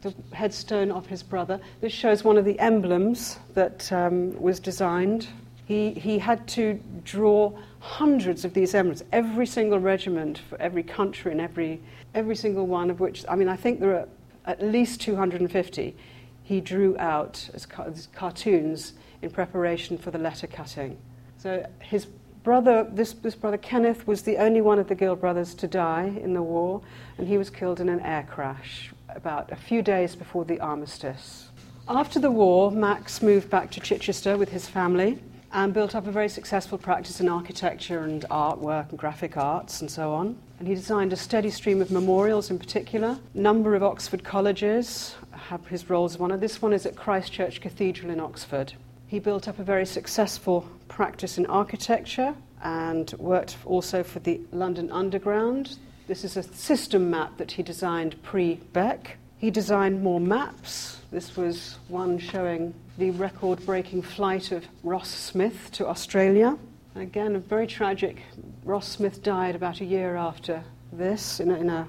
The 0.02 0.14
headstone 0.34 0.92
of 0.92 1.08
his 1.08 1.24
brother. 1.24 1.62
This 1.80 1.94
shows 1.94 2.22
one 2.22 2.38
of 2.38 2.44
the 2.44 2.60
emblems 2.60 3.40
that 3.54 3.90
um, 3.94 4.38
was 4.38 4.60
designed 4.60 5.30
he, 5.66 5.92
he 5.94 6.20
had 6.20 6.46
to 6.50 6.82
draw 7.06 7.58
hundreds 7.80 8.44
of 8.44 8.54
these 8.54 8.76
emblems, 8.76 9.06
every 9.14 9.46
single 9.46 9.80
regiment 9.80 10.40
for 10.50 10.62
every 10.62 10.84
country 10.84 11.32
and 11.32 11.40
every, 11.40 11.80
every 12.14 12.36
single 12.36 12.68
one 12.68 12.90
of 12.90 13.00
which, 13.00 13.24
I 13.30 13.38
mean, 13.38 13.48
I 13.48 13.56
think 13.56 13.80
there 13.80 14.00
are 14.00 14.08
at 14.44 14.62
least 14.62 15.00
250 15.00 15.96
he 16.44 16.60
drew 16.60 16.98
out 16.98 17.50
as, 17.54 17.66
as 17.86 18.10
cartoons 18.14 18.96
in 19.22 19.30
preparation 19.30 19.98
for 19.98 20.12
the 20.12 20.18
letter 20.18 20.46
cutting. 20.46 20.98
So 21.38 21.66
his 21.80 22.08
brother, 22.50 22.84
this, 22.92 23.14
this 23.14 23.36
brother 23.36 23.58
Kenneth, 23.58 24.08
was 24.08 24.24
the 24.24 24.38
only 24.38 24.60
one 24.60 24.80
of 24.80 24.88
the 24.88 24.96
Gill 24.96 25.16
brothers 25.16 25.54
to 25.54 25.68
die 25.68 26.20
in 26.20 26.34
the 26.34 26.42
war, 26.42 26.82
and 27.20 27.28
he 27.28 27.38
was 27.38 27.52
killed 27.52 27.80
in 27.80 27.90
an 27.90 28.00
air 28.00 28.28
crash 28.28 28.90
about 29.10 29.52
a 29.52 29.56
few 29.56 29.84
days 29.84 30.16
before 30.16 30.46
the 30.46 30.60
armistice. 30.60 31.50
After 31.88 32.20
the 32.20 32.32
war, 32.32 32.72
Max 32.72 33.22
moved 33.22 33.52
back 33.52 33.70
to 33.70 33.80
Chichester 33.80 34.36
with 34.36 34.50
his 34.50 34.68
family 34.68 35.20
and 35.52 35.76
built 35.76 35.94
up 35.94 36.08
a 36.08 36.12
very 36.12 36.28
successful 36.28 36.80
practice 36.80 37.22
in 37.22 37.30
architecture 37.30 38.00
and 38.00 38.26
artwork 38.32 38.90
and 38.90 38.98
graphic 38.98 39.38
arts 39.38 39.82
and 39.82 39.92
so 39.92 40.12
on. 40.12 40.36
And 40.58 40.68
he 40.68 40.74
designed 40.74 41.14
a 41.14 41.18
steady 41.18 41.52
stream 41.52 41.84
of 41.84 41.92
memorials 41.92 42.50
in 42.50 42.58
particular, 42.58 43.20
a 43.32 43.38
number 43.38 43.76
of 43.76 43.84
Oxford 43.84 44.24
colleges 44.24 45.16
have 45.34 45.68
his 45.68 45.88
role 45.88 46.06
as 46.06 46.18
one. 46.18 46.32
And 46.32 46.42
this 46.42 46.64
one 46.64 46.74
is 46.74 46.88
at 46.88 46.96
Christ 46.96 47.32
Church 47.32 47.62
Cathedral 47.62 48.10
in 48.10 48.20
Oxford. 48.20 48.74
He 49.06 49.20
built 49.20 49.48
up 49.48 49.60
a 49.60 49.64
very 49.64 49.86
successful 49.86 50.68
practice 51.00 51.38
in 51.38 51.46
architecture 51.46 52.36
and 52.62 53.14
worked 53.20 53.56
also 53.64 54.04
for 54.04 54.20
the 54.20 54.42
London 54.52 54.92
Underground. 54.92 55.78
This 56.08 56.26
is 56.26 56.36
a 56.36 56.44
system 56.44 57.10
map 57.10 57.38
that 57.38 57.54
he 57.54 57.64
designed 57.64 58.22
pre 58.22 58.56
Beck. 58.74 59.16
He 59.38 59.50
designed 59.50 60.04
more 60.04 60.20
maps. 60.20 61.00
This 61.10 61.38
was 61.38 61.78
one 61.88 62.18
showing 62.20 62.74
the 62.98 63.12
record 63.12 63.66
breaking 63.66 64.02
flight 64.02 64.52
of 64.52 64.66
Ross 64.84 65.08
Smith 65.08 65.70
to 65.72 65.88
Australia. 65.88 66.58
And 66.96 67.04
again, 67.04 67.38
a 67.38 67.40
very 67.40 67.66
tragic. 67.66 68.22
Ross 68.66 68.90
Smith 68.90 69.24
died 69.24 69.56
about 69.56 69.80
a 69.80 69.86
year 69.86 70.18
after 70.18 70.62
this 70.92 71.40
in 71.40 71.50
a, 71.50 71.56
in 71.56 71.70
a 71.70 71.88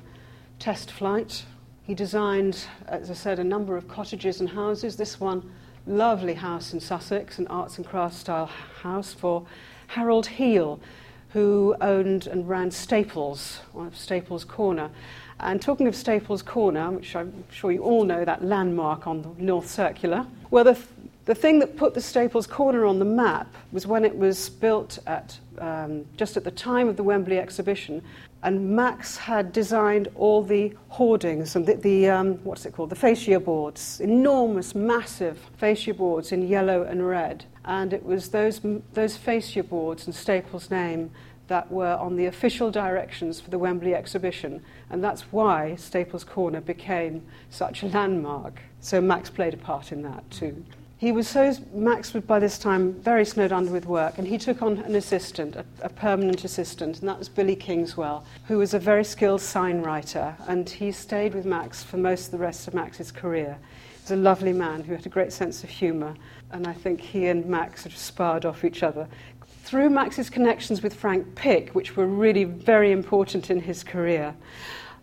test 0.60 0.92
flight. 0.92 1.44
He 1.82 1.96
designed, 1.96 2.64
as 2.86 3.10
I 3.10 3.14
said, 3.14 3.40
a 3.40 3.44
number 3.44 3.76
of 3.76 3.88
cottages 3.88 4.38
and 4.38 4.48
houses. 4.48 4.94
This 4.94 5.18
one, 5.18 5.50
lovely 5.90 6.34
house 6.34 6.72
in 6.72 6.80
Sussex, 6.80 7.38
an 7.38 7.46
arts 7.48 7.76
and 7.76 7.86
crafts 7.86 8.18
style 8.18 8.46
house 8.82 9.12
for 9.12 9.44
Harold 9.88 10.26
Heal, 10.26 10.80
who 11.30 11.74
owned 11.80 12.26
and 12.26 12.48
ran 12.48 12.70
Staples, 12.70 13.60
one 13.72 13.86
of 13.86 13.96
Staples 13.96 14.44
Corner. 14.44 14.90
And 15.40 15.60
talking 15.60 15.86
of 15.86 15.96
Staples 15.96 16.42
Corner, 16.42 16.90
which 16.90 17.16
I'm 17.16 17.44
sure 17.50 17.72
you 17.72 17.82
all 17.82 18.04
know, 18.04 18.24
that 18.24 18.44
landmark 18.44 19.06
on 19.06 19.22
the 19.22 19.30
North 19.38 19.68
Circular, 19.68 20.26
well, 20.50 20.64
the, 20.64 20.78
the 21.24 21.34
thing 21.34 21.58
that 21.60 21.76
put 21.76 21.94
the 21.94 22.00
Staples 22.00 22.46
Corner 22.46 22.84
on 22.84 22.98
the 22.98 23.04
map 23.04 23.52
was 23.72 23.86
when 23.86 24.04
it 24.04 24.16
was 24.16 24.48
built 24.48 24.98
at 25.06 25.38
um, 25.58 26.04
just 26.16 26.36
at 26.36 26.44
the 26.44 26.50
time 26.50 26.88
of 26.88 26.96
the 26.96 27.02
Wembley 27.02 27.38
exhibition, 27.38 28.02
and 28.42 28.74
Max 28.74 29.16
had 29.16 29.52
designed 29.52 30.08
all 30.14 30.42
the 30.42 30.74
hoardings 30.88 31.56
and 31.56 31.66
the, 31.66 31.74
the 31.74 32.08
um, 32.08 32.34
what's 32.44 32.64
it 32.64 32.72
called, 32.72 32.90
the 32.90 32.96
fascia 32.96 33.38
boards, 33.38 34.00
enormous, 34.00 34.74
massive 34.74 35.38
fascia 35.58 35.92
boards 35.92 36.32
in 36.32 36.48
yellow 36.48 36.82
and 36.82 37.06
red. 37.06 37.44
And 37.64 37.92
it 37.92 38.02
was 38.02 38.30
those, 38.30 38.60
those 38.94 39.16
fascia 39.16 39.62
boards 39.62 40.06
and 40.06 40.14
Staples' 40.14 40.70
name 40.70 41.10
that 41.48 41.70
were 41.70 41.94
on 41.94 42.16
the 42.16 42.26
official 42.26 42.70
directions 42.70 43.40
for 43.40 43.50
the 43.50 43.58
Wembley 43.58 43.94
exhibition. 43.94 44.62
And 44.88 45.04
that's 45.04 45.22
why 45.32 45.74
Staples 45.74 46.24
Corner 46.24 46.60
became 46.60 47.26
such 47.50 47.82
a 47.82 47.86
landmark. 47.88 48.60
So 48.80 49.00
Max 49.00 49.28
played 49.28 49.52
a 49.52 49.58
part 49.58 49.92
in 49.92 50.02
that 50.02 50.30
too. 50.30 50.64
He 51.00 51.12
was 51.12 51.26
so, 51.26 51.54
Max 51.72 52.12
was 52.12 52.24
by 52.24 52.40
this 52.40 52.58
time 52.58 52.92
very 52.92 53.24
snowed 53.24 53.52
under 53.52 53.72
with 53.72 53.86
work, 53.86 54.18
and 54.18 54.28
he 54.28 54.36
took 54.36 54.60
on 54.60 54.80
an 54.80 54.94
assistant, 54.94 55.56
a, 55.56 55.64
a, 55.80 55.88
permanent 55.88 56.44
assistant, 56.44 57.00
and 57.00 57.08
that 57.08 57.18
was 57.18 57.26
Billy 57.26 57.56
Kingswell, 57.56 58.22
who 58.48 58.58
was 58.58 58.74
a 58.74 58.78
very 58.78 59.02
skilled 59.02 59.40
sign 59.40 59.80
writer, 59.80 60.36
and 60.46 60.68
he 60.68 60.92
stayed 60.92 61.32
with 61.32 61.46
Max 61.46 61.82
for 61.82 61.96
most 61.96 62.26
of 62.26 62.32
the 62.32 62.38
rest 62.38 62.68
of 62.68 62.74
Max's 62.74 63.10
career. 63.10 63.56
He 63.94 64.02
was 64.02 64.10
a 64.10 64.16
lovely 64.16 64.52
man 64.52 64.84
who 64.84 64.92
had 64.92 65.06
a 65.06 65.08
great 65.08 65.32
sense 65.32 65.64
of 65.64 65.70
humour, 65.70 66.16
and 66.50 66.66
I 66.66 66.74
think 66.74 67.00
he 67.00 67.28
and 67.28 67.46
Max 67.46 67.84
sort 67.84 67.94
of 67.94 67.98
sparred 67.98 68.44
off 68.44 68.62
each 68.62 68.82
other. 68.82 69.08
Through 69.62 69.88
Max's 69.88 70.28
connections 70.28 70.82
with 70.82 70.92
Frank 70.92 71.34
Pick, 71.34 71.70
which 71.70 71.96
were 71.96 72.06
really 72.06 72.44
very 72.44 72.92
important 72.92 73.48
in 73.48 73.60
his 73.60 73.82
career, 73.82 74.34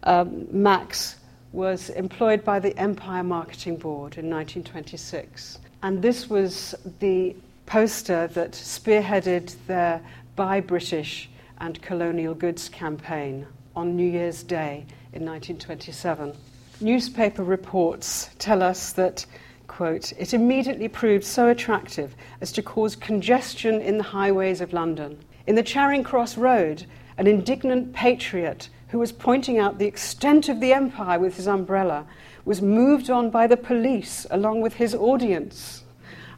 um, 0.03 0.45
Max 0.51 1.15
was 1.53 1.89
employed 1.89 2.43
by 2.43 2.59
the 2.59 2.77
Empire 2.77 3.23
Marketing 3.23 3.77
Board 3.77 4.19
in 4.19 4.29
1926 4.29 5.57
and 5.83 6.01
this 6.01 6.29
was 6.29 6.75
the 6.99 7.35
poster 7.65 8.27
that 8.27 8.51
spearheaded 8.51 9.53
their 9.67 10.01
Buy 10.35 10.59
British 10.59 11.29
and 11.59 11.81
Colonial 11.81 12.33
Goods 12.33 12.69
campaign 12.69 13.45
on 13.75 13.95
New 13.95 14.09
Year's 14.09 14.43
Day 14.43 14.85
in 15.13 15.25
1927. 15.25 16.33
Newspaper 16.79 17.43
reports 17.43 18.29
tell 18.37 18.61
us 18.61 18.91
that, 18.93 19.25
quote, 19.67 20.13
it 20.13 20.33
immediately 20.33 20.87
proved 20.87 21.23
so 21.23 21.49
attractive 21.49 22.15
as 22.41 22.51
to 22.51 22.61
cause 22.61 22.95
congestion 22.95 23.81
in 23.81 23.97
the 23.97 24.03
highways 24.03 24.61
of 24.61 24.73
London. 24.73 25.17
In 25.47 25.55
the 25.55 25.63
Charing 25.63 26.03
Cross 26.03 26.37
Road, 26.37 26.85
an 27.17 27.27
indignant 27.27 27.93
patriot 27.93 28.69
who 28.89 28.99
was 28.99 29.11
pointing 29.11 29.57
out 29.57 29.79
the 29.79 29.87
extent 29.87 30.49
of 30.49 30.59
the 30.59 30.73
empire 30.73 31.19
with 31.19 31.35
his 31.35 31.47
umbrella 31.47 32.05
was 32.47 32.61
moved 32.61 33.09
on 33.09 33.29
by 33.29 33.45
the 33.45 33.57
police 33.57 34.25
along 34.31 34.61
with 34.61 34.75
his 34.75 34.95
audience. 34.95 35.83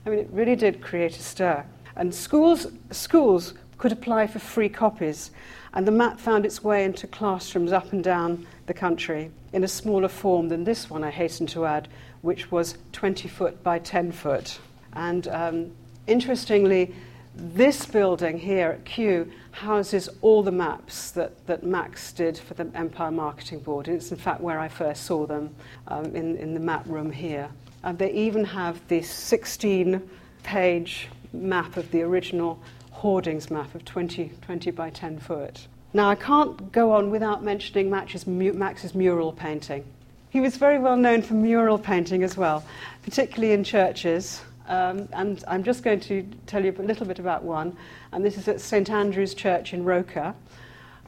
I 0.06 0.10
mean, 0.10 0.19
it 0.19 0.30
really 0.32 0.56
did 0.56 0.82
create 0.82 1.15
a 1.15 1.22
stir. 1.22 1.63
And 1.95 2.13
schools, 2.13 2.65
schools 2.89 3.54
could 3.78 3.91
apply 3.91 4.26
for 4.26 4.39
free 4.39 4.69
copies, 4.69 5.30
and 5.74 5.86
the 5.86 5.91
map 5.91 6.19
found 6.19 6.48
its 6.48 6.63
way 6.63 6.84
into 6.84 7.06
classrooms 7.06 7.72
up 7.72 7.93
and 7.93 8.04
down 8.04 8.48
the 8.65 8.74
country 8.74 9.30
in 9.54 9.63
a 9.63 9.67
smaller 9.67 10.08
form 10.08 10.50
than 10.50 10.63
this 10.63 10.89
one, 10.89 11.04
I 11.04 11.12
hasten 11.12 11.45
to 11.48 11.65
add, 11.65 11.88
which 12.24 12.52
was 12.52 12.80
20 12.91 13.28
foot 13.28 13.63
by 13.63 13.78
10 13.78 14.12
foot. 14.12 14.60
And 14.93 15.28
um, 15.28 15.72
interestingly, 16.08 16.95
this 17.39 17.86
building 17.86 18.38
here 18.38 18.69
at 18.69 18.86
Kew 18.86 19.32
houses 19.52 20.10
all 20.21 20.43
the 20.43 20.52
maps 20.52 21.12
that, 21.12 21.45
that 21.47 21.63
Max 21.63 22.12
did 22.12 22.38
for 22.38 22.54
the 22.54 22.69
Empire 22.75 23.12
Marketing 23.12 23.60
Board. 23.60 23.88
And 23.88 23.97
It's 23.97 24.12
in 24.12 24.17
fact 24.17 24.41
where 24.41 24.60
I 24.60 24.67
first 24.67 25.04
saw 25.04 25.25
them 25.25 25.54
um, 25.88 26.15
in, 26.15 26.38
in 26.38 26.54
the 26.54 26.60
map 26.60 26.86
room 26.86 27.12
here. 27.12 27.49
And 27.84 27.97
they 27.97 28.12
even 28.12 28.43
have 28.45 28.86
this 28.88 29.10
16 29.10 30.08
page 30.43 31.08
map 31.34 31.78
of 31.78 31.89
the 31.91 32.02
original 32.02 32.60
hoardings 32.91 33.49
map 33.49 33.73
of 33.75 33.86
20, 33.86 34.32
20 34.41 34.71
by 34.71 34.89
10 34.89 35.19
foot. 35.19 35.67
Now, 35.93 36.10
I 36.10 36.15
can't 36.15 36.71
go 36.71 36.91
on 36.91 37.10
without 37.10 37.43
mentioning 37.43 37.89
Max's, 37.89 38.28
Max's 38.28 38.93
mural 38.93 39.32
painting. 39.32 39.84
He 40.30 40.39
was 40.39 40.58
very 40.58 40.78
well 40.78 40.97
known 40.97 41.23
for 41.23 41.34
mural 41.34 41.80
painting 41.80 42.23
as 42.23 42.38
well, 42.38 42.63
particularly 43.02 43.54
in 43.54 43.63
churches. 43.63 44.41
Um, 44.70 45.10
and 45.14 45.44
I'm 45.48 45.64
just 45.64 45.84
going 45.84 46.00
to 46.02 46.24
tell 46.46 46.64
you 46.64 46.74
a 46.78 46.82
little 46.84 47.06
bit 47.06 47.18
about 47.18 47.44
one. 47.44 47.76
And 48.14 48.24
this 48.24 48.38
is 48.38 48.48
at 48.48 48.62
St 48.62 48.90
Andrew's 48.90 49.34
Church 49.34 49.74
in 49.74 49.84
Roker. 49.84 50.34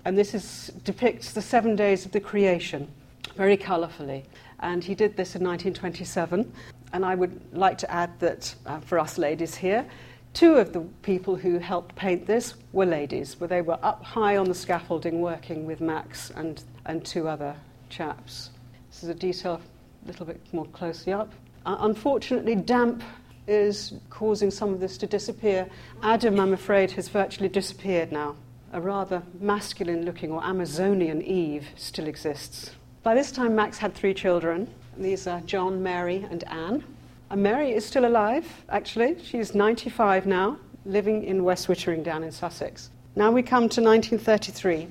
And 0.03 0.17
this 0.17 0.33
is, 0.33 0.71
depicts 0.83 1.31
the 1.31 1.43
seven 1.43 1.75
days 1.75 2.05
of 2.05 2.11
the 2.11 2.19
creation, 2.19 2.87
very 3.35 3.55
colourfully. 3.55 4.25
And 4.61 4.83
he 4.83 4.95
did 4.95 5.15
this 5.15 5.35
in 5.35 5.43
1927. 5.43 6.51
And 6.93 7.05
I 7.05 7.13
would 7.13 7.39
like 7.53 7.77
to 7.77 7.91
add 7.91 8.19
that 8.19 8.53
uh, 8.65 8.79
for 8.79 8.97
us 8.97 9.19
ladies 9.19 9.53
here, 9.53 9.85
two 10.33 10.55
of 10.55 10.73
the 10.73 10.81
people 11.03 11.35
who 11.35 11.59
helped 11.59 11.95
paint 11.95 12.25
this 12.25 12.55
were 12.73 12.87
ladies, 12.87 13.39
where 13.39 13.47
they 13.47 13.61
were 13.61 13.77
up 13.83 14.03
high 14.03 14.37
on 14.37 14.47
the 14.47 14.55
scaffolding 14.55 15.21
working 15.21 15.67
with 15.67 15.81
Max 15.81 16.31
and, 16.31 16.63
and 16.87 17.05
two 17.05 17.27
other 17.27 17.55
chaps. 17.89 18.49
This 18.89 19.03
is 19.03 19.09
a 19.09 19.13
detail 19.13 19.61
a 20.03 20.07
little 20.07 20.25
bit 20.25 20.41
more 20.51 20.65
closely 20.65 21.13
up. 21.13 21.31
Uh, 21.63 21.77
unfortunately, 21.81 22.55
damp 22.55 23.03
is 23.47 23.93
causing 24.09 24.51
some 24.51 24.73
of 24.73 24.79
this 24.79 24.97
to 24.99 25.07
disappear. 25.07 25.67
Adam, 26.03 26.39
I'm 26.39 26.53
afraid, 26.53 26.91
has 26.91 27.09
virtually 27.09 27.49
disappeared 27.49 28.11
now. 28.11 28.35
A 28.73 28.79
rather 28.79 29.23
masculine 29.39 30.05
looking 30.05 30.31
or 30.31 30.43
Amazonian 30.43 31.21
Eve 31.21 31.67
still 31.75 32.07
exists. 32.07 32.71
By 33.03 33.15
this 33.15 33.31
time, 33.31 33.55
Max 33.55 33.77
had 33.77 33.93
three 33.93 34.13
children. 34.13 34.69
These 34.97 35.27
are 35.27 35.41
John, 35.41 35.81
Mary, 35.81 36.25
and 36.29 36.43
Anne. 36.45 36.83
And 37.29 37.43
Mary 37.43 37.71
is 37.71 37.85
still 37.85 38.05
alive, 38.05 38.45
actually. 38.69 39.17
She's 39.23 39.55
95 39.55 40.25
now, 40.25 40.57
living 40.85 41.23
in 41.23 41.43
West 41.43 41.67
Wittering 41.67 42.03
down 42.03 42.23
in 42.23 42.31
Sussex. 42.31 42.89
Now 43.15 43.31
we 43.31 43.41
come 43.41 43.67
to 43.69 43.81
1933 43.81 44.87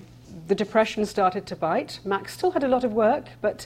the 0.50 0.54
depression 0.56 1.06
started 1.06 1.46
to 1.46 1.54
bite. 1.54 2.00
Max 2.04 2.34
still 2.34 2.50
had 2.50 2.64
a 2.64 2.68
lot 2.68 2.82
of 2.82 2.92
work, 2.92 3.26
but 3.40 3.64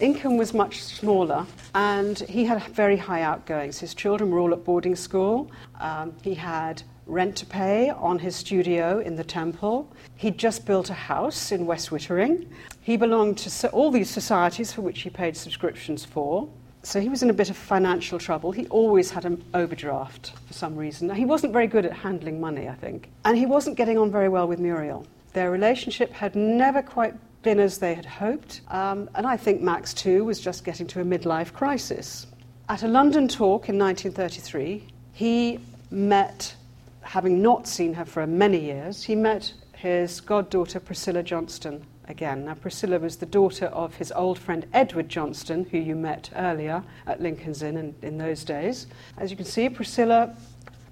income 0.00 0.36
was 0.36 0.52
much 0.52 0.82
smaller, 0.82 1.46
and 1.76 2.18
he 2.18 2.44
had 2.44 2.60
very 2.72 2.96
high 2.96 3.22
outgoings. 3.22 3.78
His 3.78 3.94
children 3.94 4.32
were 4.32 4.40
all 4.40 4.52
at 4.52 4.64
boarding 4.64 4.96
school. 4.96 5.48
Um, 5.78 6.12
he 6.24 6.34
had 6.34 6.82
rent 7.06 7.36
to 7.36 7.46
pay 7.46 7.90
on 7.90 8.18
his 8.18 8.34
studio 8.34 8.98
in 8.98 9.14
the 9.14 9.22
Temple. 9.22 9.88
He'd 10.16 10.36
just 10.36 10.66
built 10.66 10.90
a 10.90 10.94
house 10.94 11.52
in 11.52 11.66
West 11.66 11.90
Wittering. 11.90 12.48
He 12.80 12.96
belonged 12.96 13.38
to 13.38 13.68
all 13.68 13.92
these 13.92 14.10
societies 14.10 14.72
for 14.72 14.82
which 14.82 15.02
he 15.02 15.10
paid 15.10 15.36
subscriptions 15.36 16.04
for. 16.04 16.48
So 16.82 17.00
he 17.00 17.08
was 17.08 17.22
in 17.22 17.30
a 17.30 17.32
bit 17.32 17.48
of 17.48 17.56
financial 17.56 18.18
trouble. 18.18 18.50
He 18.50 18.66
always 18.66 19.08
had 19.08 19.24
an 19.24 19.44
overdraft 19.54 20.32
for 20.46 20.52
some 20.52 20.74
reason. 20.74 21.14
He 21.14 21.26
wasn't 21.26 21.52
very 21.52 21.68
good 21.68 21.86
at 21.86 21.92
handling 21.92 22.40
money, 22.40 22.68
I 22.68 22.74
think. 22.74 23.08
And 23.24 23.38
he 23.38 23.46
wasn't 23.46 23.76
getting 23.76 23.98
on 23.98 24.10
very 24.10 24.28
well 24.28 24.48
with 24.48 24.58
Muriel. 24.58 25.06
Their 25.34 25.50
relationship 25.50 26.12
had 26.12 26.34
never 26.34 26.80
quite 26.80 27.14
been 27.42 27.60
as 27.60 27.78
they 27.78 27.94
had 27.94 28.06
hoped, 28.06 28.62
um, 28.68 29.10
and 29.14 29.26
I 29.26 29.36
think 29.36 29.60
Max, 29.60 29.92
too, 29.92 30.24
was 30.24 30.40
just 30.40 30.64
getting 30.64 30.86
to 30.86 31.00
a 31.00 31.04
midlife 31.04 31.52
crisis. 31.52 32.26
At 32.68 32.82
a 32.82 32.88
London 32.88 33.28
talk 33.28 33.68
in 33.68 33.78
1933, 33.78 34.86
he 35.12 35.60
met, 35.90 36.54
having 37.02 37.42
not 37.42 37.66
seen 37.66 37.92
her 37.94 38.06
for 38.06 38.26
many 38.26 38.60
years, 38.60 39.02
he 39.02 39.14
met 39.14 39.52
his 39.74 40.20
goddaughter 40.20 40.80
Priscilla 40.80 41.22
Johnston 41.22 41.84
again. 42.08 42.46
Now, 42.46 42.54
Priscilla 42.54 42.98
was 42.98 43.16
the 43.16 43.26
daughter 43.26 43.66
of 43.66 43.96
his 43.96 44.12
old 44.12 44.38
friend 44.38 44.66
Edward 44.72 45.08
Johnston, 45.08 45.64
who 45.64 45.78
you 45.78 45.94
met 45.94 46.30
earlier 46.36 46.82
at 47.06 47.20
Lincoln's 47.20 47.62
Inn 47.62 47.76
in, 47.76 47.94
in 48.02 48.18
those 48.18 48.44
days. 48.44 48.86
As 49.18 49.30
you 49.30 49.36
can 49.36 49.46
see, 49.46 49.68
Priscilla 49.68 50.34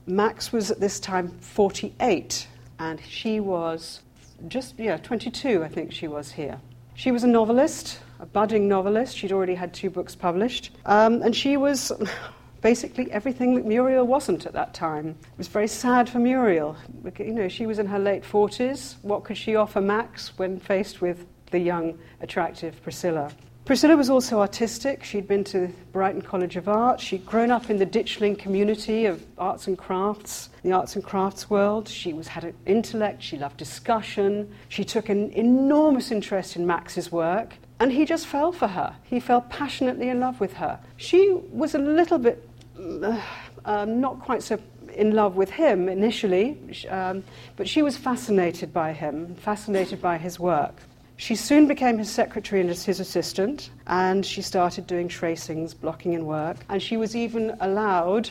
Max 0.07 0.53
was 0.53 0.71
at 0.71 0.81
this 0.81 1.01
time 1.01 1.29
48, 1.41 2.47
and 2.79 3.01
she 3.09 3.41
was 3.41 4.02
just, 4.49 4.79
yeah, 4.79 4.97
22, 4.97 5.63
I 5.63 5.69
think 5.69 5.93
she 5.93 6.09
was 6.09 6.33
here. 6.33 6.61
She 6.95 7.11
was 7.11 7.25
a 7.25 7.27
novelist, 7.27 8.01
a 8.21 8.27
budding 8.27 8.69
novelist. 8.69 9.17
She'd 9.17 9.33
already 9.33 9.55
had 9.55 9.73
two 9.73 9.91
books 9.91 10.15
published. 10.15 10.71
Um, 10.85 11.23
and 11.23 11.35
she 11.35 11.57
was 11.57 11.91
basically 12.61 13.11
everything 13.11 13.55
that 13.55 13.67
Muriel 13.67 14.07
wasn't 14.07 14.47
at 14.47 14.53
that 14.53 14.75
time. 14.75 15.09
It 15.09 15.39
was 15.39 15.49
very 15.49 15.69
sad 15.69 16.09
for 16.09 16.19
Muriel. 16.19 16.77
You 17.19 17.33
know, 17.33 17.49
she 17.49 17.67
was 17.67 17.79
in 17.79 17.87
her 17.87 17.99
late 17.99 18.23
40s. 18.23 18.97
What 19.03 19.25
could 19.25 19.37
she 19.37 19.57
offer 19.57 19.81
Max 19.81 20.37
when 20.39 20.59
faced 20.61 21.01
with 21.01 21.27
the 21.51 21.59
young, 21.59 21.99
attractive 22.21 22.83
Priscilla? 22.83 23.31
Priscilla 23.65 23.97
was 23.97 24.11
also 24.11 24.41
artistic. 24.41 25.05
She'd 25.05 25.29
been 25.29 25.45
to 25.45 25.69
Brighton 25.93 26.21
College 26.21 26.57
of 26.57 26.69
Art. 26.69 27.01
She'd 27.01 27.25
grown 27.25 27.53
up 27.53 27.71
in 27.71 27.79
the 27.79 27.87
Ditchling 27.87 28.37
community 28.37 29.07
of 29.07 29.25
arts 29.39 29.69
and 29.69 29.79
crafts, 29.79 30.51
the 30.65 30.73
arts 30.73 30.97
and 30.97 31.05
crafts 31.05 31.49
world. 31.49 31.89
She 31.89 32.13
was, 32.13 32.27
had 32.27 32.43
an 32.43 32.55
intellect. 32.67 33.23
She 33.23 33.37
loved 33.37 33.57
discussion. 33.59 34.53
She 34.69 34.83
took 34.83 35.09
an 35.09 35.31
enormous 35.31 36.11
interest 36.11 36.57
in 36.57 36.67
Max's 36.67 37.13
work. 37.13 37.55
And 37.79 37.93
he 37.93 38.05
just 38.05 38.27
fell 38.27 38.51
for 38.51 38.67
her. 38.67 38.97
He 39.05 39.21
fell 39.21 39.43
passionately 39.43 40.09
in 40.09 40.19
love 40.19 40.41
with 40.41 40.55
her. 40.55 40.81
She 40.97 41.33
was 41.53 41.77
a 41.77 41.79
little 41.79 42.19
bit 42.19 42.49
uh, 42.77 43.21
um, 43.65 44.01
not 44.01 44.19
quite 44.19 44.43
so 44.43 44.59
in 44.95 45.13
love 45.13 45.37
with 45.37 45.51
him 45.51 45.89
initially, 45.89 46.59
um, 46.91 47.23
but 47.57 47.69
she 47.69 47.81
was 47.81 47.97
fascinated 47.97 48.73
by 48.73 48.93
him, 48.93 49.35
fascinated 49.37 50.03
by 50.03 50.19
his 50.19 50.39
work. 50.39 50.75
She 51.23 51.37
soon 51.37 51.69
became 51.69 51.99
his 51.99 52.11
secretary 52.11 52.61
and 52.61 52.69
his 52.69 52.99
assistant, 52.99 53.71
and 53.87 54.27
she 54.27 54.43
started 54.43 54.89
doing 54.89 55.07
tracings, 55.07 55.73
blocking 55.73 56.15
in 56.15 56.27
work, 56.27 56.57
and 56.69 56.83
she 56.83 56.97
was 56.97 57.15
even 57.15 57.57
allowed 57.61 58.29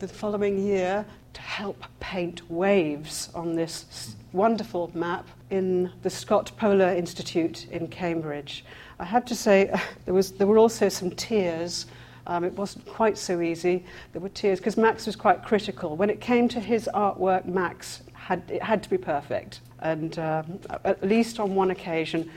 the 0.00 0.08
following 0.08 0.58
year 0.58 1.06
to 1.34 1.40
help 1.40 1.84
paint 2.00 2.50
waves 2.50 3.28
on 3.32 3.54
this 3.54 4.16
wonderful 4.32 4.90
map 4.92 5.24
in 5.50 5.92
the 6.02 6.10
Scott 6.10 6.50
Polar 6.56 6.88
Institute 6.88 7.68
in 7.70 7.86
Cambridge. 7.86 8.64
I 8.98 9.04
have 9.04 9.24
to 9.26 9.36
say, 9.36 9.72
there, 10.04 10.12
was, 10.12 10.32
there 10.32 10.48
were 10.48 10.58
also 10.58 10.88
some 10.88 11.12
tears. 11.12 11.86
Um, 12.26 12.42
it 12.42 12.54
wasn't 12.54 12.86
quite 12.86 13.18
so 13.18 13.40
easy. 13.40 13.84
There 14.14 14.20
were 14.20 14.30
tears 14.30 14.58
because 14.58 14.76
Max 14.76 15.06
was 15.06 15.14
quite 15.14 15.44
critical. 15.44 15.94
When 15.94 16.10
it 16.10 16.20
came 16.20 16.48
to 16.48 16.58
his 16.58 16.90
artwork, 16.92 17.44
Max 17.44 18.02
had, 18.14 18.42
it 18.48 18.64
had 18.64 18.82
to 18.82 18.90
be 18.90 18.98
perfect. 18.98 19.60
And 19.80 20.18
um, 20.18 20.60
at 20.84 21.02
least 21.02 21.40
on 21.40 21.54
one 21.54 21.70
occasion, 21.70 22.30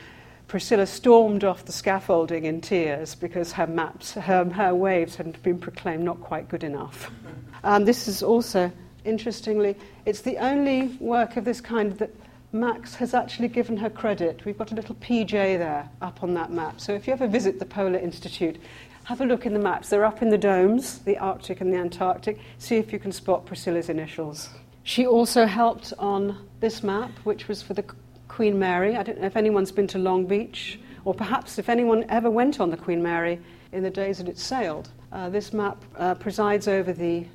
Priscilla 0.48 0.86
stormed 0.86 1.44
off 1.44 1.66
the 1.66 1.72
scaffolding 1.72 2.46
in 2.46 2.62
tears 2.62 3.16
because 3.16 3.54
her 3.54 3.68
maps, 3.68 4.14
her, 4.14 4.46
her 4.46 4.76
waves 4.76 5.16
had 5.16 5.42
been 5.44 5.58
proclaimed 5.58 6.04
not 6.04 6.22
quite 6.22 6.50
good 6.50 6.64
enough. 6.64 7.12
Um, 7.66 7.86
this 7.86 8.10
is 8.10 8.22
also, 8.22 8.70
interestingly, 9.06 9.78
it's 10.06 10.20
the 10.20 10.36
only 10.36 10.88
work 11.00 11.38
of 11.38 11.46
this 11.46 11.62
kind 11.62 11.98
that 12.00 12.14
Max 12.52 12.94
has 12.96 13.14
actually 13.14 13.48
given 13.48 13.78
her 13.78 13.90
credit. 13.90 14.44
We've 14.44 14.58
got 14.58 14.74
a 14.74 14.76
little 14.76 14.96
PJ 14.96 15.32
there 15.32 15.90
up 16.02 16.24
on 16.24 16.34
that 16.34 16.52
map. 16.52 16.82
So 16.82 16.94
if 16.94 17.08
you 17.08 17.14
ever 17.14 17.26
visit 17.26 17.60
the 17.60 17.66
Polar 17.66 17.98
Institute, 17.98 18.58
have 19.06 19.22
a 19.22 19.26
look 19.26 19.46
in 19.46 19.54
the 19.54 19.60
maps. 19.60 19.90
They're 19.90 20.06
up 20.06 20.22
in 20.22 20.30
the 20.30 20.38
domes, 20.38 21.00
the 21.00 21.18
Arctic 21.18 21.62
and 21.62 21.74
the 21.74 21.78
Antarctic. 21.78 22.38
See 22.58 22.76
if 22.76 22.94
you 22.94 23.00
can 23.00 23.12
spot 23.12 23.46
Priscilla's 23.46 23.90
initials. 23.90 24.50
She 24.84 25.08
also 25.08 25.46
helped 25.46 25.94
on 25.98 26.46
this 26.60 26.84
map, 26.84 27.12
which 27.24 27.48
was 27.48 27.62
for 27.62 27.74
the 27.74 27.86
Queen 28.28 28.60
Mary. 28.60 28.96
I 28.96 29.04
don't 29.04 29.20
know 29.20 29.28
if 29.28 29.38
anyone's 29.38 29.72
been 29.72 29.88
to 29.88 29.98
Long 29.98 30.26
Beach, 30.26 30.80
or 31.06 31.14
perhaps 31.14 31.58
if 31.58 31.70
anyone 31.70 32.06
ever 32.10 32.30
went 32.30 32.60
on 32.60 32.70
the 32.70 32.78
Queen 32.78 33.02
Mary 33.02 33.40
in 33.72 33.82
the 33.84 33.90
days 33.90 34.18
that 34.18 34.28
it 34.28 34.38
sailed. 34.38 34.90
Uh, 35.12 35.30
this 35.30 35.54
map 35.54 35.84
uh, 35.98 36.16
presides 36.16 36.68
over 36.68 36.92
the 36.92 37.26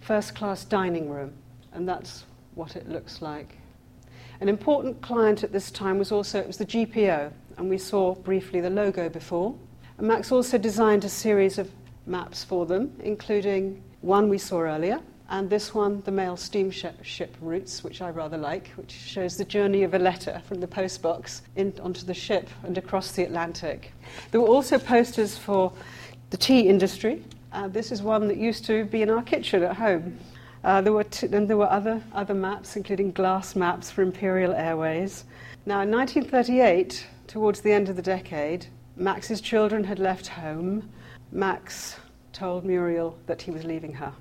first 0.00 0.34
class 0.34 0.64
dining 0.64 1.10
room, 1.10 1.32
and 1.72 1.86
that's 1.86 2.24
what 2.54 2.76
it 2.76 2.88
looks 2.88 3.20
like. 3.20 3.58
An 4.40 4.48
important 4.48 5.00
client 5.02 5.42
at 5.44 5.52
this 5.52 5.70
time 5.70 5.98
was 5.98 6.12
also 6.12 6.38
it 6.38 6.46
was 6.46 6.56
the 6.56 6.66
GPO, 6.66 7.30
and 7.58 7.68
we 7.68 7.78
saw 7.78 8.14
briefly 8.14 8.60
the 8.60 8.70
logo 8.70 9.08
before. 9.08 9.54
And 9.98 10.08
Max 10.08 10.32
also 10.32 10.56
designed 10.56 11.04
a 11.04 11.08
series 11.08 11.58
of 11.58 11.70
maps 12.06 12.44
for 12.44 12.64
them, 12.64 12.94
including 13.02 13.82
one 14.00 14.28
we 14.28 14.38
saw 14.38 14.60
earlier, 14.60 15.00
and 15.28 15.50
this 15.50 15.74
one, 15.74 16.02
the 16.02 16.12
mail 16.12 16.36
steamship 16.36 17.36
routes, 17.40 17.82
which 17.82 18.00
I 18.00 18.10
rather 18.10 18.38
like, 18.38 18.68
which 18.76 18.92
shows 18.92 19.36
the 19.36 19.44
journey 19.44 19.82
of 19.82 19.94
a 19.94 19.98
letter 19.98 20.40
from 20.46 20.60
the 20.60 20.68
postbox 20.68 21.40
in, 21.56 21.74
onto 21.82 22.06
the 22.06 22.14
ship 22.14 22.48
and 22.62 22.78
across 22.78 23.10
the 23.12 23.24
Atlantic. 23.24 23.92
There 24.30 24.40
were 24.40 24.46
also 24.46 24.78
posters 24.78 25.36
for 25.36 25.72
the 26.30 26.36
tea 26.36 26.68
industry. 26.68 27.24
Uh, 27.52 27.66
this 27.66 27.90
is 27.90 28.02
one 28.02 28.28
that 28.28 28.36
used 28.36 28.64
to 28.66 28.84
be 28.84 29.02
in 29.02 29.10
our 29.10 29.22
kitchen 29.22 29.64
at 29.64 29.76
home. 29.76 30.16
Uh, 30.62 30.80
there 30.80 30.92
were 30.92 31.04
t- 31.04 31.26
and 31.26 31.48
there 31.48 31.56
were 31.56 31.70
other, 31.70 32.00
other 32.12 32.34
maps, 32.34 32.76
including 32.76 33.10
glass 33.10 33.56
maps 33.56 33.90
for 33.90 34.02
Imperial 34.02 34.52
Airways. 34.52 35.24
Now, 35.64 35.80
in 35.80 35.90
1938, 35.90 37.04
towards 37.26 37.62
the 37.62 37.72
end 37.72 37.88
of 37.88 37.96
the 37.96 38.02
decade, 38.02 38.66
Max's 38.94 39.40
children 39.40 39.82
had 39.82 39.98
left 39.98 40.28
home. 40.28 40.88
Max 41.32 41.96
told 42.32 42.64
Muriel 42.64 43.18
that 43.26 43.42
he 43.42 43.50
was 43.50 43.64
leaving 43.64 43.92
her 43.94 44.12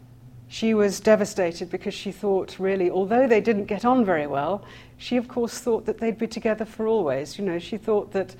she 0.55 0.73
was 0.73 1.01
devastated 1.01 1.69
because 1.69 1.93
she 1.93 2.13
thought, 2.13 2.57
really, 2.59 2.89
although 2.89 3.27
they 3.27 3.41
didn't 3.41 3.65
get 3.65 3.83
on 3.83 4.05
very 4.05 4.25
well, 4.25 4.63
she, 4.95 5.17
of 5.17 5.27
course, 5.27 5.59
thought 5.59 5.85
that 5.85 5.97
they'd 5.97 6.17
be 6.17 6.27
together 6.27 6.63
for 6.63 6.87
always. 6.87 7.37
You 7.37 7.43
know, 7.43 7.59
she 7.59 7.75
thought 7.75 8.13
that 8.13 8.33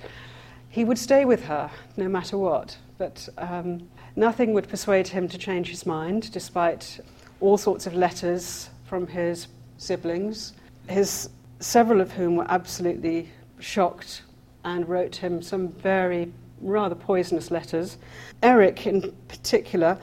he 0.70 0.82
would 0.82 0.96
stay 0.96 1.26
with 1.26 1.44
her 1.44 1.70
no 1.98 2.08
matter 2.08 2.38
what. 2.38 2.78
But 2.96 3.28
um, 3.36 3.86
nothing 4.16 4.54
would 4.54 4.66
persuade 4.66 5.08
him 5.08 5.28
to 5.28 5.36
change 5.36 5.68
his 5.68 5.84
mind, 5.84 6.32
despite 6.32 7.00
all 7.40 7.58
sorts 7.58 7.86
of 7.86 7.92
letters 7.92 8.70
from 8.86 9.06
his 9.06 9.48
siblings, 9.76 10.54
his, 10.88 11.28
several 11.60 12.00
of 12.00 12.12
whom 12.12 12.36
were 12.36 12.50
absolutely 12.50 13.28
shocked 13.58 14.22
and 14.64 14.88
wrote 14.88 15.16
him 15.16 15.42
some 15.42 15.68
very 15.68 16.32
rather 16.62 16.94
poisonous 16.94 17.50
letters. 17.50 17.98
Eric, 18.42 18.86
in 18.86 19.14
particular, 19.28 19.98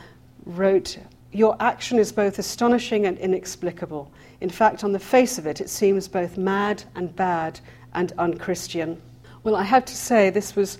wrote 0.45 0.99
your 1.33 1.55
action 1.59 1.99
is 1.99 2.11
both 2.11 2.39
astonishing 2.39 3.05
and 3.05 3.17
inexplicable. 3.17 4.11
In 4.41 4.49
fact, 4.49 4.83
on 4.83 4.91
the 4.91 4.99
face 4.99 5.37
of 5.37 5.47
it, 5.47 5.59
it 5.61 5.69
seems 5.69 6.07
both 6.07 6.37
mad 6.37 6.83
and 6.95 7.15
bad 7.15 7.59
and 7.93 8.13
unchristian. 8.17 9.01
Well, 9.43 9.55
I 9.55 9.63
have 9.63 9.85
to 9.85 9.95
say, 9.95 10.29
this 10.29 10.55
was 10.55 10.77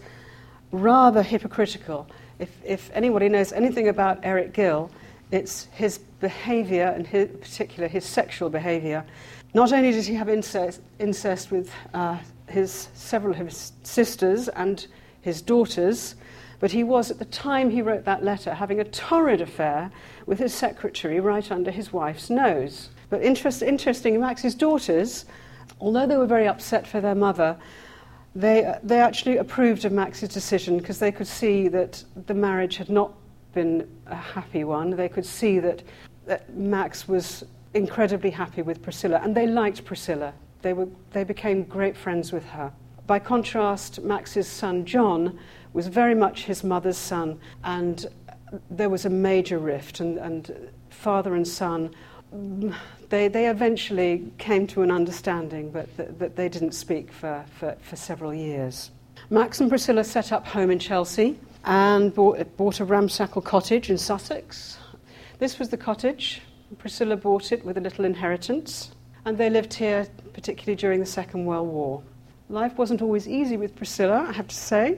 rather 0.71 1.23
hypocritical. 1.23 2.07
If, 2.39 2.49
if 2.63 2.91
anybody 2.93 3.29
knows 3.29 3.51
anything 3.51 3.87
about 3.87 4.19
Eric 4.23 4.53
Gill, 4.53 4.91
it's 5.31 5.65
his 5.71 5.97
behavior, 5.97 6.93
and 6.95 7.07
in 7.07 7.27
particular 7.39 7.87
his 7.87 8.05
sexual 8.05 8.49
behavior. 8.49 9.03
Not 9.53 9.73
only 9.73 9.91
did 9.91 10.05
he 10.05 10.13
have 10.15 10.29
incest, 10.29 10.81
incest 10.99 11.51
with 11.51 11.71
uh, 11.93 12.17
his, 12.47 12.89
several 12.93 13.33
of 13.33 13.39
his 13.39 13.73
sisters 13.83 14.47
and 14.49 14.85
his 15.21 15.41
daughters, 15.41 16.15
but 16.63 16.71
he 16.71 16.85
was, 16.85 17.11
at 17.11 17.19
the 17.19 17.25
time 17.25 17.69
he 17.71 17.81
wrote 17.81 18.05
that 18.05 18.23
letter, 18.23 18.53
having 18.53 18.79
a 18.79 18.85
torrid 18.85 19.41
affair 19.41 19.91
with 20.25 20.39
his 20.39 20.53
secretary 20.53 21.19
right 21.19 21.51
under 21.51 21.71
his 21.71 21.91
wife's 21.91 22.29
nose. 22.29 22.87
But 23.09 23.21
interest, 23.21 23.61
interesting, 23.61 24.17
Max's 24.17 24.55
daughters, 24.55 25.25
although 25.81 26.07
they 26.07 26.15
were 26.15 26.25
very 26.25 26.47
upset 26.47 26.87
for 26.87 27.01
their 27.01 27.15
mother, 27.15 27.57
they, 28.33 28.75
they 28.81 29.01
actually 29.01 29.39
approved 29.39 29.83
of 29.83 29.91
Max's 29.91 30.29
decision 30.29 30.77
because 30.77 30.99
they 30.99 31.11
could 31.11 31.27
see 31.27 31.67
that 31.67 32.01
the 32.27 32.33
marriage 32.33 32.77
had 32.77 32.89
not 32.89 33.11
been 33.53 33.85
a 34.05 34.15
happy 34.15 34.63
one. 34.63 34.91
They 34.91 35.09
could 35.09 35.25
see 35.25 35.59
that, 35.59 35.83
that 36.27 36.55
Max 36.55 37.09
was 37.09 37.43
incredibly 37.73 38.29
happy 38.29 38.61
with 38.61 38.81
Priscilla, 38.81 39.19
and 39.21 39.35
they 39.35 39.47
liked 39.47 39.83
Priscilla. 39.83 40.33
They, 40.61 40.71
were, 40.71 40.87
they 41.11 41.25
became 41.25 41.65
great 41.65 41.97
friends 41.97 42.31
with 42.31 42.45
her. 42.45 42.71
By 43.05 43.19
contrast, 43.19 44.01
Max's 44.01 44.47
son 44.47 44.85
John 44.85 45.37
was 45.73 45.87
very 45.87 46.15
much 46.15 46.45
his 46.45 46.63
mother's 46.63 46.97
son, 46.97 47.39
and 47.63 48.05
there 48.69 48.89
was 48.89 49.05
a 49.05 49.09
major 49.09 49.57
rift, 49.57 49.99
and, 49.99 50.17
and 50.17 50.69
father 50.89 51.35
and 51.35 51.47
son. 51.47 51.93
They, 53.09 53.27
they 53.27 53.49
eventually 53.49 54.31
came 54.37 54.67
to 54.67 54.81
an 54.81 54.91
understanding, 54.91 55.71
but 55.71 55.95
th- 55.97 56.09
that 56.19 56.35
they 56.35 56.49
didn't 56.49 56.73
speak 56.73 57.11
for, 57.11 57.43
for, 57.59 57.75
for 57.81 57.95
several 57.95 58.33
years. 58.33 58.91
Max 59.29 59.59
and 59.59 59.69
Priscilla 59.69 60.03
set 60.03 60.31
up 60.31 60.45
home 60.45 60.69
in 60.69 60.79
Chelsea 60.79 61.39
and 61.65 62.13
bought, 62.13 62.57
bought 62.57 62.79
a 62.79 62.85
ramshackle 62.85 63.41
cottage 63.41 63.89
in 63.89 63.97
Sussex. 63.97 64.77
This 65.39 65.59
was 65.59 65.69
the 65.69 65.77
cottage. 65.77 66.41
Priscilla 66.77 67.15
bought 67.15 67.51
it 67.51 67.63
with 67.63 67.77
a 67.77 67.81
little 67.81 68.05
inheritance, 68.05 68.91
and 69.25 69.37
they 69.37 69.49
lived 69.49 69.73
here 69.73 70.07
particularly 70.33 70.75
during 70.75 70.99
the 70.99 71.05
Second 71.05 71.45
World 71.45 71.67
War. 71.67 72.03
Life 72.49 72.77
wasn't 72.77 73.01
always 73.01 73.27
easy 73.27 73.57
with 73.57 73.75
Priscilla, 73.75 74.25
I 74.27 74.31
have 74.33 74.47
to 74.47 74.55
say. 74.55 74.97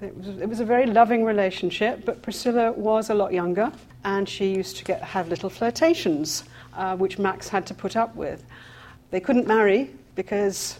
It 0.00 0.16
was, 0.16 0.28
it 0.28 0.48
was 0.48 0.60
a 0.60 0.64
very 0.64 0.86
loving 0.86 1.24
relationship, 1.24 2.04
but 2.04 2.22
Priscilla 2.22 2.70
was 2.70 3.10
a 3.10 3.14
lot 3.14 3.32
younger, 3.32 3.72
and 4.04 4.28
she 4.28 4.54
used 4.54 4.76
to 4.76 4.84
get, 4.84 5.02
have 5.02 5.28
little 5.28 5.50
flirtations, 5.50 6.44
uh, 6.76 6.96
which 6.96 7.18
Max 7.18 7.48
had 7.48 7.66
to 7.66 7.74
put 7.74 7.96
up 7.96 8.14
with. 8.14 8.44
They 9.10 9.18
couldn't 9.18 9.48
marry 9.48 9.90
because, 10.14 10.78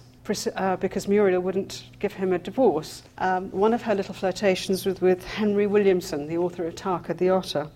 uh, 0.55 0.77
because 0.77 1.09
Muriel 1.09 1.41
wouldn't 1.41 1.85
give 1.99 2.13
him 2.13 2.33
a 2.33 2.39
divorce. 2.39 3.03
Um, 3.19 3.51
one 3.51 3.75
of 3.75 3.83
her 3.83 3.95
little 3.95 4.15
flirtations 4.15 4.87
was 4.87 5.01
with 5.01 5.25
Henry 5.25 5.67
Williamson, 5.67 6.29
the 6.29 6.39
author 6.39 6.65
of 6.67 6.77
Tarka 6.77 7.17
the 7.17 7.31
Otter. 7.31 7.69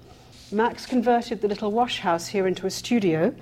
Max 0.52 0.86
converted 0.86 1.40
the 1.40 1.48
little 1.48 1.72
wash 1.72 1.98
house 1.98 2.28
here 2.28 2.46
into 2.46 2.66
a 2.66 2.70
studio. 2.70 3.34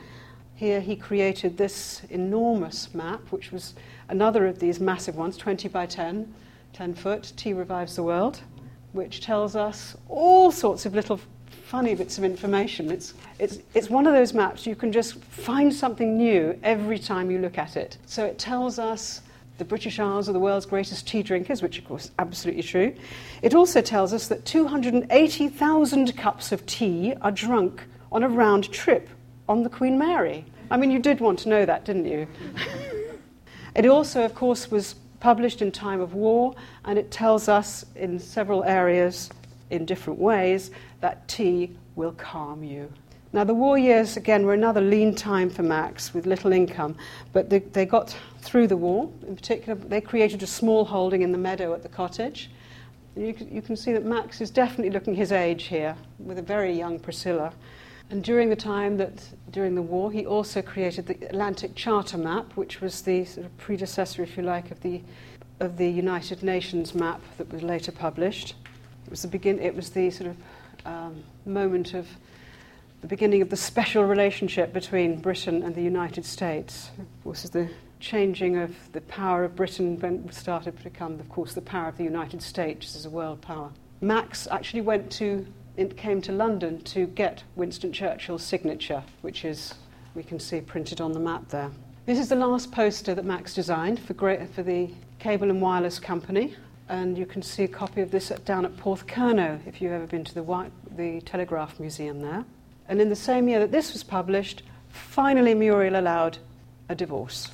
Here 0.55 0.81
he 0.81 0.97
created 0.97 1.59
this 1.59 2.01
enormous 2.09 2.95
map, 2.95 3.21
which 3.31 3.53
was 3.53 3.75
another 4.09 4.47
of 4.47 4.59
these 4.59 4.81
massive 4.81 5.17
ones, 5.17 5.37
20 5.37 5.69
by 5.69 5.85
10, 5.87 6.33
10 6.73 6.95
foot, 6.95 7.33
Tea 7.37 7.53
Revives 7.53 7.97
the 7.97 8.03
World, 8.03 8.41
which 8.93 9.21
tells 9.21 9.57
us 9.57 9.97
all 10.09 10.51
sorts 10.51 10.87
of 10.87 10.95
little 10.95 11.21
funny 11.71 11.95
bits 11.95 12.19
of 12.19 12.25
information. 12.25 12.91
It's, 12.91 13.15
it's, 13.39 13.59
it's 13.75 13.89
one 13.89 14.07
of 14.07 14.13
those 14.13 14.35
maps 14.35 14.67
you 14.67 14.75
can 14.75 14.91
just 14.91 15.23
find 15.23 15.73
something 15.73 16.17
new 16.17 16.59
every 16.63 16.99
time 16.99 17.31
you 17.31 17.39
look 17.39 17.59
at 17.59 17.77
it. 17.77 17.97
So 18.07 18.25
it 18.25 18.39
tells 18.39 18.79
us 18.79 19.23
the 19.59 19.65
British 19.65 20.01
Isles 20.01 20.29
are 20.29 20.33
the 20.33 20.41
world's 20.41 20.67
greatest 20.67 21.07
tea 21.07 21.23
drinkers, 21.23 21.63
which 21.63 21.79
of 21.79 21.85
course 21.85 22.07
is 22.07 22.11
absolutely 22.19 22.63
true. 22.63 22.95
It 23.43 23.55
also 23.55 23.81
tells 23.83 24.13
us 24.13 24.27
that 24.29 24.45
280,000 24.47 26.17
cups 26.17 26.51
of 26.51 26.65
tea 26.67 27.15
are 27.21 27.31
drunk 27.31 27.85
on 28.11 28.23
a 28.23 28.29
round 28.29 28.73
trip 28.73 29.09
on 29.49 29.63
the 29.63 29.69
Queen 29.69 29.99
Mary. 29.99 30.45
I 30.71 30.77
mean, 30.77 30.91
you 30.91 30.99
did 30.99 31.21
want 31.21 31.39
to 31.41 31.49
know 31.49 31.67
that, 31.67 31.85
didn't 31.85 32.07
you? 32.07 32.27
it 33.75 33.87
also, 33.87 34.25
of 34.25 34.35
course, 34.35 34.71
was 34.71 34.95
published 35.21 35.63
in 35.63 35.71
time 35.71 36.01
of 36.01 36.15
war, 36.15 36.55
and 36.85 36.99
it 36.99 37.11
tells 37.11 37.49
us 37.49 37.85
in 37.95 38.19
several 38.19 38.65
areas, 38.65 39.31
in 39.71 39.85
different 39.85 40.19
ways, 40.19 40.71
that 41.01 41.29
tea 41.29 41.71
will 41.95 42.13
calm 42.13 42.65
you. 42.65 42.91
Now, 43.33 43.45
the 43.45 43.55
war 43.55 43.79
years, 43.79 44.17
again, 44.17 44.45
were 44.45 44.55
another 44.55 44.81
lean 44.81 45.15
time 45.15 45.51
for 45.51 45.63
Max 45.63 46.13
with 46.13 46.27
little 46.27 46.53
income, 46.53 46.97
but 47.33 47.49
they, 47.49 47.61
they, 47.61 47.87
got 47.87 48.17
through 48.41 48.67
the 48.67 48.77
war. 48.77 49.09
In 49.29 49.37
particular, 49.37 49.77
they 49.77 50.01
created 50.01 50.43
a 50.43 50.49
small 50.49 50.85
holding 50.85 51.23
in 51.23 51.31
the 51.31 51.39
meadow 51.39 51.73
at 51.73 51.85
the 51.85 51.89
cottage. 51.89 52.51
You, 53.15 53.35
you 53.49 53.63
can 53.63 53.77
see 53.77 53.93
that 53.93 54.05
Max 54.05 54.41
is 54.41 54.51
definitely 54.51 54.91
looking 54.91 55.15
his 55.15 55.31
age 55.31 55.65
here, 55.65 55.97
with 56.19 56.39
a 56.39 56.43
very 56.43 56.77
young 56.77 56.99
Priscilla. 56.99 57.53
And 58.11 58.25
during 58.25 58.51
the 58.51 58.57
time 58.57 58.97
that, 58.97 59.23
during 59.53 59.77
the 59.77 59.83
war, 59.83 60.11
he 60.11 60.27
also 60.27 60.63
created 60.63 61.07
the 61.07 61.15
Atlantic 61.27 61.77
Charter 61.77 62.19
Map, 62.19 62.57
which 62.57 62.81
was 62.81 63.03
the 63.03 63.25
sort 63.25 63.47
of 63.47 63.57
predecessor, 63.57 64.25
if 64.25 64.37
you 64.37 64.43
like, 64.43 64.73
of 64.73 64.81
the, 64.81 65.01
of 65.61 65.77
the 65.77 65.89
United 65.89 66.43
Nations 66.43 66.93
map 66.93 67.21
that 67.39 67.53
was 67.53 67.63
later 67.63 67.93
published. 67.93 68.57
It 69.05 69.11
was 69.11 69.23
the, 69.23 69.29
begin, 69.29 69.61
it 69.61 69.77
was 69.77 69.91
the 69.91 70.11
sort 70.11 70.31
of 70.31 70.37
um, 70.85 71.23
moment 71.47 71.95
of 71.95 72.09
the 73.01 73.07
beginning 73.07 73.43
of 73.43 73.49
the 73.49 73.57
special 73.57 74.05
relationship 74.05 74.73
between 74.73 75.21
Britain 75.21 75.63
and 75.63 75.73
the 75.75 75.83
United 75.83 76.25
States. 76.25 76.91
This 77.25 77.45
is 77.45 77.51
the 77.51 77.71
changing 78.01 78.57
of 78.57 78.75
the 78.93 79.03
power 79.03 79.45
of 79.45 79.55
Britain 79.55 79.99
when 80.01 80.31
started 80.33 80.77
to 80.77 80.85
become, 80.85 81.21
of 81.21 81.29
course, 81.29 81.55
the 81.55 81.61
power 81.61 81.89
of 81.89 81.97
the 81.97 82.05
United 82.05 82.43
States 82.43 82.97
as 82.97 83.07
a 83.07 83.11
world 83.11 83.41
power. 83.41 83.71
Max 84.01 84.49
actually 84.51 84.81
went 84.81 85.11
to, 85.13 85.47
it 85.81 85.97
came 85.97 86.21
to 86.21 86.31
London 86.31 86.79
to 86.83 87.07
get 87.07 87.43
Winston 87.57 87.91
Churchill's 87.91 88.43
signature, 88.43 89.03
which 89.23 89.47
is, 89.47 89.75
we 90.15 90.23
can 90.23 90.39
see 90.39 90.61
printed 90.61 91.01
on 91.01 91.13
the 91.13 91.19
map 91.19 91.49
there. 91.49 91.71
This 92.05 92.19
is 92.19 92.29
the 92.29 92.37
last 92.37 92.71
poster 92.71 93.15
that 93.15 93.25
Max 93.25 93.55
designed 93.55 93.99
for, 93.99 94.13
for 94.47 94.63
the 94.63 94.91
Cable 95.19 95.49
and 95.49 95.63
Wireless 95.63 95.99
Company, 95.99 96.55
and 96.91 97.17
you 97.17 97.25
can 97.25 97.41
see 97.41 97.65
a 97.65 97.69
copy 97.69 98.03
of 98.03 98.11
this 98.11 98.29
down 98.45 98.67
at 98.67 98.77
Porthcurno 98.77 99.59
if 99.67 99.81
you've 99.81 99.93
ever 99.93 100.07
been 100.07 100.23
to 100.25 100.35
the, 100.35 100.71
the 100.97 101.23
Telegraph 101.23 101.81
Museum 101.81 102.21
there. 102.21 102.45
And 102.87 103.01
in 103.01 103.09
the 103.09 103.17
same 103.17 103.49
year 103.49 103.61
that 103.61 103.73
this 103.73 103.95
was 103.95 104.03
published, 104.03 104.63
finally 104.91 105.55
Muriel 105.55 105.99
allowed 105.99 106.37
a 106.91 106.95
divorce. 106.95 107.51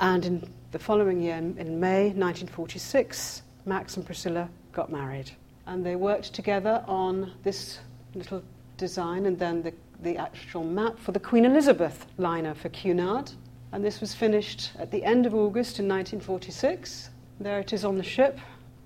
And 0.00 0.26
in 0.26 0.52
the 0.72 0.78
following 0.80 1.22
year, 1.22 1.36
in 1.36 1.78
May 1.78 2.06
1946, 2.06 3.42
Max 3.64 3.96
and 3.96 4.04
Priscilla 4.04 4.48
got 4.72 4.90
married. 4.90 5.30
And 5.70 5.86
they 5.86 5.94
worked 5.94 6.34
together 6.34 6.82
on 6.88 7.30
this 7.44 7.78
little 8.16 8.42
design 8.76 9.26
and 9.26 9.38
then 9.38 9.62
the, 9.62 9.72
the 10.02 10.16
actual 10.16 10.64
map 10.64 10.98
for 10.98 11.12
the 11.12 11.20
Queen 11.20 11.44
Elizabeth 11.44 12.06
liner 12.18 12.54
for 12.54 12.70
Cunard. 12.70 13.30
And 13.70 13.84
this 13.84 14.00
was 14.00 14.12
finished 14.12 14.72
at 14.80 14.90
the 14.90 15.04
end 15.04 15.26
of 15.26 15.34
August 15.34 15.78
in 15.78 15.86
1946. 15.86 17.10
There 17.38 17.60
it 17.60 17.72
is 17.72 17.84
on 17.84 17.98
the 17.98 18.02
ship. 18.02 18.40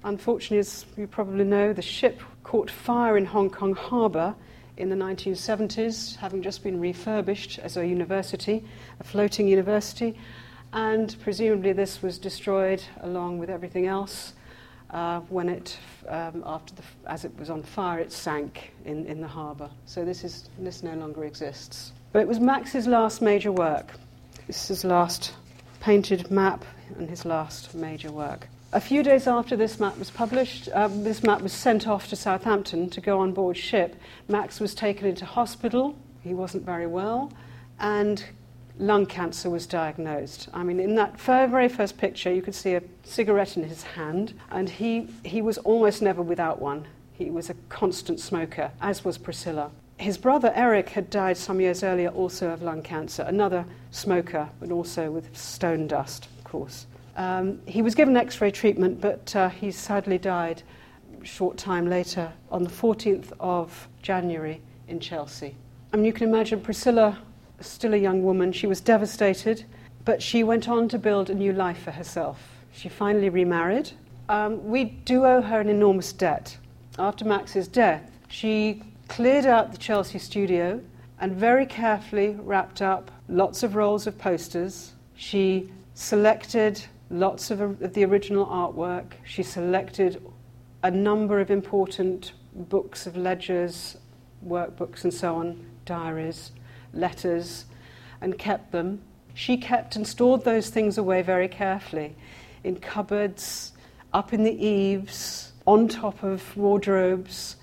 Unfortunately, 0.04 0.58
as 0.58 0.84
you 0.98 1.06
probably 1.06 1.44
know, 1.44 1.72
the 1.72 1.80
ship 1.80 2.20
caught 2.42 2.70
fire 2.70 3.16
in 3.16 3.24
Hong 3.24 3.48
Kong 3.48 3.74
harbour 3.74 4.34
in 4.76 4.90
the 4.90 4.96
1970s, 4.96 6.16
having 6.16 6.42
just 6.42 6.62
been 6.62 6.78
refurbished 6.78 7.58
as 7.60 7.78
a 7.78 7.86
university, 7.86 8.62
a 9.00 9.04
floating 9.04 9.48
university, 9.48 10.18
and 10.74 11.16
presumably 11.22 11.72
this 11.72 12.02
was 12.02 12.18
destroyed 12.18 12.82
along 13.00 13.38
with 13.38 13.48
everything 13.48 13.86
else. 13.86 14.34
Uh, 14.94 15.18
when 15.28 15.48
it, 15.48 15.76
um, 16.08 16.44
after 16.46 16.72
the, 16.76 16.82
as 17.08 17.24
it 17.24 17.36
was 17.36 17.50
on 17.50 17.64
fire, 17.64 17.98
it 17.98 18.12
sank 18.12 18.70
in, 18.84 19.04
in 19.06 19.20
the 19.20 19.26
harbour. 19.26 19.68
So 19.86 20.04
this, 20.04 20.22
is, 20.22 20.48
this 20.56 20.84
no 20.84 20.94
longer 20.94 21.24
exists. 21.24 21.92
But 22.12 22.20
it 22.20 22.28
was 22.28 22.38
Max's 22.38 22.86
last 22.86 23.20
major 23.20 23.50
work. 23.50 23.92
This 24.46 24.62
is 24.62 24.68
his 24.68 24.84
last 24.84 25.32
painted 25.80 26.30
map 26.30 26.64
and 26.96 27.10
his 27.10 27.24
last 27.24 27.74
major 27.74 28.12
work. 28.12 28.46
A 28.72 28.80
few 28.80 29.02
days 29.02 29.26
after 29.26 29.56
this 29.56 29.80
map 29.80 29.98
was 29.98 30.12
published, 30.12 30.68
um, 30.72 31.02
this 31.02 31.24
map 31.24 31.42
was 31.42 31.52
sent 31.52 31.88
off 31.88 32.08
to 32.10 32.16
Southampton 32.16 32.88
to 32.90 33.00
go 33.00 33.18
on 33.18 33.32
board 33.32 33.56
ship. 33.56 33.96
Max 34.28 34.60
was 34.60 34.76
taken 34.76 35.08
into 35.08 35.24
hospital. 35.24 35.96
He 36.22 36.34
wasn't 36.34 36.64
very 36.64 36.86
well, 36.86 37.32
and 37.80 38.24
lung 38.78 39.06
cancer 39.06 39.50
was 39.50 39.66
diagnosed. 39.66 40.48
I 40.52 40.62
mean, 40.62 40.80
in 40.80 40.94
that 40.96 41.20
very 41.20 41.68
first 41.68 41.96
picture, 41.96 42.32
you 42.32 42.42
could 42.42 42.54
see 42.54 42.74
a 42.74 42.82
cigarette 43.04 43.56
in 43.56 43.64
his 43.64 43.82
hand, 43.82 44.34
and 44.50 44.68
he, 44.68 45.08
he 45.24 45.42
was 45.42 45.58
almost 45.58 46.02
never 46.02 46.22
without 46.22 46.60
one. 46.60 46.86
He 47.12 47.30
was 47.30 47.50
a 47.50 47.54
constant 47.68 48.18
smoker, 48.18 48.72
as 48.80 49.04
was 49.04 49.18
Priscilla. 49.18 49.70
His 49.96 50.18
brother 50.18 50.52
Eric 50.56 50.88
had 50.90 51.08
died 51.08 51.36
some 51.36 51.60
years 51.60 51.84
earlier 51.84 52.08
also 52.08 52.50
of 52.50 52.62
lung 52.62 52.82
cancer, 52.82 53.22
another 53.22 53.64
smoker, 53.92 54.48
but 54.58 54.72
also 54.72 55.10
with 55.10 55.36
stone 55.36 55.86
dust, 55.86 56.26
of 56.38 56.44
course. 56.44 56.86
Um, 57.16 57.60
he 57.66 57.80
was 57.80 57.94
given 57.94 58.16
x 58.16 58.40
ray 58.40 58.50
treatment, 58.50 59.00
but 59.00 59.34
uh, 59.36 59.48
he 59.50 59.70
sadly 59.70 60.18
died 60.18 60.64
a 61.22 61.24
short 61.24 61.56
time 61.56 61.88
later 61.88 62.32
on 62.50 62.64
the 62.64 62.70
14th 62.70 63.32
of 63.38 63.88
January 64.02 64.60
in 64.88 64.98
Chelsea. 64.98 65.54
I 65.92 65.96
mean, 65.96 66.06
you 66.06 66.12
can 66.12 66.28
imagine 66.28 66.60
Priscilla, 66.60 67.18
still 67.60 67.94
a 67.94 67.98
young 67.98 68.22
woman, 68.22 68.52
she 68.52 68.66
was 68.66 68.80
devastated, 68.80 69.64
but 70.04 70.22
she 70.22 70.44
went 70.44 70.68
on 70.68 70.88
to 70.88 70.98
build 70.98 71.30
a 71.30 71.34
new 71.34 71.52
life 71.52 71.82
for 71.82 71.90
herself. 71.90 72.40
She 72.72 72.88
finally 72.88 73.28
remarried. 73.28 73.92
Um, 74.28 74.66
we 74.66 74.84
do 74.84 75.24
owe 75.24 75.42
her 75.42 75.60
an 75.60 75.68
enormous 75.68 76.12
debt. 76.12 76.56
After 76.98 77.24
Max's 77.24 77.68
death, 77.68 78.10
she 78.28 78.82
cleared 79.08 79.46
out 79.46 79.72
the 79.72 79.78
Chelsea 79.78 80.18
studio 80.18 80.80
and 81.20 81.32
very 81.32 81.66
carefully 81.66 82.36
wrapped 82.40 82.82
up 82.82 83.10
lots 83.28 83.62
of 83.62 83.76
rolls 83.76 84.06
of 84.06 84.18
posters. 84.18 84.92
She 85.14 85.70
selected 85.94 86.82
lots 87.10 87.50
of, 87.50 87.60
of 87.60 87.94
the 87.94 88.04
original 88.04 88.46
artwork. 88.46 89.12
She 89.24 89.42
selected 89.42 90.22
a 90.82 90.90
number 90.90 91.40
of 91.40 91.50
important 91.50 92.32
books 92.54 93.06
of 93.06 93.16
ledgers, 93.16 93.96
workbooks, 94.46 95.04
and 95.04 95.14
so 95.14 95.36
on, 95.36 95.64
diaries, 95.84 96.52
letters, 96.96 97.64
and 98.20 98.38
kept 98.38 98.72
them. 98.72 99.02
She 99.34 99.56
kept 99.56 99.96
and 99.96 100.06
stored 100.06 100.44
those 100.44 100.70
things 100.70 100.96
away 100.96 101.22
very 101.22 101.48
carefully 101.48 102.14
in 102.62 102.76
cupboards, 102.76 103.72
up 104.12 104.32
in 104.32 104.44
the 104.44 104.66
eaves, 104.66 105.52
on 105.66 105.88
top 105.88 106.22
of 106.22 106.56
wardrobes, 106.56 107.56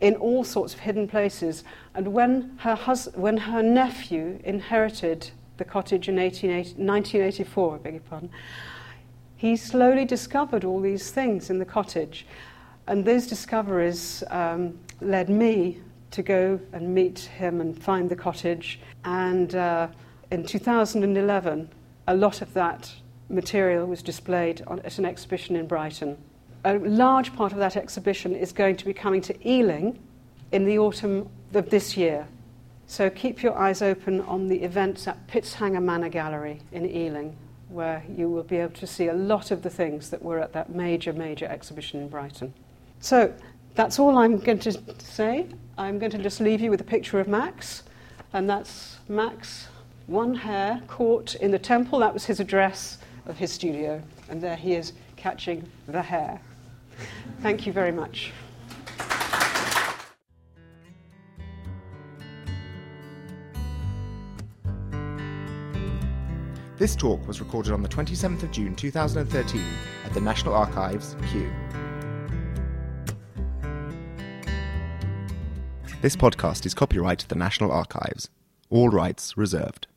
in 0.00 0.16
all 0.16 0.44
sorts 0.44 0.74
of 0.74 0.80
hidden 0.80 1.08
places. 1.08 1.64
And 1.94 2.12
when 2.12 2.58
her, 2.58 2.74
hus- 2.74 3.08
when 3.14 3.36
her 3.36 3.62
nephew 3.62 4.40
inherited 4.44 5.30
the 5.56 5.64
cottage 5.64 6.08
in 6.08 6.16
1984, 6.16 7.74
I 7.74 7.78
beg 7.78 7.92
your 7.94 8.02
pardon, 8.02 8.30
he 9.36 9.56
slowly 9.56 10.04
discovered 10.04 10.64
all 10.64 10.80
these 10.80 11.10
things 11.10 11.50
in 11.50 11.58
the 11.58 11.64
cottage. 11.64 12.26
And 12.86 13.04
those 13.04 13.26
discoveries 13.26 14.24
um, 14.30 14.78
led 15.00 15.28
me 15.28 15.78
to 16.12 16.22
go 16.22 16.60
and 16.72 16.94
meet 16.94 17.18
him 17.18 17.60
and 17.60 17.80
find 17.80 18.08
the 18.08 18.16
cottage. 18.16 18.80
And 19.04 19.54
uh, 19.54 19.88
in 20.30 20.44
2011, 20.44 21.68
a 22.08 22.14
lot 22.14 22.42
of 22.42 22.52
that 22.54 22.92
material 23.28 23.86
was 23.86 24.02
displayed 24.02 24.62
on, 24.66 24.80
at 24.80 24.98
an 24.98 25.04
exhibition 25.04 25.56
in 25.56 25.66
Brighton. 25.66 26.16
A 26.64 26.74
large 26.78 27.34
part 27.34 27.52
of 27.52 27.58
that 27.58 27.76
exhibition 27.76 28.34
is 28.36 28.52
going 28.52 28.76
to 28.76 28.84
be 28.84 28.92
coming 28.92 29.20
to 29.22 29.48
Ealing 29.48 29.98
in 30.52 30.64
the 30.64 30.78
autumn 30.78 31.28
of 31.54 31.70
this 31.70 31.96
year. 31.96 32.26
So 32.86 33.08
keep 33.08 33.42
your 33.42 33.56
eyes 33.56 33.80
open 33.80 34.20
on 34.22 34.48
the 34.48 34.62
events 34.62 35.08
at 35.08 35.26
Pitshanger 35.26 35.82
Manor 35.82 36.10
Gallery 36.10 36.60
in 36.72 36.88
Ealing, 36.88 37.34
where 37.68 38.04
you 38.08 38.28
will 38.28 38.42
be 38.42 38.58
able 38.58 38.74
to 38.74 38.86
see 38.86 39.08
a 39.08 39.14
lot 39.14 39.50
of 39.50 39.62
the 39.62 39.70
things 39.70 40.10
that 40.10 40.22
were 40.22 40.38
at 40.38 40.52
that 40.52 40.70
major, 40.70 41.12
major 41.12 41.46
exhibition 41.46 42.00
in 42.00 42.08
Brighton. 42.08 42.52
So 43.00 43.32
that's 43.74 43.98
all 43.98 44.18
I'm 44.18 44.38
going 44.38 44.58
to 44.60 44.78
say. 44.98 45.46
I'm 45.82 45.98
going 45.98 46.12
to 46.12 46.18
just 46.18 46.40
leave 46.40 46.60
you 46.60 46.70
with 46.70 46.80
a 46.80 46.84
picture 46.84 47.18
of 47.18 47.26
Max, 47.26 47.82
and 48.32 48.48
that's 48.48 48.98
Max, 49.08 49.66
one 50.06 50.32
Hare, 50.32 50.80
Court 50.86 51.34
in 51.34 51.50
the 51.50 51.58
temple. 51.58 51.98
That 51.98 52.14
was 52.14 52.24
his 52.24 52.38
address 52.38 52.98
of 53.26 53.36
his 53.36 53.50
studio, 53.50 54.00
and 54.28 54.40
there 54.40 54.54
he 54.54 54.74
is 54.74 54.92
catching 55.16 55.68
the 55.88 56.00
hare. 56.00 56.40
Thank 57.40 57.66
you 57.66 57.72
very 57.72 57.90
much. 57.90 58.30
This 66.78 66.94
talk 66.94 67.26
was 67.26 67.40
recorded 67.40 67.72
on 67.72 67.82
the 67.82 67.88
27th 67.88 68.44
of 68.44 68.52
June 68.52 68.76
2013 68.76 69.62
at 70.04 70.14
the 70.14 70.20
National 70.20 70.54
Archives, 70.54 71.16
Kew. 71.32 71.50
This 76.02 76.16
podcast 76.16 76.66
is 76.66 76.74
copyright 76.74 77.20
to 77.20 77.28
the 77.28 77.36
National 77.36 77.70
Archives. 77.70 78.28
All 78.70 78.88
rights 78.88 79.36
reserved. 79.36 79.86